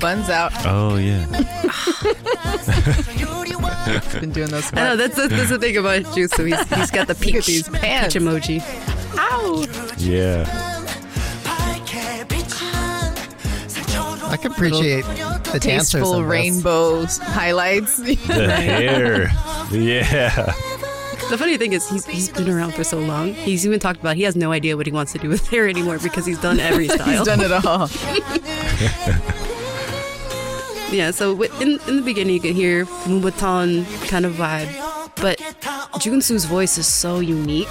Buns 0.00 0.28
out. 0.28 0.52
Oh 0.66 0.96
yeah. 0.96 1.24
Been 4.20 4.32
doing 4.32 4.48
those. 4.48 4.72
I 4.72 4.76
know 4.76 4.96
that's, 4.96 5.14
that's 5.16 5.28
that's 5.30 5.50
the 5.50 5.58
thing 5.58 5.76
about 5.76 6.02
Junsu. 6.02 6.46
He's 6.46 6.68
he's 6.78 6.90
got 6.90 7.06
the 7.06 7.14
peach, 7.20 7.46
these 7.46 7.68
pants. 7.68 8.14
peach 8.14 8.22
emoji. 8.22 8.60
Ow. 9.18 9.66
Yeah. 9.98 10.44
I 14.28 14.36
can 14.36 14.50
appreciate 14.52 15.04
the 15.04 15.58
dancers. 15.60 15.92
Tasteful 15.92 16.24
rainbows 16.24 17.18
highlights. 17.18 17.96
The 17.98 18.14
hair. 18.24 19.30
Yeah. 19.70 20.52
The 21.30 21.38
funny 21.38 21.56
thing 21.56 21.72
is 21.72 21.88
he's 21.88 22.04
he's 22.06 22.28
been 22.28 22.48
around 22.50 22.74
for 22.74 22.84
so 22.84 22.98
long. 22.98 23.34
He's 23.34 23.64
even 23.66 23.78
talked 23.80 24.00
about 24.00 24.16
he 24.16 24.22
has 24.24 24.36
no 24.36 24.52
idea 24.52 24.76
what 24.76 24.86
he 24.86 24.92
wants 24.92 25.12
to 25.12 25.18
do 25.18 25.28
with 25.28 25.46
hair 25.48 25.68
anymore 25.68 25.98
because 25.98 26.26
he's 26.26 26.38
done 26.40 26.60
every 26.60 26.88
style. 26.88 27.06
He's 27.06 27.22
done 27.22 27.40
it 27.40 27.52
all. 27.52 27.88
Yeah, 30.92 31.10
so 31.10 31.40
in, 31.42 31.78
in 31.88 31.96
the 31.96 32.02
beginning 32.02 32.34
you 32.34 32.40
can 32.40 32.54
hear 32.54 32.84
Moombahton 33.06 33.84
kind 34.08 34.24
of 34.24 34.34
vibe, 34.34 34.68
but 35.16 35.38
Junsu's 36.00 36.44
voice 36.44 36.78
is 36.78 36.86
so 36.86 37.18
unique. 37.20 37.68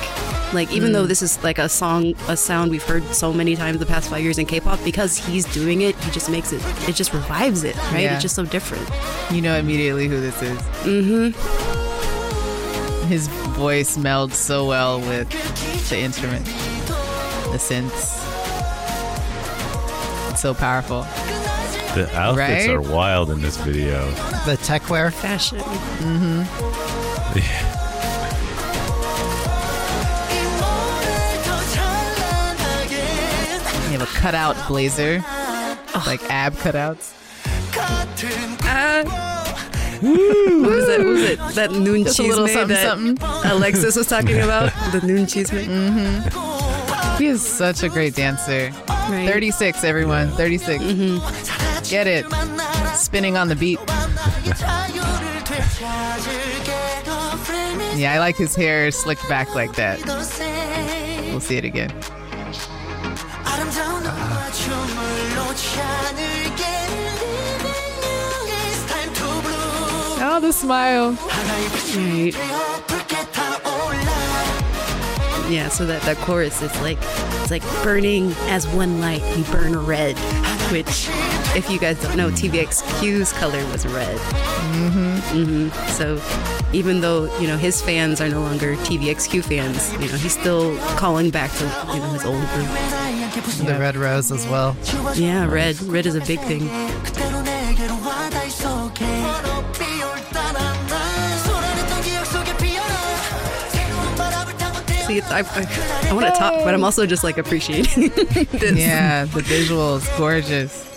Like 0.54 0.71
even 0.71 0.89
Mm. 0.89 0.93
though 0.93 1.06
this 1.06 1.21
is 1.21 1.41
like 1.43 1.58
a 1.58 1.67
song, 1.69 2.13
a 2.28 2.36
sound 2.38 2.71
we've 2.71 2.84
heard 2.84 3.04
so 3.15 3.32
many 3.34 3.56
times 3.56 3.80
the 3.80 3.86
past 3.86 4.10
five 4.10 4.21
years 4.21 4.38
in 4.38 4.45
K-pop, 4.45 4.84
because 4.84 5.17
he's 5.17 5.45
doing 5.54 5.82
it, 5.82 5.95
he 6.04 6.12
just 6.12 6.30
makes 6.30 6.51
it, 6.54 6.62
it 6.88 6.95
just 6.95 7.13
revives 7.13 7.63
it, 7.63 7.75
right? 7.91 8.01
Yeah. 8.04 8.13
It's 8.13 8.21
just 8.21 8.36
so 8.36 8.45
different. 8.45 8.88
You 9.32 9.41
know 9.41 9.58
immediately 9.58 10.08
who 10.08 10.19
this 10.21 10.41
is. 10.41 10.58
Mm-hmm. 10.84 11.32
His 13.08 13.28
voice 13.58 13.97
melds 13.97 14.34
so 14.34 14.65
well 14.67 14.99
with 14.99 15.30
the 15.89 15.97
instrument, 15.99 16.45
the 16.45 17.60
synths. 17.60 18.21
It's 20.32 20.41
so 20.41 20.54
powerful. 20.54 21.06
The 21.95 22.10
outfits 22.13 22.67
Right? 22.67 22.69
are 22.69 22.81
wild 22.81 23.29
in 23.31 23.41
this 23.41 23.55
video. 23.58 24.10
The 24.45 24.58
tech 24.62 24.89
wear. 24.89 25.12
Fashion. 25.12 25.60
You 33.86 33.91
have 33.91 34.01
a 34.01 34.05
cutout 34.19 34.55
blazer, 34.67 35.19
like 36.08 36.21
ab 36.29 36.53
cutouts. 36.55 37.13
Ah. 38.63 39.03
what 40.01 40.69
was 40.71 40.88
that? 40.88 40.99
What 40.99 41.08
was 41.08 41.21
it? 41.21 41.39
That 41.55 41.71
noon 41.71 42.03
Just 42.03 42.19
a 42.19 42.23
cheese 42.23 42.29
little 42.31 42.47
something, 42.47 42.75
that 42.75 42.89
something. 42.89 43.51
Alexis 43.51 43.95
was 43.95 44.08
talking 44.08 44.39
about? 44.47 44.71
The 44.91 45.05
noon 45.05 45.27
cheese 45.27 45.49
Mm 45.51 45.93
hmm. 46.31 47.17
He 47.17 47.27
is 47.27 47.41
such 47.45 47.84
a 47.84 47.89
great 47.89 48.15
dancer. 48.15 48.71
Right. 48.89 49.29
36, 49.29 49.84
everyone. 49.84 50.29
36. 50.31 50.84
Get 51.89 52.08
it. 52.08 52.26
Spinning 52.95 53.38
on 53.38 53.48
the 53.48 53.56
beat. 53.56 53.80
Yeah, 57.95 58.13
I 58.13 58.19
like 58.19 58.36
his 58.36 58.56
hair 58.56 58.91
slicked 58.91 59.28
back 59.30 59.56
like 59.56 59.76
that. 59.76 60.04
We'll 60.06 61.39
see 61.39 61.58
it 61.58 61.65
again. 61.65 61.91
Uh-huh. 64.08 64.52
Oh, 70.28 70.39
the 70.41 70.52
smile. 70.52 71.12
Right. 71.12 72.34
Yeah, 75.48 75.69
so 75.69 75.86
that, 75.86 76.02
that 76.02 76.17
chorus 76.17 76.62
is 76.62 76.76
like 76.82 76.98
it's 77.41 77.52
like 77.52 77.62
burning 77.84 78.32
as 78.48 78.67
one 78.67 79.00
light, 79.00 79.21
we 79.38 79.43
burn 79.43 79.78
red. 79.86 80.17
Which, 80.71 81.08
if 81.55 81.69
you 81.69 81.79
guys 81.79 82.01
don't 82.01 82.17
know, 82.17 82.29
TVXQ's 82.29 83.31
color 83.33 83.65
was 83.71 83.85
red. 83.87 84.17
Mm-hmm. 84.17 85.37
Mm-hmm. 85.37 85.87
So, 85.91 86.21
even 86.73 86.99
though 87.01 87.33
you 87.39 87.47
know 87.47 87.57
his 87.57 87.81
fans 87.81 88.19
are 88.19 88.27
no 88.29 88.41
longer 88.41 88.75
TVXQ 88.75 89.45
fans, 89.45 89.93
you 89.93 90.11
know 90.11 90.17
he's 90.17 90.37
still 90.37 90.77
calling 90.97 91.29
back 91.29 91.51
to 91.53 91.63
you 91.93 91.99
know 91.99 92.09
his 92.09 92.25
old 92.25 92.45
group. 92.49 92.67
The 93.67 93.77
red 93.79 93.95
rose 93.95 94.31
as 94.31 94.45
well. 94.47 94.75
Yeah, 95.15 95.45
red. 95.45 95.81
Red 95.83 96.05
is 96.05 96.15
a 96.15 96.21
big 96.21 96.39
thing. 96.41 96.61
See, 105.05 105.19
it's, 105.19 105.29
I, 105.29 105.39
I, 105.41 106.09
I 106.09 106.13
want 106.13 106.25
to 106.25 106.31
talk, 106.31 106.63
but 106.63 106.73
I'm 106.73 106.83
also 106.83 107.05
just 107.05 107.23
like 107.23 107.37
appreciating 107.37 108.09
this. 108.09 108.77
Yeah, 108.77 109.25
the 109.25 109.41
visuals, 109.41 110.17
gorgeous. 110.17 110.94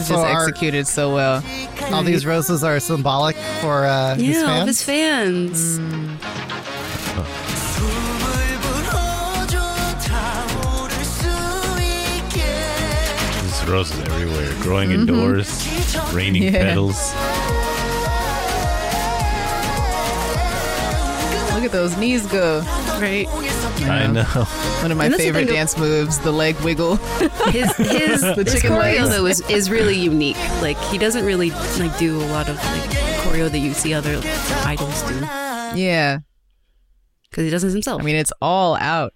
This 0.00 0.08
is 0.08 0.14
So 0.16 0.22
just 0.22 0.34
our- 0.34 0.48
executed 0.48 0.86
so 0.86 1.14
well. 1.14 1.44
All 1.92 2.02
these 2.02 2.24
roses 2.24 2.64
are 2.64 2.80
symbolic 2.80 3.36
for 3.60 3.84
uh, 3.84 4.14
his 4.14 4.22
Yeah, 4.28 4.40
all 4.40 4.46
fans. 4.46 4.62
of 4.62 4.66
his 4.68 4.82
fans. 4.82 5.80
There's 12.32 13.68
roses 13.68 13.98
everywhere. 14.08 14.52
Growing 14.62 14.90
indoors. 14.92 15.66
Raining 16.12 16.44
Yeah. 16.44 16.50
petals. 16.52 16.96
Look 21.54 21.64
at 21.64 21.72
those 21.72 21.96
knees 21.96 22.26
go. 22.26 22.62
Right. 23.00 23.26
I 23.28 24.06
know. 24.08 24.22
One 24.24 24.90
of 24.92 24.98
my 24.98 25.04
And 25.06 25.14
that's 25.14 25.16
the 25.24 25.32
favorite 25.32 25.46
dance 25.48 25.76
moves, 25.78 26.18
the 26.18 26.32
leg 26.32 26.54
wiggle. 26.60 26.96
His 27.50 27.74
his, 27.76 28.20
The 28.36 28.42
his 28.44 28.52
chicken 28.54 28.72
choreo 28.72 28.78
legs. 28.78 29.08
though 29.10 29.26
is, 29.26 29.40
is 29.50 29.70
really 29.70 29.96
unique. 29.98 30.36
Like 30.60 30.76
he 30.84 30.98
doesn't 30.98 31.24
really 31.24 31.50
like 31.50 31.96
do 31.98 32.20
a 32.20 32.26
lot 32.26 32.48
of 32.48 32.56
like 32.56 32.90
choreo 33.22 33.50
that 33.50 33.58
you 33.58 33.72
see 33.74 33.94
other 33.94 34.20
idols 34.66 35.02
do 35.04 35.14
Yeah. 35.80 36.18
because 37.30 37.44
he 37.44 37.50
does 37.50 37.64
it 37.64 37.72
himself. 37.72 38.02
I 38.02 38.04
mean, 38.04 38.16
it's 38.16 38.32
all 38.42 38.76
out. 38.76 39.12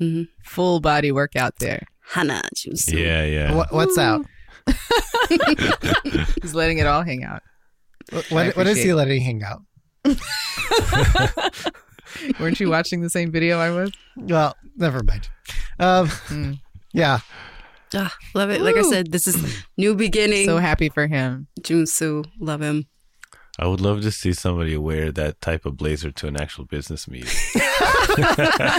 Mhm. 0.00 0.28
Full 0.44 0.80
body 0.80 1.10
workout 1.12 1.58
there. 1.60 1.86
Hana 2.06 2.42
Junsu. 2.54 2.92
Yeah, 3.02 3.24
yeah. 3.24 3.54
What, 3.54 3.72
what's 3.72 3.96
out? 3.96 4.26
He's 6.42 6.54
letting 6.54 6.78
it 6.78 6.86
all 6.86 7.02
hang 7.02 7.24
out. 7.24 7.42
What, 8.10 8.30
I 8.32 8.34
what 8.50 8.66
is 8.66 8.72
appreciate 8.78 8.84
he 8.84 8.88
it. 8.90 8.94
letting 8.94 9.22
hang 9.22 9.42
out? 9.42 9.62
Weren't 12.40 12.60
you 12.60 12.70
watching 12.70 13.00
the 13.00 13.10
same 13.10 13.30
video 13.30 13.58
I 13.58 13.70
was? 13.70 13.92
Well, 14.16 14.56
never 14.76 15.02
mind. 15.02 15.28
Um, 15.78 16.08
Mm. 16.08 16.58
Yeah, 16.92 17.18
Ah, 17.92 18.14
love 18.34 18.50
it. 18.50 18.60
Like 18.60 18.76
I 18.76 18.82
said, 18.82 19.10
this 19.10 19.26
is 19.26 19.36
new 19.76 19.94
beginning. 19.96 20.46
So 20.46 20.58
happy 20.58 20.88
for 20.88 21.06
him. 21.08 21.48
Junsu, 21.60 22.24
love 22.38 22.60
him. 22.62 22.86
I 23.58 23.66
would 23.66 23.80
love 23.80 24.02
to 24.02 24.10
see 24.12 24.32
somebody 24.32 24.76
wear 24.76 25.10
that 25.12 25.40
type 25.40 25.64
of 25.66 25.76
blazer 25.76 26.10
to 26.12 26.26
an 26.28 26.40
actual 26.40 26.64
business 26.66 27.06
meeting. 27.08 27.30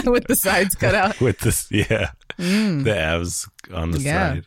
With 0.06 0.26
the 0.28 0.36
sides 0.38 0.74
cut 0.74 0.94
out. 0.94 1.18
With 1.20 1.38
this, 1.40 1.66
yeah. 1.70 2.10
Mm. 2.38 2.84
The 2.84 2.96
abs 2.98 3.48
on 3.72 3.90
the 3.90 4.00
Yeah. 4.00 4.34
side. 4.34 4.44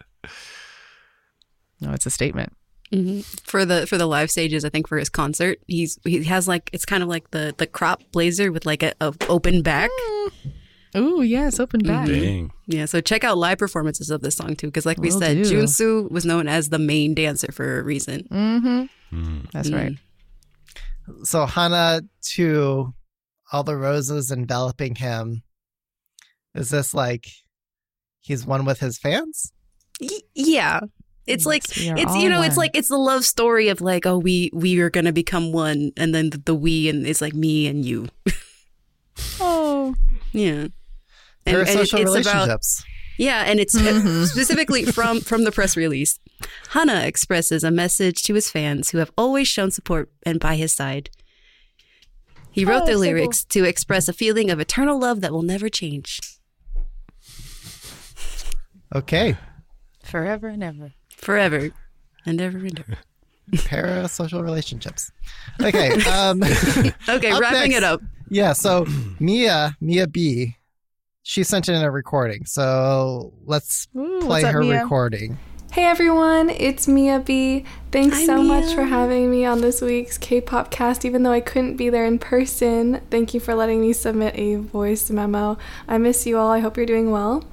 No, 1.82 1.94
it's 1.94 2.06
a 2.06 2.12
statement. 2.12 2.54
Hmm 2.92 3.20
For 3.44 3.66
the 3.66 3.86
for 3.88 3.98
the 3.98 4.06
live 4.08 4.30
stages, 4.32 4.66
I 4.66 4.70
think 4.70 4.88
for 4.88 4.98
his 4.98 5.10
concert, 5.10 5.60
he's 5.68 6.00
he 6.06 6.24
has 6.26 6.48
like 6.48 6.70
it's 6.74 6.86
kind 6.86 7.04
of 7.04 7.10
like 7.10 7.32
the 7.32 7.54
the 7.58 7.68
crop 7.68 8.02
blazer 8.12 8.52
with 8.52 8.66
like 8.66 8.84
a, 8.84 8.94
a 9.02 9.14
open 9.28 9.62
back. 9.62 9.90
Ooh, 10.98 11.22
yes, 11.22 11.60
open 11.60 11.82
back. 11.82 12.08
Dang. 12.08 12.52
Yeah, 12.66 12.86
so 12.86 13.00
check 13.00 13.24
out 13.24 13.38
live 13.38 13.60
performances 13.60 14.10
of 14.10 14.22
this 14.22 14.36
song 14.36 14.56
too, 14.56 14.68
because 14.68 14.88
like 14.88 14.98
we 14.98 15.10
Will 15.12 15.20
said, 15.20 15.44
do. 15.44 15.62
Junsu 15.64 16.10
was 16.10 16.26
known 16.26 16.48
as 16.48 16.70
the 16.70 16.80
main 16.80 17.14
dancer 17.14 17.52
for 17.52 17.80
a 17.80 17.84
reason. 17.84 18.28
Mm-hmm. 18.32 19.16
Mm. 19.16 19.52
That's 19.52 19.70
Mm. 19.70 19.76
right. 19.76 21.26
so 21.26 21.46
Hana 21.46 22.02
to 22.22 22.94
all 23.52 23.64
the 23.64 23.78
roses 23.78 24.32
enveloping 24.32 24.96
him. 24.96 25.44
Is 26.56 26.70
this 26.70 26.94
like 26.96 27.28
he's 28.20 28.46
one 28.46 28.66
with 28.66 28.80
his 28.80 28.98
fans? 28.98 29.52
Y- 30.02 30.08
yeah, 30.34 30.80
it's 31.30 31.46
like 31.46 31.64
Yes, 31.78 31.80
we 31.80 31.90
are 31.92 31.98
it's 31.98 32.16
you 32.18 32.30
know 32.30 32.42
it's 32.42 32.58
like 32.58 32.72
it's 32.74 32.90
the 32.90 32.98
love 32.98 33.24
story 33.26 33.70
of 33.70 33.82
like 33.82 34.06
oh 34.06 34.18
we 34.18 34.50
we 34.54 34.80
are 34.80 34.90
gonna 34.90 35.12
become 35.14 35.52
one, 35.52 35.92
and 35.98 36.14
then 36.14 36.30
the, 36.32 36.38
the 36.40 36.56
we 36.56 36.90
and 36.90 37.06
it's 37.08 37.22
like 37.22 37.34
me 37.34 37.68
and 37.68 37.86
you. 37.86 38.08
Oh, 39.42 39.96
Yeah, 40.32 40.50
and, 40.52 40.72
and 41.46 41.56
it- 41.56 41.68
Parasocial 41.68 42.18
it's 42.18 42.28
about. 42.28 42.60
Yeah, 43.18 43.44
and 43.46 43.60
it's 43.60 43.76
Mm-hmm. 43.78 44.24
specifically 44.36 44.86
from 44.86 45.20
from 45.22 45.44
the 45.44 45.52
press 45.52 45.76
release. 45.76 46.20
Hana 46.70 47.02
expresses 47.02 47.64
a 47.66 47.72
message 47.72 48.24
to 48.24 48.34
his 48.34 48.50
fans 48.50 48.92
who 48.92 48.98
have 49.00 49.12
always 49.18 49.48
shown 49.48 49.72
support 49.72 50.10
and 50.26 50.40
by 50.40 50.56
his 50.56 50.72
side. 50.74 51.10
He 52.52 52.64
wrote 52.66 52.86
the 52.86 52.98
lyrics 52.98 53.44
to 53.46 53.64
express 53.66 54.08
a 54.08 54.14
feeling 54.14 54.50
of 54.50 54.60
eternal 54.62 54.98
love 55.00 55.20
that 55.22 55.32
will 55.34 55.44
never 55.44 55.68
change. 55.70 56.20
Okay. 58.96 59.38
Forever 60.04 60.48
and 60.48 60.64
ever. 60.64 60.94
Forever 61.22 61.70
and 62.26 62.42
ever 62.42 62.58
and 62.58 62.80
ever. 62.80 62.98
Parasocial 63.52 64.44
relationships. 64.44 65.12
Okay. 65.62 66.02
Um, 66.04 66.42
Okay, 67.10 67.32
wrapping 67.40 67.72
next- 67.72 67.76
it 67.78 67.84
up. 67.84 68.02
yeah. 68.30 68.54
So 68.54 68.86
Mia, 69.20 69.76
Mia 69.82 70.08
B, 70.08 70.56
she 71.24 71.44
sent 71.44 71.68
in 71.68 71.76
a 71.76 71.92
recording. 71.92 72.46
So 72.46 73.34
let's 73.46 73.88
Ooh, 73.98 74.20
play 74.22 74.28
what's 74.28 74.44
up, 74.46 74.54
her 74.54 74.60
recording. 74.62 75.38
Hey 75.72 75.86
everyone, 75.86 76.50
it's 76.50 76.88
Mia 76.88 77.20
B. 77.20 77.64
Thanks 77.92 78.18
Hi, 78.18 78.26
so 78.26 78.42
much 78.42 78.74
for 78.74 78.84
having 78.84 79.30
me 79.30 79.46
on 79.46 79.62
this 79.62 79.82
week's 79.82 80.18
K-pop 80.18 80.72
cast. 80.72 81.06
Even 81.06 81.22
though 81.22 81.32
I 81.32 81.42
couldn't 81.42 81.76
be 81.78 81.90
there 81.90 82.06
in 82.06 82.18
person, 82.18 83.02
thank 83.12 83.36
you 83.36 83.40
for 83.40 83.54
letting 83.54 83.80
me 83.80 83.94
submit 83.94 84.34
a 84.36 84.56
voice 84.56 85.12
memo. 85.12 85.60
I 85.88 86.00
miss 86.00 86.26
you 86.26 86.40
all. 86.40 86.50
I 86.52 86.58
hope 86.60 86.76
you're 86.76 86.88
doing 86.88 87.12
well. 87.12 87.46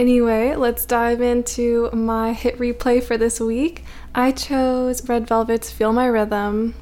Anyway, 0.00 0.56
let's 0.56 0.86
dive 0.86 1.20
into 1.20 1.90
my 1.92 2.32
hit 2.32 2.58
replay 2.58 3.02
for 3.02 3.18
this 3.18 3.38
week. 3.38 3.84
I 4.14 4.32
chose 4.32 5.06
Red 5.06 5.26
Velvet's 5.26 5.70
"Feel 5.70 5.92
My 5.92 6.06
Rhythm," 6.06 6.74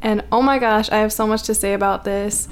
and 0.00 0.22
oh 0.30 0.42
my 0.42 0.60
gosh, 0.60 0.88
I 0.88 0.98
have 0.98 1.12
so 1.12 1.26
much 1.26 1.42
to 1.42 1.56
say 1.56 1.74
about 1.74 2.04
this. 2.04 2.46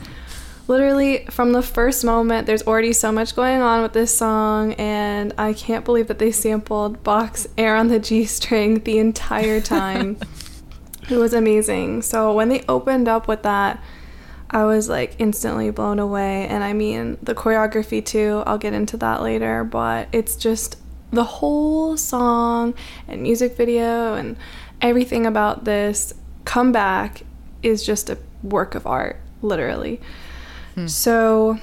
Literally 0.66 1.26
from 1.30 1.52
the 1.52 1.62
first 1.62 2.04
moment 2.04 2.48
there's 2.48 2.64
already 2.64 2.92
so 2.92 3.12
much 3.12 3.36
going 3.36 3.60
on 3.60 3.82
with 3.82 3.92
this 3.92 4.16
song 4.16 4.72
and 4.74 5.32
i 5.38 5.52
can't 5.52 5.84
believe 5.84 6.06
that 6.08 6.18
they 6.20 6.32
sampled 6.32 7.02
Bach's 7.04 7.46
air 7.56 7.76
on 7.76 7.86
the 7.86 8.00
g 8.00 8.24
string 8.24 8.80
the 8.80 8.98
entire 8.98 9.60
time. 9.60 10.16
It 11.08 11.18
was 11.18 11.34
amazing. 11.34 12.02
So 12.02 12.32
when 12.32 12.50
they 12.50 12.62
opened 12.68 13.08
up 13.08 13.26
with 13.26 13.42
that 13.42 13.82
i 14.50 14.64
was 14.64 14.88
like 14.88 15.14
instantly 15.18 15.70
blown 15.70 15.98
away 15.98 16.46
and 16.48 16.62
i 16.62 16.72
mean 16.72 17.18
the 17.22 17.34
choreography 17.34 18.04
too 18.04 18.42
i'll 18.46 18.58
get 18.58 18.72
into 18.72 18.96
that 18.96 19.22
later 19.22 19.64
but 19.64 20.08
it's 20.12 20.36
just 20.36 20.76
the 21.12 21.24
whole 21.24 21.96
song 21.96 22.74
and 23.08 23.22
music 23.22 23.56
video 23.56 24.14
and 24.14 24.36
everything 24.80 25.26
about 25.26 25.64
this 25.64 26.14
comeback 26.44 27.22
is 27.62 27.84
just 27.84 28.08
a 28.08 28.18
work 28.42 28.74
of 28.74 28.86
art 28.86 29.20
literally 29.42 30.00
hmm. 30.74 30.86
so 30.86 31.58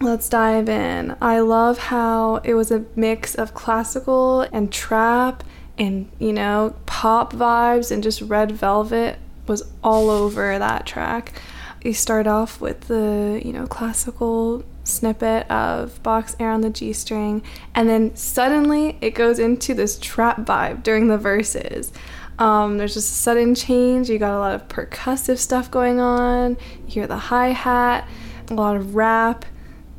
let's 0.00 0.28
dive 0.28 0.68
in. 0.68 1.16
I 1.20 1.40
love 1.40 1.78
how 1.78 2.36
it 2.36 2.54
was 2.54 2.70
a 2.70 2.84
mix 2.94 3.34
of 3.34 3.54
classical 3.54 4.42
and 4.52 4.72
trap 4.72 5.42
and, 5.76 6.10
you 6.18 6.32
know, 6.32 6.74
pop 6.86 7.32
vibes 7.32 7.90
and 7.90 8.02
just 8.02 8.20
red 8.22 8.52
velvet 8.52 9.18
was 9.46 9.62
all 9.82 10.10
over 10.10 10.58
that 10.58 10.86
track. 10.86 11.40
You 11.82 11.92
start 11.92 12.26
off 12.26 12.60
with 12.60 12.82
the, 12.82 13.40
you 13.44 13.52
know, 13.52 13.66
classical 13.66 14.64
snippet 14.84 15.48
of 15.50 16.02
Bach's 16.02 16.34
air 16.40 16.50
on 16.50 16.62
the 16.62 16.70
G 16.70 16.92
string, 16.92 17.42
and 17.74 17.88
then 17.88 18.16
suddenly 18.16 18.98
it 19.00 19.14
goes 19.14 19.38
into 19.38 19.74
this 19.74 19.98
trap 19.98 20.38
vibe 20.38 20.82
during 20.82 21.08
the 21.08 21.18
verses. 21.18 21.92
Um, 22.38 22.78
there's 22.78 22.94
just 22.94 23.10
a 23.10 23.16
sudden 23.16 23.54
change. 23.54 24.08
You 24.08 24.18
got 24.18 24.36
a 24.36 24.38
lot 24.38 24.54
of 24.54 24.68
percussive 24.68 25.38
stuff 25.38 25.70
going 25.70 26.00
on. 26.00 26.56
You 26.86 26.86
hear 26.86 27.06
the 27.06 27.16
hi 27.16 27.48
hat, 27.48 28.08
a 28.50 28.54
lot 28.54 28.76
of 28.76 28.94
rap, 28.94 29.44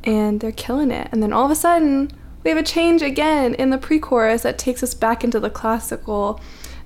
and 0.04 0.40
they're 0.40 0.52
killing 0.52 0.90
it. 0.90 1.08
And 1.12 1.22
then 1.22 1.32
all 1.32 1.44
of 1.44 1.50
a 1.50 1.56
sudden, 1.56 2.10
we 2.42 2.50
have 2.50 2.58
a 2.58 2.62
change 2.62 3.02
again 3.02 3.54
in 3.54 3.70
the 3.70 3.78
pre 3.78 3.98
chorus 3.98 4.42
that 4.42 4.58
takes 4.58 4.82
us 4.82 4.94
back 4.94 5.22
into 5.22 5.38
the 5.38 5.50
classical 5.50 6.40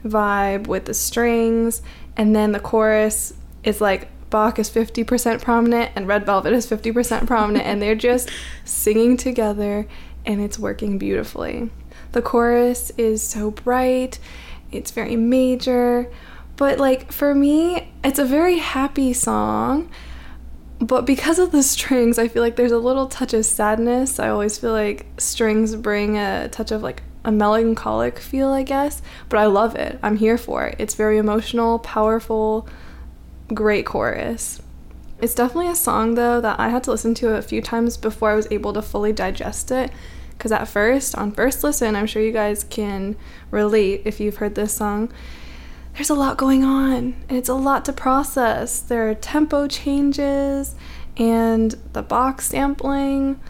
vibe 0.05 0.67
with 0.67 0.87
the 0.87 0.95
strings. 0.95 1.83
And 2.17 2.35
then 2.35 2.53
the 2.53 2.61
chorus 2.61 3.35
is 3.63 3.81
like 3.81 4.09
Bach 4.31 4.59
is 4.59 4.71
50% 4.71 5.43
prominent 5.43 5.93
and 5.95 6.09
Red 6.09 6.27
Velvet 6.27 6.53
is 6.53 6.67
50% 6.67 7.27
prominent, 7.27 7.65
and 7.65 7.81
they're 7.81 7.95
just 7.95 8.31
singing 8.65 9.17
together, 9.17 9.87
and 10.27 10.41
it's 10.41 10.59
working 10.59 10.99
beautifully. 10.99 11.71
The 12.13 12.23
chorus 12.23 12.91
is 12.97 13.23
so 13.23 13.51
bright, 13.51 14.19
it's 14.71 14.91
very 14.91 15.17
major, 15.17 16.11
but 16.57 16.79
like 16.79 17.13
for 17.13 17.35
me, 17.35 17.93
it's 18.03 18.19
a 18.19 18.25
very 18.25 18.59
happy 18.59 19.13
song. 19.13 19.91
But 20.79 21.07
because 21.07 21.39
of 21.39 21.53
the 21.53 21.63
strings, 21.63 22.19
I 22.19 22.29
feel 22.29 22.43
like 22.43 22.57
there's 22.57 22.73
a 22.73 22.79
little 22.79 23.07
touch 23.07 23.33
of 23.33 23.47
sadness. 23.47 24.19
I 24.19 24.29
always 24.29 24.59
feel 24.59 24.73
like 24.73 25.07
strings 25.19 25.77
bring 25.77 26.19
a 26.19 26.49
touch 26.49 26.73
of 26.73 26.83
like 26.83 27.03
a 27.25 27.33
melancholic 27.33 28.19
feel, 28.19 28.49
I 28.49 28.65
guess. 28.65 29.01
But 29.29 29.39
I 29.39 29.47
love 29.47 29.77
it. 29.77 29.99
I'm 30.03 30.17
here 30.17 30.37
for 30.37 30.67
it. 30.67 30.77
It's 30.79 30.95
very 30.95 31.17
emotional, 31.19 31.79
powerful, 31.79 32.69
great 33.53 33.87
chorus. 33.87 34.61
It's 35.21 35.35
definitely 35.35 35.71
a 35.71 35.77
song 35.77 36.15
though 36.15 36.41
that 36.41 36.59
I 36.59 36.69
had 36.69 36.85
to 36.85 36.91
listen 36.91 37.15
to 37.15 37.37
a 37.37 37.43
few 37.43 37.63
times 37.63 37.97
before 37.97 38.31
I 38.31 38.35
was 38.35 38.49
able 38.51 38.73
to 38.73 38.83
fully 38.83 39.13
digest 39.13 39.71
it. 39.71 39.91
Because 40.31 40.51
at 40.51 40.67
first, 40.67 41.17
on 41.17 41.31
first 41.31 41.63
listen, 41.63 41.95
I'm 41.95 42.07
sure 42.07 42.21
you 42.21 42.33
guys 42.33 42.65
can 42.65 43.17
relate 43.51 44.03
if 44.05 44.19
you've 44.19 44.37
heard 44.37 44.55
this 44.55 44.73
song 44.73 45.13
there's 45.95 46.11
a 46.11 46.15
lot 46.15 46.37
going 46.37 46.65
on 46.65 47.15
and 47.29 47.39
it's 47.39 47.49
a 47.49 47.55
lot 47.55 47.85
to 47.85 47.93
process. 47.93 48.81
There 48.81 49.09
are 49.09 49.15
tempo 49.15 49.69
changes 49.69 50.75
and 51.17 51.75
the 51.93 52.03
Bach 52.03 52.41
sampling. 52.41 53.41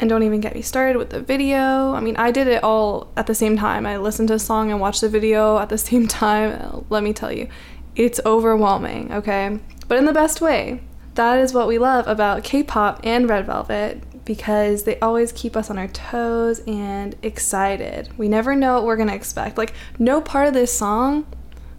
And 0.00 0.10
don't 0.10 0.24
even 0.24 0.40
get 0.40 0.56
me 0.56 0.62
started 0.62 0.98
with 0.98 1.10
the 1.10 1.20
video. 1.20 1.94
I 1.94 2.00
mean, 2.00 2.16
I 2.16 2.32
did 2.32 2.48
it 2.48 2.64
all 2.64 3.12
at 3.16 3.28
the 3.28 3.34
same 3.34 3.56
time. 3.56 3.86
I 3.86 3.96
listened 3.96 4.26
to 4.28 4.34
a 4.34 4.38
song 4.40 4.72
and 4.72 4.80
watched 4.80 5.02
the 5.02 5.08
video 5.08 5.56
at 5.58 5.68
the 5.68 5.78
same 5.90 6.08
time. 6.08 6.84
Let 6.90 7.04
me 7.04 7.12
tell 7.12 7.32
you, 7.32 7.48
it's 7.96 8.20
overwhelming, 8.24 9.12
okay? 9.12 9.58
But 9.88 9.98
in 9.98 10.04
the 10.04 10.12
best 10.12 10.40
way. 10.40 10.82
That 11.14 11.38
is 11.38 11.54
what 11.54 11.68
we 11.68 11.78
love 11.78 12.08
about 12.08 12.42
K 12.42 12.64
pop 12.64 13.00
and 13.04 13.28
Red 13.28 13.46
Velvet 13.46 14.02
because 14.24 14.82
they 14.82 14.98
always 14.98 15.30
keep 15.32 15.56
us 15.56 15.70
on 15.70 15.78
our 15.78 15.86
toes 15.88 16.60
and 16.66 17.14
excited. 17.22 18.08
We 18.16 18.28
never 18.28 18.56
know 18.56 18.74
what 18.74 18.84
we're 18.84 18.96
gonna 18.96 19.14
expect. 19.14 19.56
Like, 19.56 19.74
no 19.98 20.20
part 20.20 20.48
of 20.48 20.54
this 20.54 20.76
song 20.76 21.26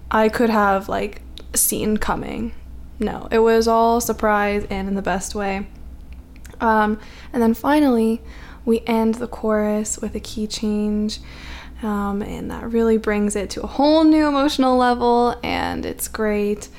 I 0.09 0.29
could 0.29 0.49
have 0.49 0.87
like 0.87 1.21
seen 1.53 1.97
coming. 1.97 2.53
No, 2.99 3.27
it 3.31 3.39
was 3.39 3.67
all 3.67 3.99
surprise 3.99 4.65
and 4.69 4.87
in 4.87 4.95
the 4.95 5.01
best 5.01 5.35
way. 5.35 5.67
Um, 6.61 6.99
and 7.33 7.41
then 7.41 7.53
finally, 7.53 8.21
we 8.63 8.81
end 8.87 9.15
the 9.15 9.27
chorus 9.27 9.97
with 9.97 10.15
a 10.15 10.19
key 10.19 10.47
change, 10.47 11.19
um, 11.83 12.21
and 12.21 12.49
that 12.51 12.71
really 12.71 12.97
brings 12.97 13.35
it 13.35 13.49
to 13.51 13.63
a 13.63 13.67
whole 13.67 14.03
new 14.03 14.27
emotional 14.27 14.77
level, 14.77 15.39
and 15.43 15.85
it's 15.85 16.07
great. 16.07 16.69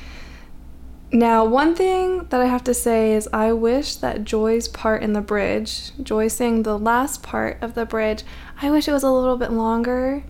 Now, 1.12 1.44
one 1.44 1.74
thing 1.74 2.26
that 2.30 2.40
I 2.40 2.47
have 2.47 2.64
to 2.64 2.74
say 2.74 3.12
is 3.14 3.28
I 3.32 3.53
wish 3.53 3.97
that 3.97 4.24
Joy's 4.24 4.66
part 4.66 5.03
in 5.03 5.12
the 5.12 5.20
bridge, 5.20 5.92
Joy 6.03 6.28
saying 6.28 6.64
the 6.64 6.78
last 6.78 7.22
part 7.22 7.59
of 7.62 7.74
the 7.74 7.86
bridge, 7.86 8.24
I 8.61 8.70
wish 8.70 8.88
it 8.88 8.92
was 8.92 9.05
a 9.05 9.11
little 9.11 9.36
bit 9.36 9.53
longer 9.53 10.24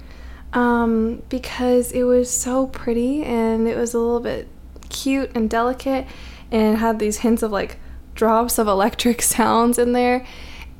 um, 0.53 1.23
because 1.29 1.93
it 1.93 2.05
was 2.05 2.31
so 2.31 2.67
pretty 2.67 3.23
and 3.23 3.67
it 3.67 3.77
was 3.77 3.95
a 3.95 3.99
little 3.99 4.21
bit 4.21 4.49
cute 4.89 5.31
and 5.35 5.49
delicate 5.49 6.07
and 6.51 6.79
had 6.79 6.99
these 6.99 7.19
hints 7.19 7.43
of 7.43 7.51
like 7.51 7.79
drops 8.14 8.59
of 8.59 8.69
electric 8.69 9.23
sounds 9.23 9.79
in 9.79 9.93
there. 9.93 10.27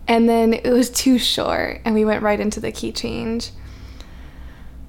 And 0.07 0.29
then 0.29 0.55
it 0.55 0.71
was 0.71 0.91
too 0.91 1.19
short 1.19 1.81
and 1.85 1.95
we 1.95 2.05
went 2.05 2.23
right 2.23 2.39
into 2.39 2.61
the 2.61 2.71
key 2.71 2.93
change. 2.93 3.51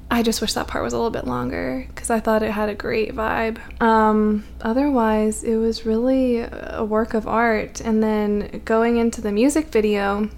I 0.09 0.23
just 0.23 0.39
wish 0.39 0.53
that 0.53 0.67
part 0.67 0.83
was 0.83 0.93
a 0.93 0.95
little 0.95 1.11
bit 1.11 1.27
longer 1.27 1.85
because 1.89 2.09
I 2.09 2.19
thought 2.21 2.41
it 2.41 2.51
had 2.51 2.69
a 2.69 2.75
great 2.75 3.13
vibe. 3.13 3.59
Um, 3.81 4.45
otherwise, 4.61 5.43
it 5.43 5.57
was 5.57 5.85
really 5.85 6.39
a 6.39 6.85
work 6.87 7.13
of 7.13 7.27
art. 7.27 7.81
And 7.81 8.01
then 8.01 8.61
going 8.63 8.97
into 8.97 9.19
the 9.19 9.33
music 9.33 9.67
video, 9.67 10.29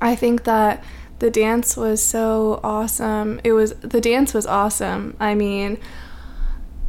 I 0.00 0.14
think 0.14 0.44
that 0.44 0.84
the 1.18 1.30
dance 1.30 1.76
was 1.76 2.04
so 2.04 2.60
awesome. 2.62 3.40
It 3.42 3.52
was 3.52 3.74
the 3.74 4.00
dance 4.00 4.32
was 4.32 4.46
awesome. 4.46 5.16
I 5.18 5.34
mean, 5.34 5.78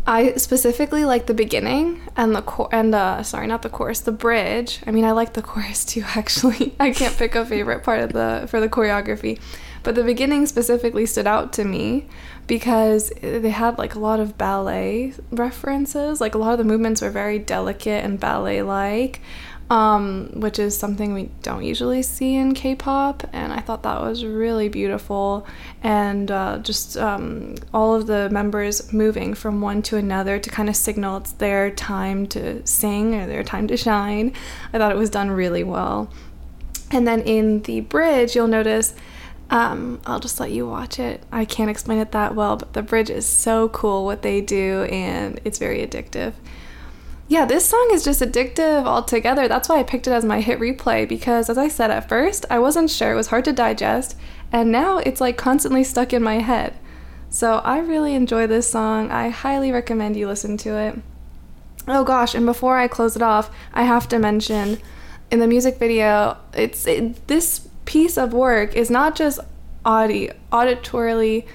I 0.05 0.33
specifically 0.35 1.05
like 1.05 1.25
the 1.25 1.33
beginning 1.33 2.01
and 2.15 2.35
the 2.35 2.43
chor- 2.43 2.69
and 2.71 2.93
uh 2.93 3.23
sorry, 3.23 3.47
not 3.47 3.63
the 3.63 3.69
chorus, 3.69 3.99
the 4.01 4.11
bridge. 4.11 4.81
I 4.85 4.91
mean, 4.91 5.05
I 5.05 5.11
like 5.11 5.33
the 5.33 5.41
chorus 5.51 5.85
too 5.85 6.03
actually. 6.15 6.75
I 6.79 6.91
can't 6.91 7.17
pick 7.17 7.33
a 7.33 7.45
favorite 7.45 7.83
part 7.83 8.01
of 8.01 8.13
the 8.13 8.45
for 8.47 8.59
the 8.59 8.69
choreography. 8.69 9.39
But 9.83 9.95
the 9.95 10.03
beginning 10.03 10.45
specifically 10.45 11.05
stood 11.05 11.27
out 11.27 11.53
to 11.53 11.63
me 11.63 12.07
because 12.47 13.11
they 13.21 13.49
had 13.49 13.77
like 13.77 13.95
a 13.95 13.99
lot 13.99 14.19
of 14.19 14.37
ballet 14.37 15.13
references. 15.31 16.19
Like 16.19 16.35
a 16.35 16.37
lot 16.37 16.51
of 16.51 16.57
the 16.57 16.63
movements 16.63 17.01
were 17.01 17.09
very 17.09 17.39
delicate 17.39 18.03
and 18.03 18.19
ballet 18.19 18.61
like 18.61 19.21
um, 19.69 20.31
which 20.33 20.57
is 20.57 20.75
something 20.75 21.13
we 21.13 21.29
don't 21.43 21.63
usually 21.63 22.01
see 22.01 22.35
in 22.35 22.55
K-pop, 22.55 23.23
and 23.31 23.53
I 23.53 23.59
thought 23.59 23.83
that 23.83 24.01
was 24.01 24.25
really 24.25 24.67
beautiful. 24.67 25.45
And 25.83 26.31
uh, 26.31 26.57
just 26.59 26.97
um, 26.97 27.55
all 27.71 27.93
of 27.93 28.07
the 28.07 28.29
members 28.31 28.91
moving 28.91 29.35
from 29.35 29.61
one 29.61 29.83
to 29.83 29.97
another 29.97 30.39
to 30.39 30.49
kind 30.49 30.69
of 30.69 30.75
signal 30.75 31.17
it's 31.17 31.33
their 31.33 31.69
time 31.69 32.25
to 32.27 32.65
sing 32.65 33.13
or 33.13 33.27
their 33.27 33.43
time 33.43 33.67
to 33.67 33.77
shine. 33.77 34.33
I 34.73 34.79
thought 34.79 34.91
it 34.91 34.97
was 34.97 35.11
done 35.11 35.29
really 35.29 35.63
well. 35.63 36.11
And 36.91 37.07
then 37.07 37.21
in 37.21 37.61
the 37.63 37.81
bridge, 37.81 38.35
you'll 38.35 38.47
notice. 38.47 38.95
Um, 39.49 39.99
I'll 40.05 40.19
just 40.19 40.39
let 40.39 40.51
you 40.51 40.67
watch 40.67 40.99
it. 40.99 41.23
I 41.31 41.45
can't 41.45 41.71
explain 41.71 41.99
it 41.99 42.11
that 42.11 42.35
well, 42.35 42.57
but 42.57 42.73
the 42.73 42.83
bridge 42.83 43.09
is 43.09 43.25
so 43.25 43.69
cool 43.69 44.05
what 44.05 44.21
they 44.21 44.41
do, 44.41 44.83
and 44.83 45.41
it's 45.43 45.57
very 45.57 45.85
addictive. 45.85 46.33
Yeah, 47.27 47.45
this 47.45 47.65
song 47.65 47.89
is 47.91 48.03
just 48.03 48.21
addictive 48.21 48.85
altogether. 48.85 49.47
That's 49.47 49.69
why 49.69 49.79
I 49.79 49.83
picked 49.83 50.07
it 50.07 50.11
as 50.11 50.25
my 50.25 50.41
hit 50.41 50.59
replay 50.59 51.07
because, 51.07 51.49
as 51.49 51.57
I 51.57 51.67
said 51.67 51.91
at 51.91 52.09
first, 52.09 52.45
I 52.49 52.59
wasn't 52.59 52.89
sure. 52.89 53.11
It 53.11 53.15
was 53.15 53.27
hard 53.27 53.45
to 53.45 53.53
digest, 53.53 54.15
and 54.51 54.71
now 54.71 54.97
it's 54.97 55.21
like 55.21 55.37
constantly 55.37 55.83
stuck 55.83 56.13
in 56.13 56.23
my 56.23 56.39
head. 56.39 56.75
So 57.29 57.57
I 57.57 57.79
really 57.79 58.15
enjoy 58.15 58.47
this 58.47 58.69
song. 58.69 59.11
I 59.11 59.29
highly 59.29 59.71
recommend 59.71 60.17
you 60.17 60.27
listen 60.27 60.57
to 60.57 60.77
it. 60.77 60.99
Oh 61.87 62.03
gosh, 62.03 62.33
and 62.35 62.45
before 62.45 62.77
I 62.77 62.87
close 62.87 63.15
it 63.15 63.21
off, 63.21 63.51
I 63.73 63.83
have 63.83 64.07
to 64.09 64.19
mention 64.19 64.79
in 65.31 65.39
the 65.39 65.47
music 65.47 65.77
video, 65.77 66.37
it's 66.53 66.87
it, 66.87 67.27
this 67.27 67.68
piece 67.89 68.17
of 68.17 68.33
work 68.33 68.75
is 68.75 68.89
not 68.89 69.15
just 69.15 69.39
audio 69.83 70.33
auditorily 70.51 71.45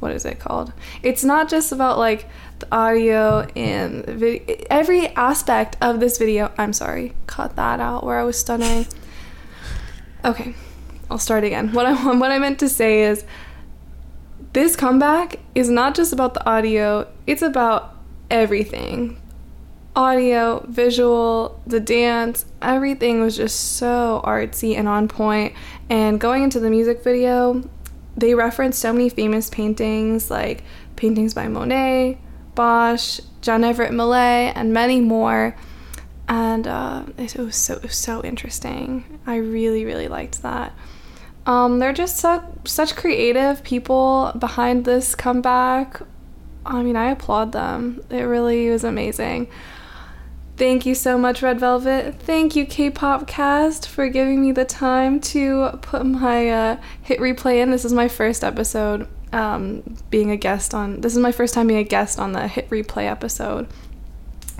what 0.00 0.12
is 0.12 0.24
it 0.24 0.38
called? 0.38 0.72
It's 1.02 1.22
not 1.22 1.48
just 1.48 1.72
about 1.72 1.98
like 1.98 2.26
the 2.58 2.66
audio 2.72 3.40
and 3.54 4.04
video. 4.06 4.56
Every 4.70 5.08
aspect 5.08 5.76
of 5.80 6.00
this 6.00 6.18
video. 6.18 6.50
I'm 6.58 6.72
sorry, 6.72 7.14
cut 7.26 7.56
that 7.56 7.80
out 7.80 8.04
where 8.04 8.18
I 8.18 8.24
was 8.24 8.38
stuttering. 8.38 8.86
Okay, 10.24 10.54
I'll 11.10 11.18
start 11.18 11.44
again. 11.44 11.72
What 11.72 11.86
I 11.86 11.92
what 12.16 12.30
I 12.30 12.38
meant 12.38 12.58
to 12.60 12.68
say 12.68 13.02
is 13.02 13.24
this 14.52 14.74
comeback 14.74 15.38
is 15.54 15.68
not 15.68 15.94
just 15.94 16.12
about 16.12 16.34
the 16.34 16.48
audio. 16.48 17.06
It's 17.26 17.42
about 17.42 17.94
everything. 18.30 19.20
Audio, 19.96 20.64
visual, 20.68 21.60
the 21.66 21.80
dance, 21.80 22.46
everything 22.62 23.20
was 23.20 23.36
just 23.36 23.76
so 23.76 24.22
artsy 24.24 24.76
and 24.76 24.88
on 24.88 25.08
point. 25.08 25.52
And 25.90 26.20
going 26.20 26.44
into 26.44 26.60
the 26.60 26.70
music 26.70 27.02
video, 27.02 27.68
they 28.16 28.34
reference 28.34 28.78
so 28.78 28.92
many 28.92 29.08
famous 29.08 29.50
paintings 29.50 30.30
like 30.30 30.62
paintings 30.94 31.34
by 31.34 31.48
Monet, 31.48 32.18
Bosch, 32.54 33.20
John 33.42 33.64
Everett 33.64 33.92
Millais, 33.92 34.52
and 34.54 34.72
many 34.72 35.00
more. 35.00 35.56
And 36.28 36.68
uh, 36.68 37.02
it 37.18 37.36
was 37.36 37.56
so 37.56 37.80
so 37.88 38.22
interesting. 38.22 39.18
I 39.26 39.36
really 39.36 39.84
really 39.84 40.06
liked 40.06 40.42
that. 40.42 40.72
Um, 41.44 41.80
they're 41.80 41.92
just 41.92 42.18
su- 42.18 42.42
such 42.64 42.94
creative 42.94 43.64
people 43.64 44.32
behind 44.38 44.84
this 44.84 45.16
comeback. 45.16 46.00
I 46.64 46.82
mean, 46.82 46.94
I 46.94 47.10
applaud 47.10 47.50
them. 47.50 48.00
It 48.10 48.22
really 48.22 48.70
was 48.70 48.84
amazing. 48.84 49.48
Thank 50.60 50.84
you 50.84 50.94
so 50.94 51.16
much, 51.16 51.40
Red 51.40 51.58
Velvet. 51.58 52.16
Thank 52.16 52.54
you, 52.54 52.66
K-pop 52.66 53.26
cast, 53.26 53.88
for 53.88 54.10
giving 54.10 54.42
me 54.42 54.52
the 54.52 54.66
time 54.66 55.18
to 55.20 55.70
put 55.80 56.04
my 56.04 56.50
uh, 56.50 56.76
hit 57.00 57.18
replay 57.18 57.62
in. 57.62 57.70
This 57.70 57.86
is 57.86 57.94
my 57.94 58.08
first 58.08 58.44
episode 58.44 59.08
um, 59.32 59.82
being 60.10 60.30
a 60.30 60.36
guest 60.36 60.74
on. 60.74 61.00
This 61.00 61.14
is 61.14 61.18
my 61.18 61.32
first 61.32 61.54
time 61.54 61.66
being 61.66 61.80
a 61.80 61.82
guest 61.82 62.18
on 62.18 62.32
the 62.32 62.46
hit 62.46 62.68
replay 62.68 63.10
episode. 63.10 63.68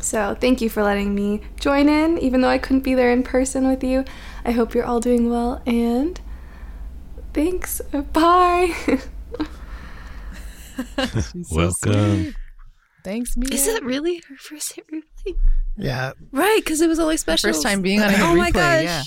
So 0.01 0.35
thank 0.41 0.63
you 0.63 0.71
for 0.71 0.83
letting 0.83 1.15
me 1.15 1.43
join 1.61 1.91
in, 1.91 2.17
even 2.17 2.41
though 2.41 2.49
I 2.49 2.57
couldn't 2.57 2.81
be 2.81 2.95
there 2.95 3.13
in 3.13 3.23
person 3.23 3.69
with 3.69 3.85
you. 3.85 4.07
I 4.43 4.53
hope 4.53 4.75
you're 4.75 4.87
all 4.87 5.01
doing 5.01 5.29
well, 5.29 5.61
and 5.67 6.19
thanks. 7.35 7.83
Bye. 8.15 8.75
She's 11.31 11.47
so 11.51 11.57
Welcome. 11.57 12.35
Thanks, 13.05 13.37
Mia. 13.37 13.53
Is 13.53 13.67
that 13.67 13.83
really 13.83 14.23
her 14.31 14.37
first 14.39 14.73
hit 14.73 14.87
replay? 14.91 15.37
Yeah. 15.77 16.13
Right, 16.33 16.61
because 16.63 16.81
it 16.81 16.89
was 16.89 16.99
always 16.99 17.21
special. 17.21 17.51
first 17.51 17.63
time 17.63 17.83
being 17.83 18.01
on 18.01 18.09
a 18.09 18.13
hit 18.13 18.21
Oh 18.21 18.35
my 18.35 18.51
gosh. 18.51 18.83
Yeah, 18.85 19.03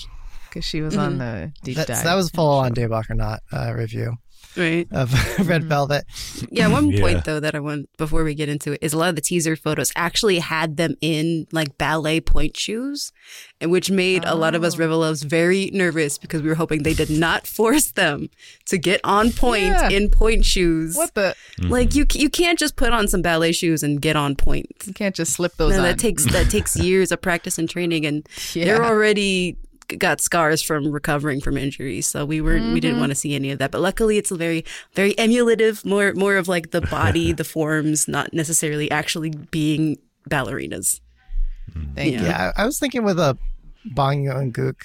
because 0.50 0.66
she 0.66 0.82
was 0.82 0.98
on 0.98 1.18
the 1.18 1.52
deep 1.64 1.76
That, 1.78 1.88
dive. 1.88 2.04
that 2.04 2.16
was 2.16 2.30
full 2.30 2.50
on 2.50 2.74
Daybach 2.74 3.10
or 3.10 3.16
not 3.16 3.42
uh, 3.52 3.74
review 3.76 4.16
Right. 4.56 4.88
of 4.92 5.12
Red 5.48 5.62
mm-hmm. 5.62 5.70
Velvet. 5.70 6.06
Yeah, 6.52 6.68
one 6.68 6.90
Yeah. 6.92 7.02
point 7.02 7.26
though 7.26 7.40
that 7.40 7.56
I 7.56 7.60
want 7.60 7.90
before 7.98 8.24
we 8.24 8.36
get 8.36 8.50
into 8.50 8.74
it 8.74 8.80
is 8.82 8.94
a 8.94 8.98
lot 8.98 9.10
of 9.10 9.16
the 9.16 9.22
teaser 9.22 9.56
photos 9.56 9.92
actually 9.96 10.40
had 10.40 10.78
them 10.78 10.96
in 11.02 11.48
like 11.52 11.78
ballet 11.78 12.22
point 12.22 12.56
shoes, 12.58 13.12
and 13.60 13.72
which 13.72 13.90
made 13.90 14.24
a 14.26 14.36
lot 14.36 14.56
of 14.56 14.64
us 14.64 14.76
Oh. 14.76 14.80
ReVeluvs 14.80 15.24
very 15.24 15.70
nervous 15.74 16.18
because 16.18 16.42
we 16.42 16.50
were 16.50 16.56
hoping 16.56 16.84
they 16.84 16.94
did 16.94 17.10
not 17.10 17.48
force 17.58 17.92
them 17.92 18.30
to 18.68 18.78
get 18.78 19.00
on 19.04 19.32
point 19.32 19.64
Yeah. 19.64 19.90
in 19.90 20.10
point 20.10 20.46
shoes. 20.46 20.96
what 20.96 21.14
the? 21.14 21.36
Like 21.60 21.90
mm-hmm. 21.90 22.00
you, 22.18 22.24
you 22.24 22.30
can't 22.30 22.60
just 22.60 22.76
put 22.76 22.92
on 22.94 23.08
some 23.08 23.22
ballet 23.22 23.52
shoes 23.52 23.84
and 23.84 24.02
get 24.02 24.16
on 24.16 24.36
point. 24.36 24.68
You 24.86 24.94
can't 24.94 25.16
just 25.16 25.34
slip 25.34 25.56
those 25.58 25.72
No, 25.72 25.78
on. 25.78 25.84
that 25.84 26.00
takes 26.00 26.26
that 26.32 26.50
takes 26.50 26.76
years 26.80 27.12
of 27.12 27.22
practice 27.22 27.58
and 27.58 27.70
training, 27.70 28.06
and 28.06 28.28
Yeah. 28.54 28.66
they're 28.66 28.84
already 28.86 29.58
got 29.98 30.22
scars 30.22 30.62
from 30.62 30.92
recovering 30.92 31.42
from 31.42 31.58
injuries. 31.58 32.08
So 32.08 32.26
we 32.26 32.42
weren't 32.42 32.64
we 32.64 32.70
Mm-hmm. 32.70 32.80
didn't 32.80 33.00
want 33.00 33.12
to 33.12 33.16
see 33.16 33.36
any 33.36 33.52
of 33.52 33.60
that. 33.60 33.72
But 33.72 33.82
luckily, 33.82 34.18
it's 34.18 34.32
a 34.32 34.36
very 34.36 34.64
very 34.94 35.18
emulative, 35.18 35.84
more 35.86 36.14
more 36.14 36.38
of 36.38 36.48
like 36.48 36.72
the 36.72 36.82
body, 36.82 37.32
the 37.42 37.44
forms, 37.44 38.08
not 38.08 38.34
necessarily 38.34 38.90
actually 38.92 39.32
being 39.52 39.98
ballerinas. 40.30 41.00
Thank 41.96 42.14
Yeah. 42.14 42.22
you. 42.22 42.28
Yeah, 42.28 42.52
I 42.58 42.64
I 42.64 42.66
was 42.66 42.80
thinking 42.80 43.04
with 43.04 43.20
a 43.20 43.38
Bang 43.86 44.24
Yongguk 44.26 44.82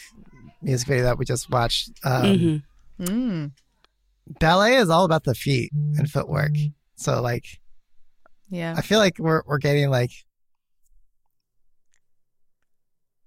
music 0.62 0.88
video 0.88 1.04
that 1.04 1.18
we 1.18 1.24
just 1.24 1.50
watched. 1.50 1.90
Um, 2.04 2.22
Mhm. 2.24 2.62
Mm, 3.00 3.52
Ballet 4.40 4.76
is 4.76 4.90
all 4.90 5.04
about 5.04 5.24
the 5.24 5.34
feet 5.34 5.70
and 5.72 6.10
footwork. 6.10 6.52
So 6.96 7.22
like, 7.22 7.46
yeah. 8.50 8.74
I 8.76 8.82
feel 8.82 8.98
like 8.98 9.18
we're 9.18 9.42
we're 9.46 9.58
getting 9.58 9.88
like 9.90 10.10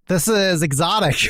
this 0.08 0.28
is 0.28 0.62
exotic, 0.62 1.16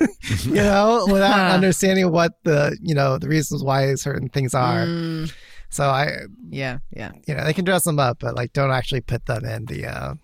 you 0.44 0.54
know, 0.54 1.06
without 1.10 1.50
understanding 1.52 2.10
what 2.10 2.32
the 2.44 2.76
you 2.82 2.94
know 2.94 3.18
the 3.18 3.28
reasons 3.28 3.62
why 3.62 3.94
certain 3.94 4.28
things 4.28 4.54
are. 4.54 4.86
Mm, 4.86 5.32
So 5.68 5.84
I, 5.84 6.22
yeah, 6.48 6.78
yeah. 6.90 7.12
you 7.28 7.34
know, 7.34 7.44
they 7.44 7.52
can 7.52 7.64
dress 7.64 7.84
them 7.84 7.98
up, 7.98 8.18
but 8.20 8.34
like 8.34 8.52
don't 8.52 8.70
actually 8.72 9.02
put 9.02 9.26
them 9.26 9.44
in 9.44 9.66
the 9.66 9.86
uh 9.86 10.14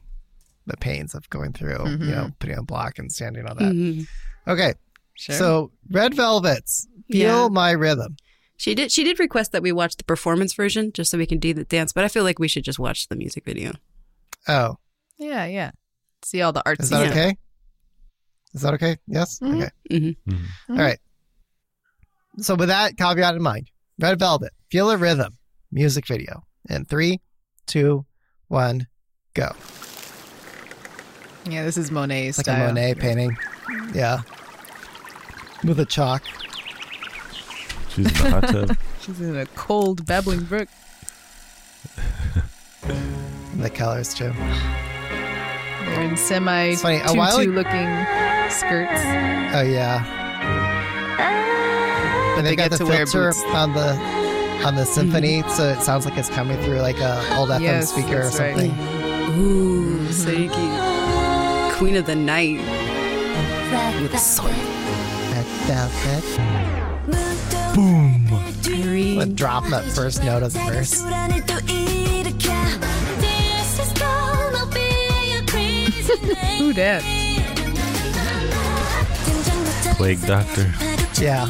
the 0.66 0.76
pains 0.76 1.14
of 1.14 1.28
going 1.30 1.52
through, 1.52 1.78
you 1.88 2.10
know, 2.10 2.30
putting 2.40 2.58
on 2.58 2.64
block 2.64 2.98
and 2.98 3.12
standing 3.12 3.46
on 3.46 3.56
that. 3.58 3.72
Mhm. 3.72 4.06
Okay, 4.48 4.74
Sure. 5.14 5.36
so 5.36 5.70
Red 5.90 6.14
Velvets, 6.14 6.88
feel 7.10 7.42
Yeah. 7.44 7.48
my 7.48 7.70
rhythm. 7.70 8.16
She 8.56 8.74
did 8.74 8.90
she 8.90 9.04
did 9.04 9.20
request 9.20 9.52
that 9.52 9.62
we 9.62 9.70
watch 9.70 9.96
the 9.96 10.04
performance 10.04 10.54
version 10.54 10.90
just 10.92 11.10
so 11.10 11.18
we 11.18 11.26
can 11.26 11.38
do 11.38 11.52
the 11.54 11.64
dance, 11.64 11.92
but 11.92 12.02
I 12.04 12.08
feel 12.08 12.24
like 12.24 12.38
we 12.40 12.48
should 12.48 12.64
just 12.64 12.78
watch 12.78 13.06
the 13.08 13.14
music 13.16 13.44
video. 13.44 13.74
Oh, 14.48 14.78
yeah, 15.18 15.44
yeah. 15.46 15.70
See 16.24 16.40
all 16.42 16.52
the 16.52 16.62
artsy. 16.66 16.80
is 16.84 16.90
that 16.90 17.10
okay? 17.10 17.36
Is 18.56 18.62
that 18.62 18.74
okay? 18.74 18.96
Yes. 19.06 19.38
Mhm. 19.40 19.62
Okay. 19.90 20.16
hmm 20.26 20.44
All 20.70 20.76
right. 20.76 20.98
So 22.38 22.54
with 22.56 22.68
that 22.68 22.96
caveat 22.96 23.34
in 23.36 23.42
mind, 23.42 23.70
Red 24.00 24.18
Velvet, 24.18 24.52
feel 24.70 24.90
a 24.90 24.96
rhythm, 24.96 25.36
music 25.70 26.06
video. 26.06 26.42
In 26.68 26.84
three, 26.84 27.20
two, 27.66 28.04
one, 28.48 28.88
go. 29.34 29.52
Yeah, 31.48 31.64
this 31.64 31.76
is 31.76 31.90
Monet's 31.92 32.38
It's 32.38 32.48
like 32.48 32.56
style. 32.56 32.64
a 32.64 32.68
Monet 32.68 32.94
painting. 32.94 33.36
Yeah. 33.94 34.22
With 35.64 35.78
a 35.78 35.84
chalk. 35.86 36.22
She's 37.90 38.06
in 38.06 38.12
the 38.14 38.30
hot 38.30 38.48
tub. 38.48 38.76
She's 39.00 39.20
in 39.20 39.36
a 39.36 39.46
cold, 39.54 40.04
babbling 40.06 40.44
brook. 40.44 40.68
And 42.82 43.64
the 43.64 43.70
colors 43.70 44.12
too. 44.12 44.32
They're 44.34 46.02
in 46.02 46.16
semi 46.16 46.66
It's 46.72 46.82
funny, 46.82 47.00
a 47.04 47.14
while 47.14 47.38
tutu 47.38 47.50
ag- 47.50 47.56
looking 47.56 47.86
skirts. 48.50 49.00
Oh 49.54 49.62
yeah. 49.62 50.02
But 51.16 52.38
And 52.38 52.46
they, 52.46 52.50
they 52.50 52.56
got 52.56 52.70
get 52.70 52.78
the 52.78 52.84
to 52.84 53.06
filter 53.06 53.32
on 53.48 53.72
the 53.72 53.96
on 54.64 54.74
the 54.74 54.84
symphony, 54.84 55.42
mm-hmm. 55.42 55.50
so 55.50 55.68
it 55.68 55.80
sounds 55.82 56.04
like 56.06 56.16
it's 56.18 56.30
coming 56.30 56.60
through 56.62 56.80
like 56.80 56.98
a 56.98 57.18
old 57.36 57.50
FM 57.50 57.60
Yes, 57.60 57.92
speaker 57.92 58.20
or 58.20 58.24
that's 58.24 58.38
right. 58.38 58.56
something. 58.56 59.38
Ooh, 59.38 60.10
so 60.12 60.30
Queen 61.76 61.96
of 61.96 62.06
the 62.06 62.14
Night 62.14 62.58
with 64.02 64.14
a 64.14 64.18
sword. 64.18 64.52
Red 64.52 65.46
Velvet. 65.66 66.24
Boom. 67.74 68.26
Irene. 68.66 69.18
With 69.18 69.36
drop 69.36 69.66
that 69.68 69.84
first 69.84 70.24
note 70.24 70.42
as 70.42 70.56
a 70.56 70.60
verse. 70.60 71.02
Who 76.58 76.72
dat? 76.72 77.25
Plague 79.96 80.20
Doctor. 80.26 80.72
Yeah. 81.20 81.46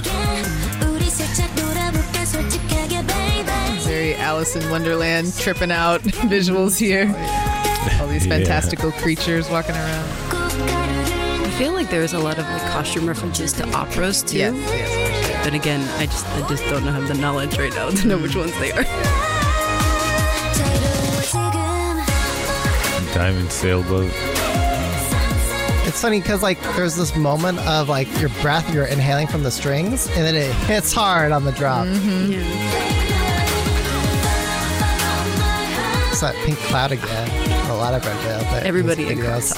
Very 3.83 4.15
Alice 4.15 4.55
in 4.57 4.69
Wonderland 4.71 5.35
tripping 5.39 5.73
out 5.73 6.01
visuals 6.31 6.79
here. 6.79 7.07
Oh, 7.17 7.99
All 8.03 8.09
these 8.09 8.27
Yeah. 8.27 8.37
fantastical 8.39 8.93
creatures 8.93 9.49
walking 9.51 9.75
around. 9.75 10.09
I 10.33 11.51
feel 11.59 11.73
like 11.73 11.91
there's 11.91 12.13
a 12.13 12.19
lot 12.19 12.39
of 12.39 12.45
like 12.47 12.63
costume 12.73 13.07
references 13.09 13.53
to 13.55 13.69
operas 13.71 14.23
too. 14.23 14.39
Yes, 14.39 14.55
yes, 14.71 15.27
sure. 15.27 15.41
But 15.45 15.55
again, 15.55 15.81
I 15.99 16.07
just 16.07 16.27
I 16.29 16.49
just 16.49 16.65
don't 16.65 16.85
know 16.85 16.93
have 16.93 17.09
the 17.09 17.15
knowledge 17.15 17.59
right 17.59 17.75
now 17.75 17.91
to 17.91 18.07
know 18.07 18.19
which 18.19 18.37
ones 18.37 18.53
they 18.61 18.73
are. 18.73 18.85
Diamond 23.15 23.51
Sailboat. 23.51 24.13
It's 25.97 26.03
it's 26.03 26.03
funny 26.03 26.21
because 26.21 26.43
like 26.43 26.61
there's 26.77 26.95
this 26.95 27.17
moment 27.17 27.59
of 27.61 27.89
like 27.89 28.07
your 28.21 28.29
breath, 28.43 28.71
you're 28.75 28.85
inhaling 28.85 29.27
from 29.29 29.45
the 29.45 29.51
strings, 29.51 30.09
and 30.09 30.27
then 30.27 30.35
it 30.35 30.53
hits 30.67 30.93
hard 30.93 31.33
on 31.33 31.47
the 31.47 31.53
drop. 31.53 31.87
Mm-hmm. 31.87 32.33
Yeah. 32.33 32.41
It's 36.11 36.21
that 36.21 36.35
pink 36.45 36.59
cloud 36.59 36.93
again. 36.93 37.71
A 37.71 37.77
lot 37.77 37.95
of 37.95 38.05
red 38.05 38.15
velvet. 38.19 38.67
Everybody 38.67 39.07
music 39.07 39.21
in 39.21 39.25
videos. 39.25 39.55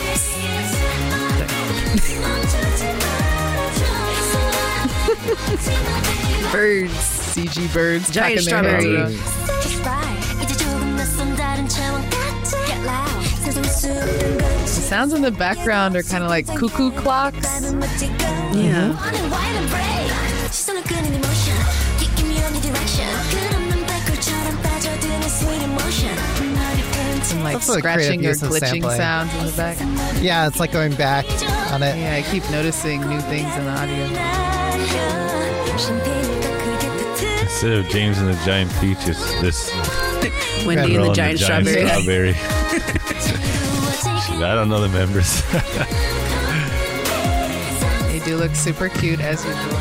Birds. 6.52 7.18
CG 7.34 7.72
birds, 7.74 8.10
Giant 8.10 8.46
packing 8.46 8.52
their 8.52 8.80
heads 8.80 9.20
strawberry. 9.20 9.37
sounds 14.88 15.12
in 15.12 15.20
the 15.20 15.30
background 15.30 15.96
are 15.96 16.02
kind 16.02 16.24
of 16.24 16.30
like 16.30 16.46
cuckoo 16.46 16.90
clocks. 16.92 17.62
Yeah. 18.54 18.96
Some 27.22 27.42
like 27.42 27.54
That's 27.54 27.68
a 27.68 27.72
scratching 27.74 28.20
creative 28.20 28.24
or 28.24 28.28
use 28.28 28.42
of 28.42 28.48
glitching 28.50 28.82
sampling. 28.82 28.96
sounds 28.96 29.34
in 29.34 29.46
the 29.46 29.52
back. 29.52 29.78
Yeah, 30.22 30.46
it's 30.46 30.58
like 30.58 30.72
going 30.72 30.94
back 30.94 31.26
on 31.72 31.82
it. 31.82 31.96
Yeah, 31.98 32.14
I 32.14 32.22
keep 32.30 32.48
noticing 32.50 33.02
new 33.02 33.20
things 33.20 33.54
in 33.56 33.64
the 33.64 33.70
audio. 33.70 34.04
Instead 37.42 37.72
of 37.72 37.88
James 37.88 38.18
and 38.18 38.28
the 38.28 38.40
Giant 38.44 38.72
Peach, 38.80 38.98
it's 39.06 39.40
this 39.42 39.70
Wendy 40.64 40.96
and 40.96 41.04
the 41.04 41.12
Giant 41.12 41.40
Strawberry. 41.40 41.86
strawberry. 41.86 42.34
I 44.42 44.54
don't 44.54 44.68
know 44.68 44.80
the 44.80 44.88
members. 44.88 45.42
They 48.08 48.24
do 48.24 48.36
look 48.36 48.54
super 48.56 48.88
cute 48.88 49.20
as 49.20 49.44
usual. 49.44 49.72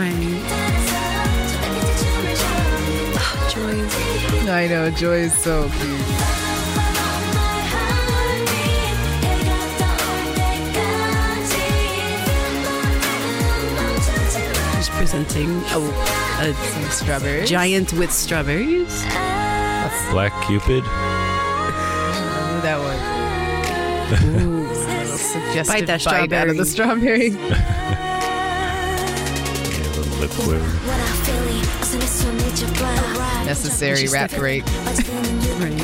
Right. 0.00 0.14
Oh, 3.16 3.48
Joy. 3.52 4.50
I 4.50 4.66
know, 4.66 4.90
Joy 4.90 5.16
is 5.28 5.34
so 5.36 5.68
cute. 5.68 6.00
Just 14.74 14.90
presenting 14.92 15.50
a, 15.50 15.78
a 15.78 16.54
Some 16.54 16.84
strawberries. 16.90 17.48
giant 17.48 17.92
with 17.94 18.12
strawberries. 18.12 19.02
Black 20.10 20.32
Cupid. 20.46 20.84
Ooh. 24.22 24.68
Little 24.68 25.18
suggestive 25.18 25.66
Bite 25.66 25.86
that 25.86 26.04
bite 26.04 26.32
out 26.32 26.48
of 26.48 26.56
the 26.56 26.64
strawberry. 26.64 27.28
Yeah, 27.28 27.38
a 29.86 29.96
little 29.96 30.18
lip 30.18 30.30
quiver. 30.30 30.70
Necessary 33.44 34.08
rap 34.08 34.32
rate. 34.38 34.64
Right. 35.54 35.80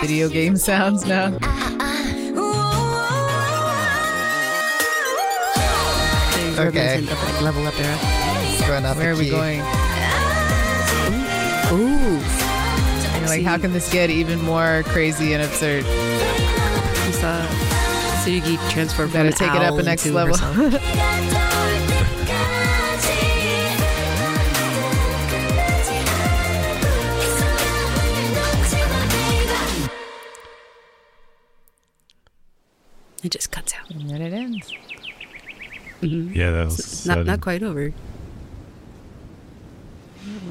Video 0.00 0.28
game 0.28 0.56
sounds 0.56 1.04
now. 1.04 1.36
Okay. 6.58 7.00
like 7.02 7.42
level 7.42 7.66
up 7.66 7.78
era. 7.78 8.15
Going 8.66 8.84
up 8.84 8.96
Where 8.96 9.12
a 9.12 9.14
are 9.14 9.18
we 9.18 9.30
going? 9.30 9.60
Ooh. 11.72 12.18
You're 13.20 13.28
like, 13.28 13.42
how 13.44 13.58
can 13.58 13.72
this 13.72 13.92
get 13.92 14.10
even 14.10 14.40
more 14.42 14.82
crazy 14.86 15.34
and 15.34 15.42
absurd? 15.42 15.84
You 15.84 17.12
saw 17.12 17.46
Tsurugi 18.24 18.70
transform 18.70 19.10
Gotta 19.12 19.30
from 19.32 19.46
an 19.46 19.52
take 19.52 19.60
it 19.60 19.64
up 19.64 19.72
owl 19.72 19.78
a 19.78 19.82
next 19.84 20.06
level. 20.06 20.36
It 33.22 33.30
just 33.30 33.50
cuts 33.50 33.74
out. 33.74 33.90
and 33.90 34.08
then 34.08 34.22
it 34.22 34.32
ends. 34.32 34.72
Mm-hmm. 36.00 36.32
Yeah, 36.34 36.50
that 36.52 36.64
was 36.66 37.06
Not 37.06 37.26
not 37.26 37.40
quite 37.40 37.62
over. 37.62 37.92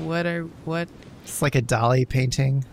What 0.05 0.25
are 0.25 0.43
what? 0.65 0.87
It's 1.23 1.41
like 1.41 1.55
a 1.55 1.61
Dalí 1.61 2.07
painting. 2.07 2.63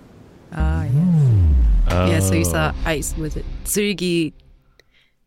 Ah, 0.53 0.85
yeah. 0.85 2.07
Yeah, 2.09 2.20
so 2.20 2.35
you 2.35 2.45
saw 2.45 2.72
Oh. 2.74 2.89
ice 2.89 3.14
with 3.16 3.37
it 3.37 3.45
Tsurugi 3.64 4.33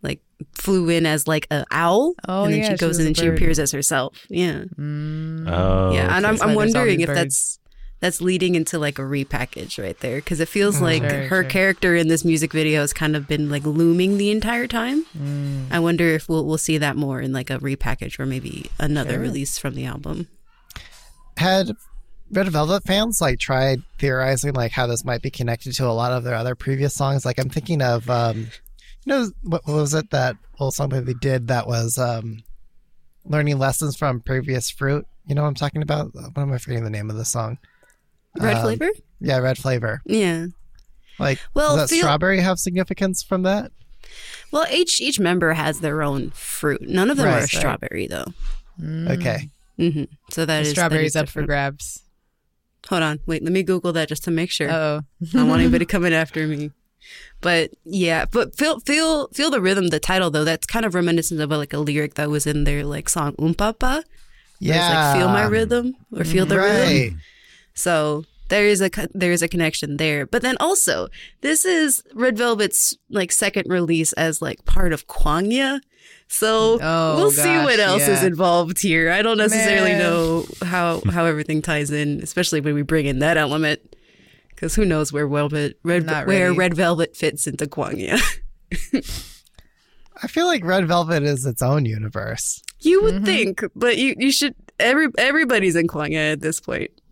like 0.01 0.19
flew 0.53 0.89
in 0.89 1.05
as 1.05 1.27
like 1.27 1.47
a 1.51 1.65
owl 1.71 2.13
Oh, 2.27 2.43
and 2.45 2.53
then 2.53 2.59
yeah, 2.61 2.65
she 2.69 2.73
she 2.73 2.77
goes 2.77 2.87
was 2.89 2.99
in 2.99 3.05
a 3.05 3.07
and 3.09 3.17
she 3.17 3.27
appears 3.27 3.57
as 3.59 3.71
herself. 3.71 4.17
Yeah. 4.29 4.63
Mm. 4.77 5.49
Oh, 5.51 5.93
yeah, 5.93 6.15
and. 6.15 6.25
I'm, 6.27 6.33
That's 6.33 6.41
I'm 6.41 6.53
why 6.53 6.63
there's 6.65 6.75
all 6.75 6.81
wondering 6.81 7.01
if 7.01 7.07
birds. 7.07 7.17
that's 7.17 7.59
that's 8.01 8.21
leading 8.21 8.53
into 8.55 8.77
like 8.77 8.99
a 8.99 9.01
repackage 9.03 9.81
right 9.81 9.97
there 10.01 10.17
because 10.17 10.39
it 10.39 10.47
feels 10.49 10.79
like 10.81 11.01
Sure, 11.01 11.21
her 11.23 11.41
sure. 11.41 11.43
character 11.45 11.95
in 11.95 12.07
this 12.07 12.23
music 12.23 12.51
video 12.53 12.81
has 12.81 12.93
kind 12.93 13.15
of 13.15 13.25
been 13.27 13.49
like 13.49 13.65
looming 13.65 14.17
the 14.17 14.29
entire 14.31 14.67
time. 14.67 15.05
Mm. 15.17 15.67
I 15.71 15.79
wonder 15.79 16.05
if 16.09 16.29
we'll 16.29 16.45
we'll 16.45 16.57
see 16.59 16.77
that 16.77 16.95
more 16.95 17.19
in 17.21 17.33
like 17.33 17.49
a 17.49 17.57
repackage 17.57 18.19
or 18.19 18.25
maybe 18.27 18.69
another 18.79 19.13
Sure. 19.13 19.21
release 19.21 19.57
from 19.57 19.73
the 19.75 19.85
album. 19.85 20.27
Had 21.37 21.71
Red 22.31 22.47
Velvet 22.49 22.83
fans 22.83 23.21
like 23.21 23.39
tried 23.39 23.81
theorizing 23.99 24.53
like 24.53 24.71
how 24.71 24.87
this 24.87 25.05
might 25.05 25.21
be 25.21 25.29
connected 25.29 25.73
to 25.75 25.85
a 25.87 25.93
lot 25.93 26.11
of 26.11 26.23
their 26.23 26.35
other 26.35 26.55
previous 26.55 26.93
songs? 26.93 27.25
Like 27.25 27.39
I'm 27.39 27.49
thinking 27.49 27.81
of 27.81 28.09
um 28.09 28.47
you 29.05 29.13
know 29.13 29.29
what, 29.43 29.65
what 29.65 29.75
was 29.75 29.93
it 29.93 30.09
that 30.09 30.35
old 30.59 30.73
song 30.73 30.89
that 30.89 31.05
they 31.05 31.13
did 31.13 31.47
that 31.47 31.67
was 31.67 31.97
um 31.97 32.43
learning 33.25 33.57
lessons 33.59 33.95
from 33.95 34.21
previous 34.21 34.69
fruit? 34.69 35.05
You 35.27 35.35
know 35.35 35.43
what 35.43 35.47
I'm 35.49 35.55
talking 35.55 35.81
about? 35.81 36.13
What 36.13 36.37
am 36.37 36.51
I 36.51 36.57
forgetting 36.57 36.83
the 36.83 36.89
name 36.89 37.09
of 37.09 37.15
the 37.15 37.25
song? 37.25 37.57
Red 38.39 38.57
Um, 38.57 38.63
flavor? 38.63 38.89
Yeah, 39.21 39.37
red 39.37 39.57
flavor. 39.57 40.01
Yeah. 40.05 40.47
Like 41.19 41.39
Well, 41.53 41.75
does 41.77 41.89
that 41.89 41.95
feel- 41.95 42.03
strawberry 42.03 42.41
have 42.41 42.59
significance 42.59 43.23
from 43.23 43.43
that? 43.43 43.71
Well, 44.51 44.65
each 44.71 44.99
each 45.01 45.19
member 45.19 45.53
has 45.53 45.79
their 45.79 46.01
own 46.03 46.29
fruit. 46.31 46.81
None 46.81 47.09
of 47.09 47.17
them 47.17 47.25
Right, 47.27 47.35
are 47.37 47.39
right. 47.41 47.49
strawberry 47.49 48.07
though. 48.07 48.33
Okay. 48.83 49.49
hmm 49.77 50.03
So 50.31 50.45
that 50.45 50.55
The 50.57 50.61
is 50.61 50.69
strawberries 50.71 51.11
is 51.11 51.15
up 51.15 51.29
for 51.29 51.43
grabs. 51.43 52.01
Hold 52.89 53.03
on, 53.03 53.19
wait. 53.25 53.43
Let 53.43 53.51
me 53.51 53.63
Google 53.63 53.93
that 53.93 54.07
just 54.09 54.23
to 54.25 54.31
make 54.31 54.51
sure. 54.51 54.69
Oh, 54.71 55.01
I 55.21 55.25
don't 55.37 55.49
want 55.49 55.61
anybody 55.61 55.85
coming 55.95 56.13
after 56.13 56.45
me. 56.47 56.71
But 57.41 57.71
yeah, 57.83 58.25
but 58.25 58.55
feel 58.55 58.79
feel 58.79 59.27
feel 59.29 59.49
the 59.51 59.61
rhythm. 59.61 59.89
The 59.89 59.99
title 59.99 60.29
though, 60.31 60.43
that's 60.43 60.65
kind 60.65 60.85
of 60.85 60.95
reminiscent 60.95 61.39
of 61.41 61.49
like 61.51 61.73
a 61.73 61.77
lyric 61.79 62.15
that 62.15 62.29
was 62.29 62.47
in 62.47 62.63
their 62.63 62.83
like 62.83 63.09
song 63.09 63.33
Umpapa. 63.33 63.79
where 63.79 64.03
Yeah. 64.59 64.75
it's 64.75 64.95
like 64.95 65.17
feel 65.17 65.27
my 65.29 65.43
rhythm 65.43 65.95
or 66.15 66.23
feel 66.23 66.45
the 66.45 66.57
rhythm. 66.57 67.19
So 67.73 68.23
there 68.49 68.65
is 68.65 68.81
a 68.81 68.89
there 69.13 69.31
is 69.31 69.41
a 69.41 69.47
connection 69.47 69.97
there. 69.97 70.25
But 70.25 70.41
then 70.41 70.55
also, 70.59 71.07
this 71.41 71.65
is 71.65 72.01
Red 72.13 72.37
Velvet's 72.37 72.95
like 73.09 73.31
second 73.31 73.65
release 73.69 74.13
as 74.13 74.41
like 74.41 74.65
part 74.65 74.93
of 74.93 75.07
Kwangya. 75.07 75.81
So 76.27 76.79
Oh, 76.81 77.15
we'll 77.17 77.31
see 77.31 77.57
what 77.57 77.77
gosh, 77.77 77.87
else 77.87 78.07
is 78.07 78.23
involved 78.23 78.79
here. 78.81 79.11
I 79.11 79.21
don't 79.21 79.37
necessarily 79.37 79.91
Man. 79.91 79.99
know 79.99 80.45
how 80.65 81.01
how 81.11 81.25
everything 81.25 81.61
ties 81.61 81.91
in, 81.91 82.19
especially 82.21 82.59
when 82.61 82.73
we 82.75 82.81
bring 82.81 83.05
in 83.05 83.19
that 83.19 83.37
element. 83.37 83.79
Because 84.49 84.73
who 84.75 84.85
knows 84.85 85.11
where 85.13 85.27
Velvet 85.27 85.77
Red 85.83 86.05
Not 86.05 86.27
where 86.27 86.47
ready. 86.47 86.57
Red 86.57 86.73
Velvet 86.75 87.15
fits 87.15 87.45
into 87.45 87.65
Kwangya. 87.67 88.19
I 90.23 90.27
feel 90.27 90.45
like 90.47 90.63
Red 90.63 90.87
Velvet 90.87 91.23
is 91.23 91.45
its 91.45 91.61
own 91.61 91.85
universe. 91.85 92.61
you 92.79 93.03
would 93.03 93.15
Mm-hmm. 93.15 93.25
think, 93.25 93.63
but 93.75 93.97
you 93.97 94.15
you 94.17 94.31
should 94.31 94.55
every 94.79 95.07
everybody's 95.17 95.75
in 95.75 95.87
Kwangya 95.87 96.33
at 96.33 96.41
this 96.41 96.59
point. 96.59 96.89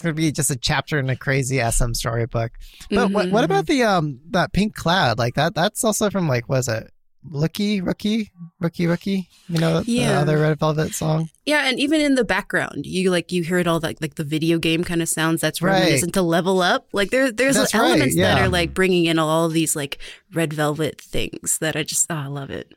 It's 0.00 0.04
gonna 0.06 0.14
be 0.14 0.32
just 0.32 0.50
a 0.50 0.56
chapter 0.56 0.98
in 0.98 1.10
a 1.10 1.14
crazy 1.16 1.60
SM 1.60 1.92
storybook. 1.92 2.52
But 2.88 3.10
what 3.10 3.28
what 3.30 3.44
about 3.44 3.66
the 3.66 3.82
um 3.82 4.18
that 4.30 4.54
pink 4.54 4.74
cloud? 4.74 5.18
Like 5.18 5.34
that 5.34 5.54
that's 5.54 5.84
also 5.84 6.08
from 6.08 6.26
like 6.26 6.48
was 6.48 6.68
it 6.68 6.90
Rookie 7.22 7.82
Rookie 7.82 8.32
Rookie 8.60 8.86
Rookie? 8.86 9.28
You 9.46 9.58
know 9.58 9.80
the 9.82 9.92
Yeah. 9.92 10.20
other 10.20 10.38
Red 10.38 10.58
Velvet 10.58 10.94
song? 10.94 11.28
Yeah, 11.44 11.68
and 11.68 11.78
even 11.78 12.00
in 12.00 12.14
the 12.14 12.24
background, 12.24 12.86
you 12.86 13.10
like 13.10 13.30
you 13.30 13.44
heard 13.44 13.68
all 13.68 13.78
that 13.80 14.00
like 14.00 14.14
the 14.14 14.24
video 14.24 14.58
game 14.58 14.84
kind 14.84 15.02
of 15.02 15.08
sounds 15.10 15.42
that's 15.42 15.60
Right. 15.60 15.80
reminiscent 15.80 16.14
to 16.14 16.22
level 16.22 16.62
up. 16.62 16.88
Like 16.94 17.10
there 17.10 17.30
there's 17.30 17.56
That's 17.56 17.74
elements 17.74 18.16
right, 18.16 18.22
that 18.22 18.40
are 18.40 18.48
like 18.48 18.72
bringing 18.72 19.04
in 19.04 19.18
all 19.18 19.44
of 19.44 19.52
these 19.52 19.76
like 19.76 19.98
red 20.32 20.54
velvet 20.54 20.98
things 20.98 21.58
that 21.58 21.76
I 21.76 21.82
just 21.82 22.06
oh, 22.10 22.14
I 22.14 22.26
love 22.28 22.48
it. 22.48 22.72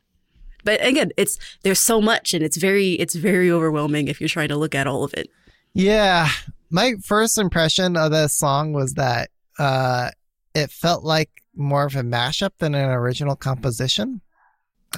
But 0.66 0.86
again, 0.86 1.12
it's 1.16 1.40
there's 1.62 1.80
so 1.80 2.02
much 2.02 2.34
and 2.34 2.44
it's 2.44 2.58
very 2.58 2.96
it's 2.96 3.16
very 3.16 3.50
overwhelming 3.50 4.10
if 4.10 4.20
you're 4.20 4.28
trying 4.28 4.50
to 4.50 4.58
look 4.58 4.76
at 4.76 4.88
all 4.88 5.06
of 5.06 5.14
it. 5.14 5.30
Yeah. 5.74 6.28
My 6.74 6.96
first 7.06 7.38
impression 7.38 7.96
of 7.96 8.10
this 8.12 8.36
song 8.36 8.74
was 8.74 8.94
that 8.94 9.30
uh 9.60 10.10
it 10.56 10.72
felt 10.72 11.04
like 11.04 11.30
more 11.56 11.86
of 11.86 11.96
a 11.96 12.02
mashup 12.02 12.50
than 12.58 12.74
an 12.74 12.90
original 12.90 13.36
composition. 13.36 14.22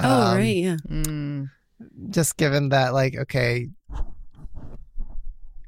Oh 0.02 0.10
Um, 0.10 0.38
right, 0.38 0.56
yeah. 0.56 0.78
mm. 0.90 1.50
just 2.10 2.38
given 2.38 2.70
that 2.70 2.94
like 2.94 3.18
okay 3.18 3.68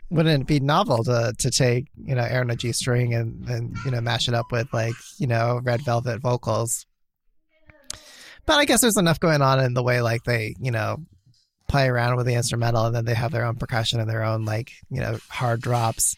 wouldn't 0.09 0.43
it 0.43 0.47
be 0.47 0.61
novel 0.61 1.03
to 1.03 1.33
to 1.37 1.51
take 1.51 1.87
you 2.01 2.15
know 2.15 2.23
Air 2.23 2.39
on 2.39 2.49
a 2.51 2.55
G 2.55 2.71
string 2.71 3.13
and 3.13 3.45
and 3.49 3.75
you 3.83 3.91
know 3.91 3.99
mash 3.99 4.29
it 4.29 4.33
up 4.33 4.49
with 4.49 4.73
like 4.73 4.93
you 5.17 5.27
know 5.27 5.59
Red 5.61 5.81
Velvet 5.81 6.21
vocals? 6.21 6.85
But 8.45 8.59
I 8.59 8.63
guess 8.63 8.79
there's 8.79 8.95
enough 8.95 9.19
going 9.19 9.41
on 9.41 9.59
in 9.59 9.73
the 9.73 9.83
way 9.83 9.99
like 9.99 10.23
they 10.23 10.55
you 10.61 10.71
know 10.71 11.03
play 11.67 11.87
around 11.87 12.15
with 12.15 12.25
the 12.25 12.33
instrumental 12.35 12.85
and 12.85 12.95
then 12.95 13.05
they 13.05 13.13
have 13.13 13.31
their 13.31 13.45
own 13.45 13.55
percussion 13.55 13.99
and 13.99 14.09
their 14.09 14.23
own 14.23 14.45
like 14.45 14.71
you 14.89 15.01
know 15.01 15.17
hard 15.29 15.61
drops. 15.61 16.15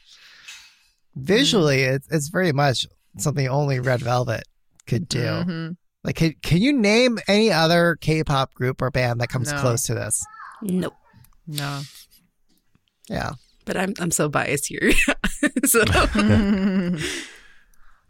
Visually, 1.16 1.82
it's 1.84 2.08
it's 2.12 2.28
very 2.30 2.52
much 2.52 2.86
something 3.18 3.48
only 3.48 3.80
Red 3.80 4.02
Velvet 4.02 4.44
could 4.88 5.08
do. 5.10 5.20
Mhm. 5.20 5.78
Like, 6.04 6.16
can, 6.16 6.34
can 6.42 6.60
you 6.62 6.72
name 6.72 7.20
any 7.28 7.52
other 7.52 7.98
K-pop 8.00 8.54
group 8.54 8.82
or 8.82 8.90
band 8.90 9.20
that 9.20 9.28
comes 9.28 9.52
No. 9.52 9.60
close 9.60 9.84
to 9.84 9.94
this? 9.94 10.26
Nope. 10.62 10.94
No. 11.46 11.82
Yeah, 13.10 13.32
But 13.66 13.76
I'm 13.76 13.94
I'm 14.00 14.12
so 14.12 14.30
biased 14.30 14.68
here. 14.68 14.92
so 15.66 15.84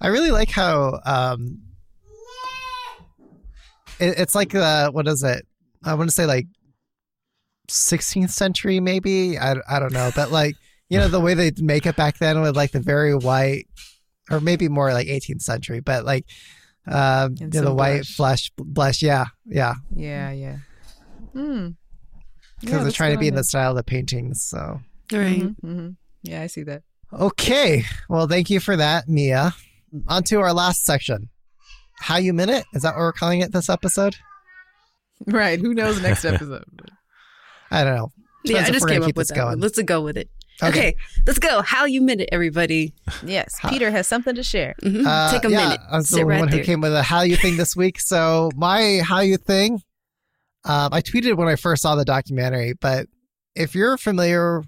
I 0.02 0.08
really 0.08 0.32
like 0.32 0.52
how 0.52 1.00
um, 1.06 1.62
it, 4.00 4.20
it's 4.20 4.36
like 4.36 4.54
uh, 4.56 4.92
what 4.92 5.08
is 5.08 5.24
it? 5.24 5.46
I 5.84 5.94
want 5.94 6.10
to 6.10 6.16
say 6.16 6.26
like 6.26 6.48
16th 7.70 8.32
century, 8.32 8.80
maybe. 8.80 9.38
I 9.38 9.56
I 9.70 9.80
don't 9.80 9.94
know, 9.94 10.12
but 10.16 10.32
like 10.32 10.56
you 10.90 10.98
know 10.98 11.08
the 11.08 11.20
way 11.20 11.34
they 11.34 11.52
make 11.58 11.86
it 11.86 11.96
back 11.96 12.18
then 12.18 12.42
with 12.42 12.56
like 12.56 12.72
the 12.72 12.80
very 12.80 13.16
white, 13.16 13.68
or 14.30 14.40
maybe 14.40 14.68
more 14.68 14.92
like 14.94 15.08
18th 15.08 15.42
century, 15.42 15.80
but 15.80 16.06
like 16.06 16.26
um, 16.88 17.36
you 17.40 17.46
know, 17.46 17.50
the 17.52 17.58
some 17.60 17.76
white 17.76 17.94
blush. 17.98 18.16
flesh 18.16 18.52
blush. 18.58 19.02
Yeah, 19.02 19.26
yeah, 19.46 19.76
yeah, 19.96 20.32
yeah. 20.32 20.58
Hmm. 21.34 21.70
because 22.60 22.84
they're 22.84 22.92
trying 22.92 23.14
to 23.14 23.20
be 23.20 23.28
in 23.28 23.36
the 23.36 23.44
style 23.44 23.72
of 23.72 23.76
the 23.78 23.84
paintings. 23.84 24.44
So 24.44 24.80
right. 25.12 25.44
hmm 25.62 25.90
Yeah, 26.24 26.42
I 26.42 26.48
see 26.48 26.64
that. 26.64 26.84
Okay. 27.14 27.84
Well, 28.08 28.28
thank 28.28 28.50
you 28.50 28.60
for 28.60 28.76
that, 28.76 29.08
Mia. 29.08 29.54
On 30.08 30.24
to 30.24 30.40
our 30.42 30.54
last 30.54 30.86
section. 30.86 31.30
Hallyu 32.04 32.34
minute? 32.34 32.66
Is 32.74 32.84
that 32.84 32.96
what 32.96 33.00
we're 33.00 33.12
calling 33.12 33.42
it 33.42 33.52
this 33.52 33.70
episode? 33.70 34.16
Right. 35.28 35.60
Who 35.60 35.74
knows 35.74 36.02
next 36.02 36.24
episode? 36.24 36.64
I 37.72 37.84
don't 37.84 37.96
know. 37.96 38.12
Yeah, 38.44 38.62
I 38.66 38.72
just 38.72 38.88
came 38.88 39.02
up 39.04 39.08
with 39.08 39.16
this 39.16 39.28
that. 39.30 39.36
going. 39.36 39.60
Let's 39.60 39.82
go 39.82 40.02
with 40.02 40.18
it. 40.18 40.30
Okay. 40.62 40.70
Okay. 40.70 40.96
let's 41.26 41.40
go. 41.40 41.62
Hallyu 41.62 42.02
minute, 42.02 42.28
everybody? 42.32 42.94
yes. 43.26 43.56
Peter 43.70 43.92
has 43.92 44.08
something 44.08 44.36
to 44.36 44.44
share. 44.44 44.76
Mhm. 44.84 45.06
Uh, 45.06 45.32
Take 45.32 45.46
a 45.46 45.50
yeah, 45.52 45.58
minute. 45.70 45.80
I 45.90 45.98
was 45.98 46.10
the 46.10 46.26
right 46.26 46.40
one 46.40 46.50
who 46.50 46.62
came 46.64 46.82
with 46.82 46.94
a 46.94 47.02
Hallyu 47.02 47.40
thing 47.40 47.56
this 47.58 47.76
week. 47.76 48.00
So 48.00 48.50
my 48.56 49.00
Hallyu 49.04 49.40
thing, 49.42 49.82
um, 50.66 50.90
I 50.94 51.02
tweeted 51.02 51.38
when 51.38 51.48
I 51.48 51.56
first 51.56 51.82
saw 51.84 51.96
the 51.96 52.04
documentary. 52.04 52.74
But 52.74 53.08
if 53.56 53.74
you're 53.74 53.98
familiar 53.98 54.64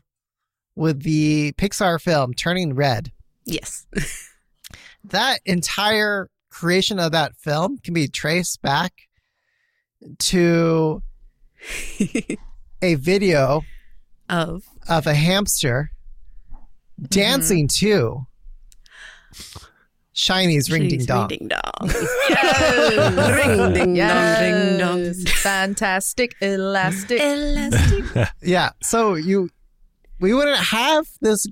with 0.76 1.04
the 1.04 1.52
Pixar 1.58 2.00
film 2.00 2.34
Turning 2.34 2.74
Red, 2.74 3.12
Yes. 3.46 3.86
that 5.04 5.40
entire 5.46 6.30
creation 6.50 7.00
of 7.00 7.12
that 7.12 7.36
film 7.36 7.78
can 7.80 7.94
be 7.94 8.08
traced 8.08 8.62
back 8.62 8.94
to 10.20 11.02
a 12.82 12.96
video 12.96 13.62
of 14.30 14.64
of 14.90 15.08
a 15.08 15.14
hamster 15.14 15.92
Mm-hmm. 17.00 17.06
dancing 17.08 17.68
to 17.80 18.28
SHINee's 20.14 20.70
Ring 20.70 20.88
Ding 20.88 21.00
She's 21.00 21.06
Dong. 21.08 21.28
Ring 21.30 21.40
ding 21.40 21.48
dong. 21.48 21.90
Yes. 22.30 23.48
ring 23.48 23.74
ding 23.74 23.96
Yes. 23.96 24.78
dong. 24.78 24.98
Ring 25.00 25.04
dong. 25.06 25.14
Fantastic, 25.26 26.36
elastic. 26.42 27.20
Elastic. 27.22 28.30
Yeah. 28.44 28.72
So 28.84 29.16
you, 29.16 29.50
we 30.20 30.34
wouldn't 30.34 30.58
have 30.60 31.08
this 31.22 31.46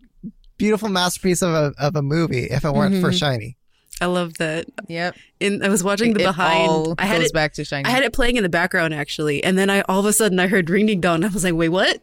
beautiful 0.57 0.89
masterpiece 0.89 1.41
of 1.41 1.51
a 1.53 1.73
of 1.79 1.95
a 1.95 2.01
movie 2.01 2.43
if 2.45 2.63
it 2.65 2.71
weren't 2.73 2.95
Mm-hmm. 2.95 3.01
for 3.01 3.11
SHINee. 3.11 3.55
I 4.01 4.05
love 4.05 4.35
that. 4.37 4.65
Yep. 4.87 5.15
And 5.41 5.63
I 5.63 5.69
was 5.69 5.83
watching 5.83 6.13
the 6.13 6.21
it 6.21 6.25
behind. 6.25 6.69
all 6.69 6.95
I 6.97 7.05
had 7.05 7.17
goes 7.19 7.27
it. 7.27 7.33
back 7.33 7.53
to 7.53 7.63
SHINee. 7.63 7.85
I 7.85 7.89
had 7.89 8.03
it 8.03 8.13
playing 8.13 8.37
in 8.37 8.43
the 8.43 8.49
background 8.49 8.93
actually, 8.93 9.43
and 9.43 9.57
then 9.57 9.69
I 9.69 9.81
all 9.81 9.99
of 9.99 10.05
a 10.05 10.13
sudden 10.13 10.39
I 10.39 10.47
heard 10.47 10.69
ring 10.69 10.85
ding 10.85 11.01
dong. 11.01 11.23
I 11.23 11.27
was 11.27 11.43
like, 11.43 11.53
wait, 11.55 11.69
what? 11.69 11.99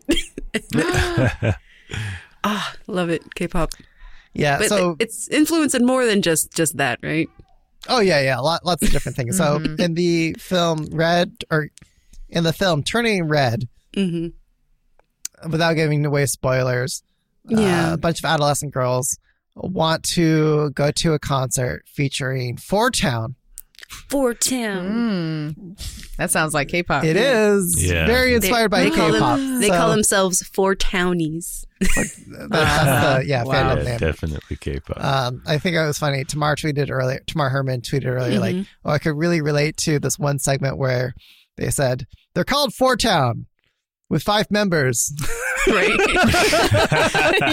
Ah, 2.45 2.75
love 2.87 3.11
it, 3.11 3.35
K-pop. 3.35 3.71
Yeah. 4.33 4.59
But 4.59 4.69
so 4.69 4.97
it's 5.01 5.27
influenced 5.29 5.75
in 5.75 5.85
more 5.85 6.07
than 6.07 6.23
just 6.23 6.53
just 6.55 6.77
that, 6.77 6.99
right? 7.03 7.29
oh 7.89 8.01
yeah, 8.01 8.21
yeah, 8.21 8.39
lot, 8.39 8.65
lots 8.65 8.83
of 8.83 8.91
different 8.91 9.17
things. 9.17 9.37
So 9.37 9.59
Mm-hmm. 9.59 9.81
in 9.81 9.95
the 9.95 10.35
film 10.39 10.87
Red 10.93 11.33
or 11.51 11.71
in 12.29 12.45
the 12.45 12.53
film 12.53 12.83
Turning 12.83 13.25
Red, 13.29 13.69
hmm 13.95 14.29
without 15.51 15.75
giving 15.75 16.05
away 16.07 16.27
spoilers, 16.27 17.03
Yeah. 17.49 17.91
uh, 17.91 17.95
a 17.95 17.97
bunch 17.97 18.19
of 18.21 18.25
adolescent 18.25 18.73
girls 18.73 19.19
want 19.57 20.03
to 20.05 20.71
go 20.71 20.91
to 20.93 21.13
a 21.15 21.19
concert 21.19 21.85
featuring 21.87 22.57
Four 22.57 22.91
Town. 22.91 23.35
Four 24.11 24.35
Town. 24.35 25.55
Mm. 25.57 26.17
That 26.17 26.31
sounds 26.31 26.53
like 26.55 26.69
K-pop. 26.69 27.05
It 27.05 27.17
is 27.17 27.83
Yeah. 27.83 28.07
very 28.07 28.31
They- 28.31 28.37
inspired 28.37 28.71
by 28.71 28.85
they 28.85 28.91
K-pop. 28.91 29.39
them- 29.39 29.61
They 29.61 29.69
So 29.69 29.77
call 29.77 29.91
themselves 29.91 30.43
Four 30.53 30.75
Townies. 30.75 31.65
that- 31.81 31.89
that's 31.95 32.17
the 32.19 33.25
yeah 33.27 33.45
Wow. 33.45 33.77
fandom 33.77 33.85
yeah, 33.85 33.99
definitely 33.99 34.57
K-pop. 34.57 35.03
Um, 35.03 35.43
I 35.47 35.59
think 35.59 35.77
it 35.77 35.87
was 35.87 35.99
funny. 35.99 36.25
Tamar 36.25 36.57
tweeted 36.57 36.91
earlier. 36.91 37.21
Tamar 37.27 37.51
Herman 37.51 37.81
tweeted 37.83 38.07
earlier, 38.07 38.41
like, 38.41 38.57
Mm-hmm. 38.57 38.63
"Oh, 38.85 38.91
I 38.93 38.99
could 38.99 39.17
really 39.17 39.41
relate 39.41 39.77
to 39.79 39.99
this 39.99 40.19
one 40.19 40.39
segment 40.39 40.79
where 40.79 41.15
they 41.57 41.71
said 41.71 42.07
they're 42.35 42.45
called 42.45 42.75
Four 42.75 42.97
Town 42.97 43.47
with 44.09 44.23
five 44.23 44.51
members." 44.51 45.13
right? 45.69 45.99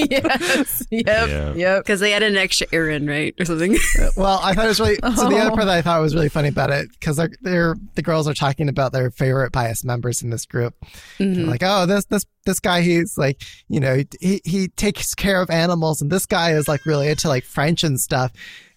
yes. 0.10 0.84
Yep. 0.92 1.06
Yeah. 1.06 1.54
Yep. 1.54 1.84
Because 1.84 2.00
they 2.00 2.12
had 2.12 2.24
an 2.24 2.38
extra 2.38 2.68
Aaron, 2.72 3.08
right, 3.08 3.34
or 3.40 3.46
something. 3.46 3.78
well, 4.16 4.40
I 4.42 4.54
thought 4.54 4.66
it 4.66 4.70
was 4.70 4.80
really. 4.80 4.98
So 5.16 5.30
the 5.30 5.40
other 5.40 5.52
part 5.52 5.66
that 5.66 5.70
I 5.70 5.82
thought 5.82 6.02
was 6.02 6.16
really 6.16 6.30
funny 6.30 6.50
about 6.50 6.70
it 6.70 6.90
because 6.92 7.18
they're, 7.18 7.32
they're 7.42 7.76
the 7.96 8.02
girls 8.02 8.28
are 8.28 8.34
talking 8.34 8.70
about 8.70 8.92
their 8.92 9.12
favorite 9.12 9.52
bias 9.52 9.84
members 9.84 10.22
in 10.22 10.30
this 10.30 10.46
group. 10.46 10.76
Mm-hmm. 11.18 11.50
Like, 11.50 11.62
oh, 11.64 11.86
this 11.86 12.06
this 12.06 12.26
this 12.46 12.60
guy, 12.60 12.82
he's 12.82 13.18
like, 13.18 13.42
you 13.68 13.80
know, 13.80 14.04
he 14.20 14.42
he 14.44 14.68
takes 14.70 15.14
care 15.14 15.42
of 15.42 15.50
animals, 15.50 16.02
and 16.02 16.12
this 16.12 16.26
guy 16.26 16.52
is 16.52 16.68
like 16.68 16.86
really 16.86 17.10
into 17.10 17.28
like 17.28 17.44
French 17.44 17.84
and 17.84 18.00
stuff. 18.00 18.32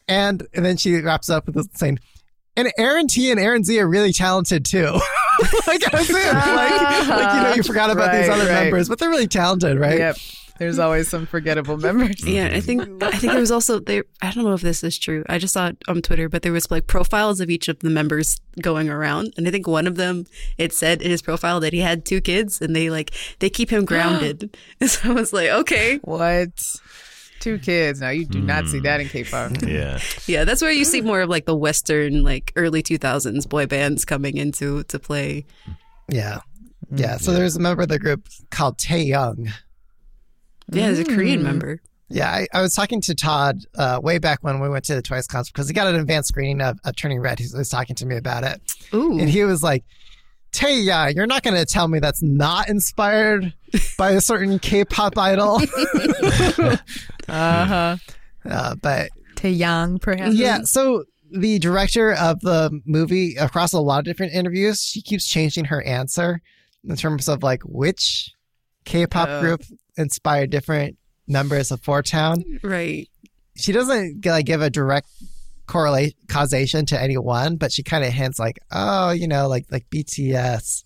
And 0.09 0.47
and 0.55 0.64
then 0.64 0.77
she 0.77 0.97
wraps 0.97 1.29
up 1.29 1.47
with 1.47 1.57
this 1.57 1.68
saying, 1.74 1.99
and 2.57 2.73
Aaron 2.79 3.07
T 3.07 3.31
and 3.31 3.41
Aaron 3.41 3.65
Z 3.65 3.79
are 3.79 3.89
really 3.89 4.13
talented 4.13 4.65
too. 4.65 4.93
like 5.67 5.93
I 5.93 5.99
was 5.99 6.07
saying, 6.07 6.35
like, 6.35 7.09
like 7.09 7.35
you 7.35 7.43
know, 7.43 7.55
you 7.55 7.63
forgot 7.63 7.91
about 7.91 8.13
these 8.13 8.29
other 8.29 8.47
right. 8.47 8.65
members, 8.65 8.89
but 8.89 8.99
they're 8.99 9.11
really 9.11 9.29
talented, 9.29 9.79
right? 9.79 9.99
Yep. 9.99 10.17
There's 10.59 10.79
always 10.79 11.09
some 11.09 11.27
forgettable 11.27 11.77
members. 11.77 12.25
Yeah, 12.27 12.49
I 12.53 12.61
think 12.61 13.03
I 13.03 13.11
think 13.13 13.33
there 13.33 13.41
was 13.41 13.51
also 13.51 13.79
there. 13.79 14.05
I 14.23 14.31
don't 14.31 14.45
know 14.45 14.55
if 14.55 14.63
this 14.63 14.83
is 14.83 14.99
true. 14.99 15.23
I 15.29 15.39
just 15.39 15.53
saw 15.53 15.69
it 15.69 15.77
on 15.87 16.01
Twitter, 16.01 16.29
but 16.29 16.43
there 16.43 16.53
was 16.53 16.71
like 16.71 16.87
profiles 16.87 17.41
of 17.41 17.51
each 17.51 17.69
of 17.69 17.81
the 17.81 17.91
members 17.91 18.41
going 18.63 18.89
around, 18.89 19.35
and 19.37 19.47
I 19.47 19.51
think 19.51 19.67
one 19.67 19.87
of 19.87 19.97
them 19.97 20.25
it 20.57 20.73
said 20.73 21.03
in 21.03 21.11
his 21.11 21.21
profile 21.21 21.61
that 21.61 21.75
he 21.75 21.81
had 21.81 22.07
two 22.07 22.21
kids, 22.21 22.63
and 22.63 22.75
they 22.75 22.89
like 22.89 23.13
they 23.41 23.51
keep 23.51 23.71
him 23.71 23.85
grounded. 23.85 24.57
and 24.81 24.91
so 24.91 25.11
I 25.11 25.13
was 25.13 25.33
like, 25.33 25.51
okay, 25.51 25.99
What? 26.03 26.51
Two 27.47 27.61
kids. 27.61 28.01
Now 28.01 28.09
you 28.09 28.24
do 28.24 28.40
not 28.40 28.66
see 28.66 28.80
that 28.80 29.01
in 29.01 29.09
K-pop. 29.09 29.62
yeah. 29.62 30.01
yeah, 30.26 30.42
that's 30.42 30.61
where 30.61 30.72
you 30.72 30.84
see 30.84 31.01
more 31.01 31.20
of 31.20 31.28
like 31.28 31.44
the 31.44 31.55
Western 31.55 32.24
like 32.24 32.53
early 32.57 32.82
two 32.82 32.99
thousands 32.99 33.47
boy 33.47 33.66
bands 33.66 34.05
coming 34.05 34.36
into 34.36 34.82
to 34.82 34.99
play. 34.99 35.47
Yeah. 36.09 36.40
Yeah. 36.92 37.18
So 37.18 37.30
there's 37.30 37.55
a 37.55 37.61
member 37.61 37.84
of 37.84 37.88
the 37.88 38.01
group 38.01 38.26
called 38.51 38.78
Tae 38.78 39.05
Young. 39.05 39.53
Yeah, 40.72 40.86
as 40.86 40.99
a 40.99 41.05
Korean 41.05 41.44
member. 41.44 41.80
Yeah, 42.09 42.28
I, 42.28 42.49
I 42.53 42.62
was 42.62 42.74
talking 42.74 43.01
to 43.03 43.14
Todd 43.14 43.61
uh, 43.78 44.01
way 44.03 44.18
back 44.18 44.42
when 44.42 44.59
we 44.59 44.68
went 44.68 44.84
to 44.86 44.97
the 44.97 45.03
Twice 45.03 45.28
concert 45.28 45.53
because 45.53 45.68
he 45.68 45.72
got 45.72 45.86
an 45.86 45.94
advanced 45.94 46.30
screening 46.30 46.61
of, 46.61 46.80
of 46.84 46.97
Turning 46.97 47.20
Red. 47.20 47.38
He 47.38 47.47
was 47.57 47.68
talking 47.68 47.94
to 47.94 48.07
me 48.07 48.16
about 48.16 48.42
it. 48.42 48.61
Ooh, 48.92 49.20
And 49.20 49.30
he 49.30 49.44
was 49.44 49.62
like, 49.62 49.84
Taya, 50.51 51.14
you're 51.14 51.26
not 51.26 51.44
going 51.44 51.57
to 51.57 51.66
tell 51.66 51.86
me 51.86 52.01
that's 52.01 52.22
not 52.22 52.68
inspired 52.68 53.53
by 53.99 54.12
a 54.12 54.20
certain 54.20 54.59
K-pop 54.59 55.16
idol. 55.18 55.61
Uh-huh. 57.29 57.97
uh, 58.49 58.74
but 58.77 59.11
young, 59.43 59.99
perhaps. 59.99 60.35
yeah, 60.35 60.62
so 60.62 61.05
the 61.31 61.59
director 61.61 62.12
of 62.14 62.41
the 62.41 62.81
movie, 62.85 63.37
across 63.37 63.72
a 63.72 63.81
lot 63.81 64.01
of 64.01 64.05
different 64.05 64.33
interviews, 64.33 64.83
she 64.83 65.01
keeps 65.03 65.27
changing 65.29 65.66
her 65.66 65.83
answer 65.83 66.41
in 66.83 66.97
terms 66.97 67.29
of 67.29 67.43
like 67.43 67.62
which 67.64 68.33
K-pop 68.85 69.29
Oh. 69.29 69.41
group 69.41 69.62
inspired 69.97 70.51
different 70.51 70.97
members 71.29 71.70
of 71.70 71.81
Four 71.83 72.03
Town. 72.03 72.43
right. 72.62 73.09
She 73.57 73.72
doesn't 73.72 74.24
like 74.27 74.47
give 74.47 74.61
a 74.62 74.68
direct 74.70 75.09
correlate 75.66 76.14
causation 76.29 76.87
to 76.87 77.01
any 77.01 77.16
one, 77.16 77.57
but 77.57 77.72
she 77.72 77.83
kind 77.83 78.05
of 78.05 78.12
hints 78.12 78.39
like, 78.39 78.59
oh, 78.70 79.11
you 79.11 79.27
know, 79.29 79.49
like 79.49 79.66
like 79.70 79.87
BTS 79.91 80.85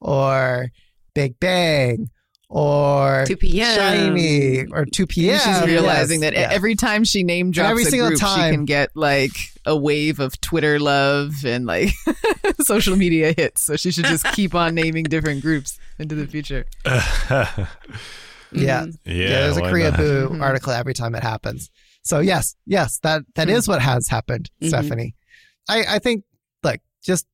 or 0.00 0.68
Big 1.14 1.38
Bang 1.40 2.10
or 2.50 3.24
2 3.26 3.36
p.m. 3.36 3.78
SHINee 3.78 4.68
or 4.72 4.84
2 4.86 5.06
p.m. 5.06 5.38
She's 5.38 5.66
realizing 5.68 6.22
Yes, 6.22 6.32
that 6.32 6.38
yes. 6.38 6.52
every 6.52 6.74
time 6.74 7.04
she 7.04 7.22
name 7.22 7.50
drops 7.50 7.70
every 7.70 7.82
a 7.84 7.86
single 7.86 8.08
group, 8.08 8.20
time- 8.20 8.50
she 8.52 8.56
can 8.56 8.64
get 8.64 8.90
like 8.94 9.32
a 9.66 9.76
wave 9.76 10.18
of 10.18 10.40
Twitter 10.40 10.78
love 10.78 11.44
and 11.44 11.66
like 11.66 11.90
social 12.60 12.96
media 12.96 13.34
hits. 13.36 13.62
So 13.62 13.76
she 13.76 13.90
should 13.90 14.06
just 14.06 14.24
keep 14.32 14.54
on 14.54 14.74
naming 14.74 15.04
different 15.04 15.42
groups 15.42 15.78
into 15.98 16.14
the 16.14 16.26
future. 16.26 16.64
Yeah. 18.50 18.86
Yeah, 19.04 19.28
there's 19.28 19.58
a 19.58 19.60
Korea 19.60 19.90
not? 19.90 19.98
Boo 19.98 20.28
Mhm. 20.30 20.42
article 20.42 20.72
every 20.72 20.94
time 20.94 21.14
it 21.14 21.22
happens. 21.22 21.70
So 22.02 22.20
yes, 22.20 22.56
yes, 22.64 22.98
that 23.02 23.22
that 23.34 23.50
is 23.50 23.68
what 23.68 23.82
has 23.82 24.08
happened, 24.08 24.50
Mhm. 24.62 24.68
Stephanie. 24.68 25.14
I 25.68 25.84
I 25.86 25.98
think 25.98 26.24
like 26.62 26.80
just 27.04 27.26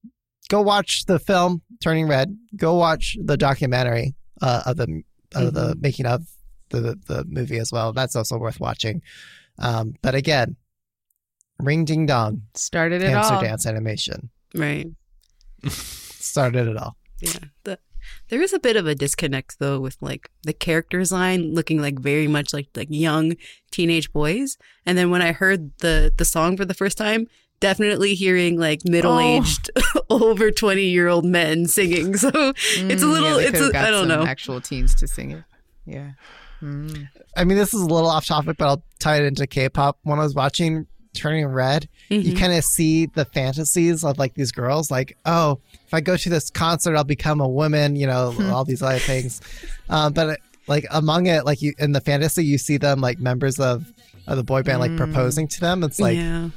go 0.49 0.61
watch 0.61 1.05
the 1.07 1.21
film 1.21 1.63
Turning 1.81 2.09
Red. 2.09 2.37
Go 2.57 2.75
watch 2.75 3.17
the 3.25 3.37
documentary 3.37 4.17
uh, 4.45 4.63
of 4.67 4.77
the 4.77 5.03
of 5.35 5.55
the 5.55 5.75
making 5.81 6.07
of 6.07 6.27
the 6.71 6.99
the 7.07 7.25
movie 7.27 7.59
as 7.59 7.73
well. 7.73 7.93
That's 7.93 8.17
also 8.17 8.37
worth 8.39 8.61
watching. 8.61 9.03
Um, 9.59 9.95
but 10.03 10.15
again, 10.15 10.57
Ring 11.59 11.85
Ding 11.85 12.07
Dong, 12.07 12.43
Started 12.55 13.03
it 13.03 13.11
Hamster 13.11 13.35
all. 13.35 13.43
Dance 13.43 13.67
Animation 13.67 14.31
Right. 14.55 14.87
started 15.69 16.69
it 16.69 16.77
all. 16.77 16.97
Yeah. 17.21 17.45
The, 17.65 17.79
there 18.29 18.43
is 18.43 18.53
a 18.53 18.59
bit 18.59 18.77
of 18.77 18.87
a 18.87 18.95
disconnect 18.95 19.59
though 19.59 19.81
with 19.81 19.97
like 20.01 20.29
the 20.43 20.53
character 20.53 20.99
design 20.99 21.55
looking 21.55 21.81
like 21.81 21.99
very 21.99 22.29
much 22.29 22.53
like 22.53 22.69
like 22.75 22.89
young 22.91 23.35
teenage 23.71 24.13
boys. 24.13 24.59
And 24.85 24.99
then 24.99 25.11
when 25.11 25.23
I 25.23 25.33
heard 25.33 25.71
the 25.79 26.13
the 26.17 26.25
song 26.25 26.57
for 26.57 26.65
the 26.65 26.75
first 26.75 26.99
time, 26.99 27.27
definitely 27.65 28.15
hearing 28.15 28.59
like 28.59 28.85
middle-aged 28.85 29.71
over 30.11 30.51
20 30.51 30.83
year 30.83 31.09
old 31.09 31.25
men 31.25 31.67
singing. 31.67 32.15
So 32.17 32.29
it's 32.29 33.03
a 33.03 33.07
Mm, 33.07 33.11
little 33.11 33.37
they 33.39 33.45
it's 33.47 33.53
could've 33.53 33.71
a, 33.71 33.73
got 33.73 33.85
I 33.87 33.91
don't 33.91 34.07
know. 34.09 34.23
Actual 34.25 34.61
teens 34.61 34.95
to 34.97 35.09
sing 35.09 35.31
it. 35.31 35.45
Yeah. 35.87 36.11
Mm. 36.63 37.09
I 37.37 37.45
mean, 37.45 37.57
this 37.57 37.73
is 37.73 37.81
a 37.81 37.87
little 37.87 38.09
off 38.11 38.27
topic, 38.27 38.57
but 38.59 38.67
I'll 38.69 38.83
tie 38.99 39.17
it 39.17 39.25
into 39.25 39.47
K-pop. 39.47 39.99
When 40.03 40.19
I 40.19 40.23
was 40.23 40.35
watching 40.35 40.87
Turning 41.15 41.47
Red, 41.47 41.89
you 42.11 42.33
Mhm. 42.35 42.39
kind 42.39 42.53
of 42.53 42.65
see 42.65 43.07
the 43.07 43.25
fantasies 43.25 44.05
of 44.05 44.19
like 44.19 44.35
these 44.35 44.53
girls, 44.53 44.91
like, 44.91 45.17
oh, 45.25 45.59
if 45.87 45.95
I 45.95 46.01
go 46.03 46.17
to 46.19 46.29
this 46.29 46.51
concert, 46.51 46.97
I'll 46.97 47.05
become 47.05 47.41
a 47.41 47.49
woman, 47.49 47.97
you 47.97 48.07
know, 48.07 48.35
all 48.51 48.65
these 48.67 48.83
other 48.83 48.99
things. 48.99 49.41
Um, 49.89 50.13
but 50.13 50.29
uh, 50.29 50.37
like 50.67 50.85
among 50.91 51.27
it, 51.29 51.45
like 51.47 51.63
you 51.63 51.73
in 51.79 51.93
the 51.93 52.01
fantasy, 52.01 52.45
you 52.45 52.59
see 52.59 52.77
them 52.77 53.01
like 53.01 53.19
members 53.21 53.59
of, 53.59 53.87
of 54.27 54.37
the 54.37 54.45
boy 54.45 54.63
band 54.63 54.81
like 54.81 54.97
proposing 54.97 55.49
to 55.49 55.61
them. 55.61 55.83
It's 55.83 56.01
like, 56.01 56.17
yeah. 56.17 56.49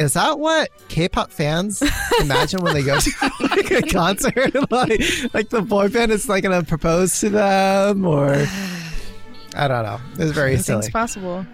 Is 0.00 0.14
that 0.14 0.38
what 0.38 0.70
K-pop 0.88 1.30
fans 1.30 1.82
imagine 2.20 2.62
when 2.62 2.72
they 2.72 2.82
go 2.82 2.98
to 2.98 3.10
like 3.40 3.70
a 3.70 3.82
concert? 3.82 4.54
like, 4.70 5.34
like 5.34 5.48
the 5.50 5.60
boy 5.60 5.88
band 5.88 6.10
is 6.10 6.26
like 6.28 6.42
gonna 6.42 6.64
propose 6.64 7.20
to 7.20 7.28
them, 7.28 8.06
or 8.06 8.46
I 9.54 9.68
don't 9.68 9.84
know. 9.84 10.00
It's 10.18 10.32
very 10.32 10.56
silly. 10.56 10.76
Anything's 10.76 10.90
possible. 10.90 11.46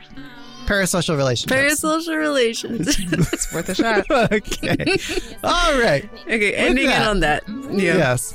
Parasocial 0.66 1.16
relationships. 1.16 1.82
Parasocial 1.82 2.16
relations. 2.16 2.98
It's 3.32 3.52
worth 3.52 3.68
a 3.68 3.74
shot. 3.74 4.08
okay. 4.10 4.96
All 5.44 5.78
right. 5.80 6.08
okay, 6.22 6.54
ending 6.54 6.88
it 6.88 7.00
on 7.00 7.20
that. 7.20 7.42
Yeah. 7.48 7.96
Yes. 7.96 8.34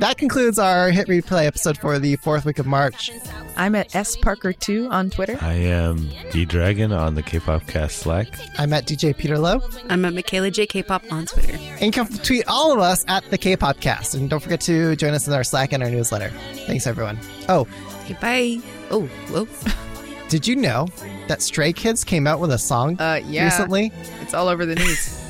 That 0.00 0.16
concludes 0.16 0.60
our 0.60 0.90
hit 0.90 1.08
replay 1.08 1.46
episode 1.46 1.76
for 1.76 1.98
the 1.98 2.14
fourth 2.16 2.44
week 2.44 2.60
of 2.60 2.66
March. 2.66 3.10
I'm 3.56 3.74
at 3.74 3.96
S 3.96 4.14
Parker 4.16 4.52
two 4.52 4.88
on 4.90 5.10
Twitter. 5.10 5.36
I 5.40 5.54
am 5.54 6.08
D 6.30 6.44
Dragon 6.44 6.92
on 6.92 7.16
the 7.16 7.22
K-pop 7.22 7.66
cast 7.66 7.98
Slack. 7.98 8.28
I'm 8.58 8.72
at 8.72 8.86
DJ 8.86 9.16
Peter 9.16 9.36
Lowe. 9.38 9.60
I'm 9.88 10.04
at 10.04 10.14
Michaela 10.14 10.52
J 10.52 10.66
K-pop 10.66 11.02
on 11.10 11.26
Twitter. 11.26 11.54
And 11.80 11.82
you 11.82 11.90
can 11.90 12.06
tweet 12.18 12.44
all 12.46 12.72
of 12.72 12.78
us 12.78 13.04
at 13.08 13.28
the 13.30 13.38
K-pop 13.38 13.80
cast. 13.80 14.14
And 14.14 14.30
don't 14.30 14.38
forget 14.40 14.60
to 14.62 14.94
join 14.94 15.14
us 15.14 15.26
in 15.26 15.34
our 15.34 15.42
Slack 15.42 15.72
and 15.72 15.82
our 15.82 15.90
newsletter. 15.90 16.30
Thanks, 16.66 16.86
everyone. 16.86 17.18
Oh, 17.48 17.66
Okay, 18.04 18.16
bye. 18.22 18.62
Oh, 18.90 19.02
whoa. 19.30 19.46
did 20.30 20.46
you 20.46 20.54
know 20.56 20.86
that 21.26 21.42
Stray 21.42 21.72
Kids 21.74 22.04
came 22.04 22.26
out 22.26 22.38
with 22.40 22.52
a 22.52 22.58
song 22.58 22.98
Uh, 23.00 23.20
yeah. 23.26 23.44
recently? 23.44 23.92
It's 24.22 24.32
all 24.32 24.46
over 24.48 24.64
the 24.64 24.76
news. 24.76 25.27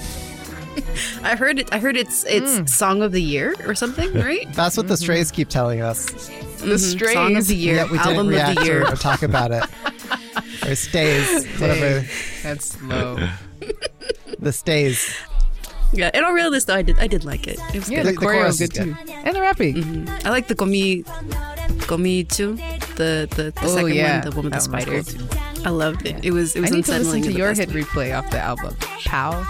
I 1.23 1.37
heard 1.37 1.59
it. 1.59 1.73
I 1.73 1.79
heard 1.79 1.97
it's 1.97 2.25
it's 2.25 2.59
hmm. 2.59 2.67
song 2.67 3.03
of 3.03 3.13
the 3.13 3.23
year 3.23 3.55
or 3.67 3.75
something, 3.75 4.13
right? 4.21 4.51
That's 4.53 4.77
what 4.77 4.89
the 4.89 4.95
mm-hmm. 4.95 5.03
Strays 5.03 5.31
keep 5.31 5.49
telling 5.49 5.81
us. 5.81 6.07
Mm-hmm. 6.11 6.69
The 6.69 6.75
Mhm. 6.75 6.91
Strays. 6.91 7.13
song 7.15 7.37
of 7.37 7.47
the 7.47 7.55
year, 7.55 7.75
Yet 7.77 7.91
we 7.91 7.99
didn't 7.99 8.17
album 8.17 8.35
of 8.35 8.57
the 8.57 8.65
year. 8.65 8.83
or, 8.85 8.93
or 8.93 8.97
talk 8.97 9.23
about 9.23 9.53
it. 9.53 9.65
or 10.67 10.75
stays, 10.75 11.47
whatever. 11.61 12.05
That's 12.43 12.81
low. 12.83 13.17
The 14.41 14.53
stays. 14.53 15.15
Yeah. 15.93 16.11
In 16.13 16.23
all 16.25 16.33
realness, 16.35 16.65
though, 16.65 16.75
I 16.75 16.83
did 16.83 16.99
I 16.99 17.07
did 17.07 17.25
like 17.25 17.47
it. 17.47 17.59
It 17.75 17.79
was 17.81 17.91
Yeah, 17.91 18.03
The- 18.03 18.13
the, 18.13 18.19
the 18.19 18.27
choreo 18.27 18.45
was 18.45 18.61
is 18.61 18.69
good 18.69 18.85
too, 18.85 18.97
and 19.25 19.35
the 19.37 19.41
rapping. 19.41 20.05
good. 20.05 20.27
I 20.27 20.31
like 20.31 20.49
the 20.49 20.55
Gomi 20.55 21.05
Gomi 21.87 22.29
too. 22.29 22.57
The 22.97 23.29
the, 23.35 23.53
the 23.53 23.53
Oh 23.63 23.69
second 23.77 23.95
yeah, 23.95 24.21
one, 24.21 24.31
the 24.31 24.37
woman 24.37 24.53
with 24.53 24.65
the 24.65 24.71
That 24.71 24.83
spider. 24.83 25.03
cool. 25.03 25.67
I 25.67 25.71
loved 25.71 26.07
it. 26.07 26.25
It 26.25 26.33
was 26.33 26.55
it 26.57 26.59
I 26.59 26.63
was 26.63 26.71
need 26.73 26.85
to 26.87 26.93
unsettling. 26.93 27.23
listen 27.23 27.33
to 27.33 27.39
your 27.39 27.51
best 27.51 27.61
hit 27.61 27.69
way. 27.73 27.83
replay 27.83 28.19
off 28.19 28.31
the 28.31 28.39
album. 28.41 28.77
Pow. 29.07 29.45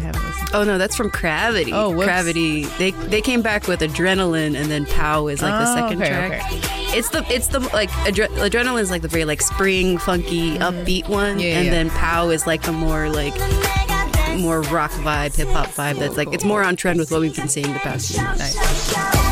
Haven't 0.00 0.24
listened. 0.24 0.48
Oh 0.54 0.64
no, 0.64 0.78
that's 0.78 0.96
from 0.96 1.08
Gravity. 1.08 1.72
Oh, 1.72 1.90
whoops. 1.90 2.04
Gravity. 2.04 2.64
They 2.78 2.90
they 2.90 3.20
came 3.20 3.42
back 3.42 3.66
with 3.68 3.80
Adrenaline, 3.80 4.56
and 4.60 4.70
then 4.70 4.86
Pow 4.86 5.28
is 5.28 5.42
like 5.42 5.52
the 5.52 5.70
Oh, 5.70 5.74
second 5.74 6.02
okay, 6.02 6.10
track. 6.10 6.52
okay. 6.52 6.60
It's 6.98 7.10
the 7.10 7.24
it's 7.32 7.46
the 7.48 7.60
like 7.60 7.90
adre- 7.90 8.28
Adrenaline 8.38 8.80
is 8.80 8.90
like 8.90 9.02
the 9.02 9.08
very 9.08 9.24
like 9.24 9.40
spring 9.42 9.98
funky 9.98 10.58
upbeat 10.58 11.08
one, 11.08 11.32
Mm-hmm. 11.36 11.40
Yeah, 11.40 11.56
and 11.58 11.66
yeah. 11.66 11.70
then 11.70 11.90
Pow 11.90 12.30
is 12.30 12.46
like 12.46 12.62
the 12.62 12.72
more 12.72 13.08
like 13.08 13.34
more 14.38 14.62
rock 14.62 14.90
vibe, 14.92 15.36
hip 15.36 15.48
hop 15.48 15.66
vibe. 15.68 15.98
That's 15.98 16.16
like 16.16 16.32
it's 16.32 16.44
more 16.44 16.64
on 16.64 16.74
trend 16.76 16.98
with 16.98 17.10
what 17.10 17.20
we've 17.20 17.36
been 17.36 17.48
seeing 17.48 17.72
the 17.72 17.78
past 17.80 18.12
few 18.12 18.22
months. 18.24 18.56
Nice. 18.56 19.29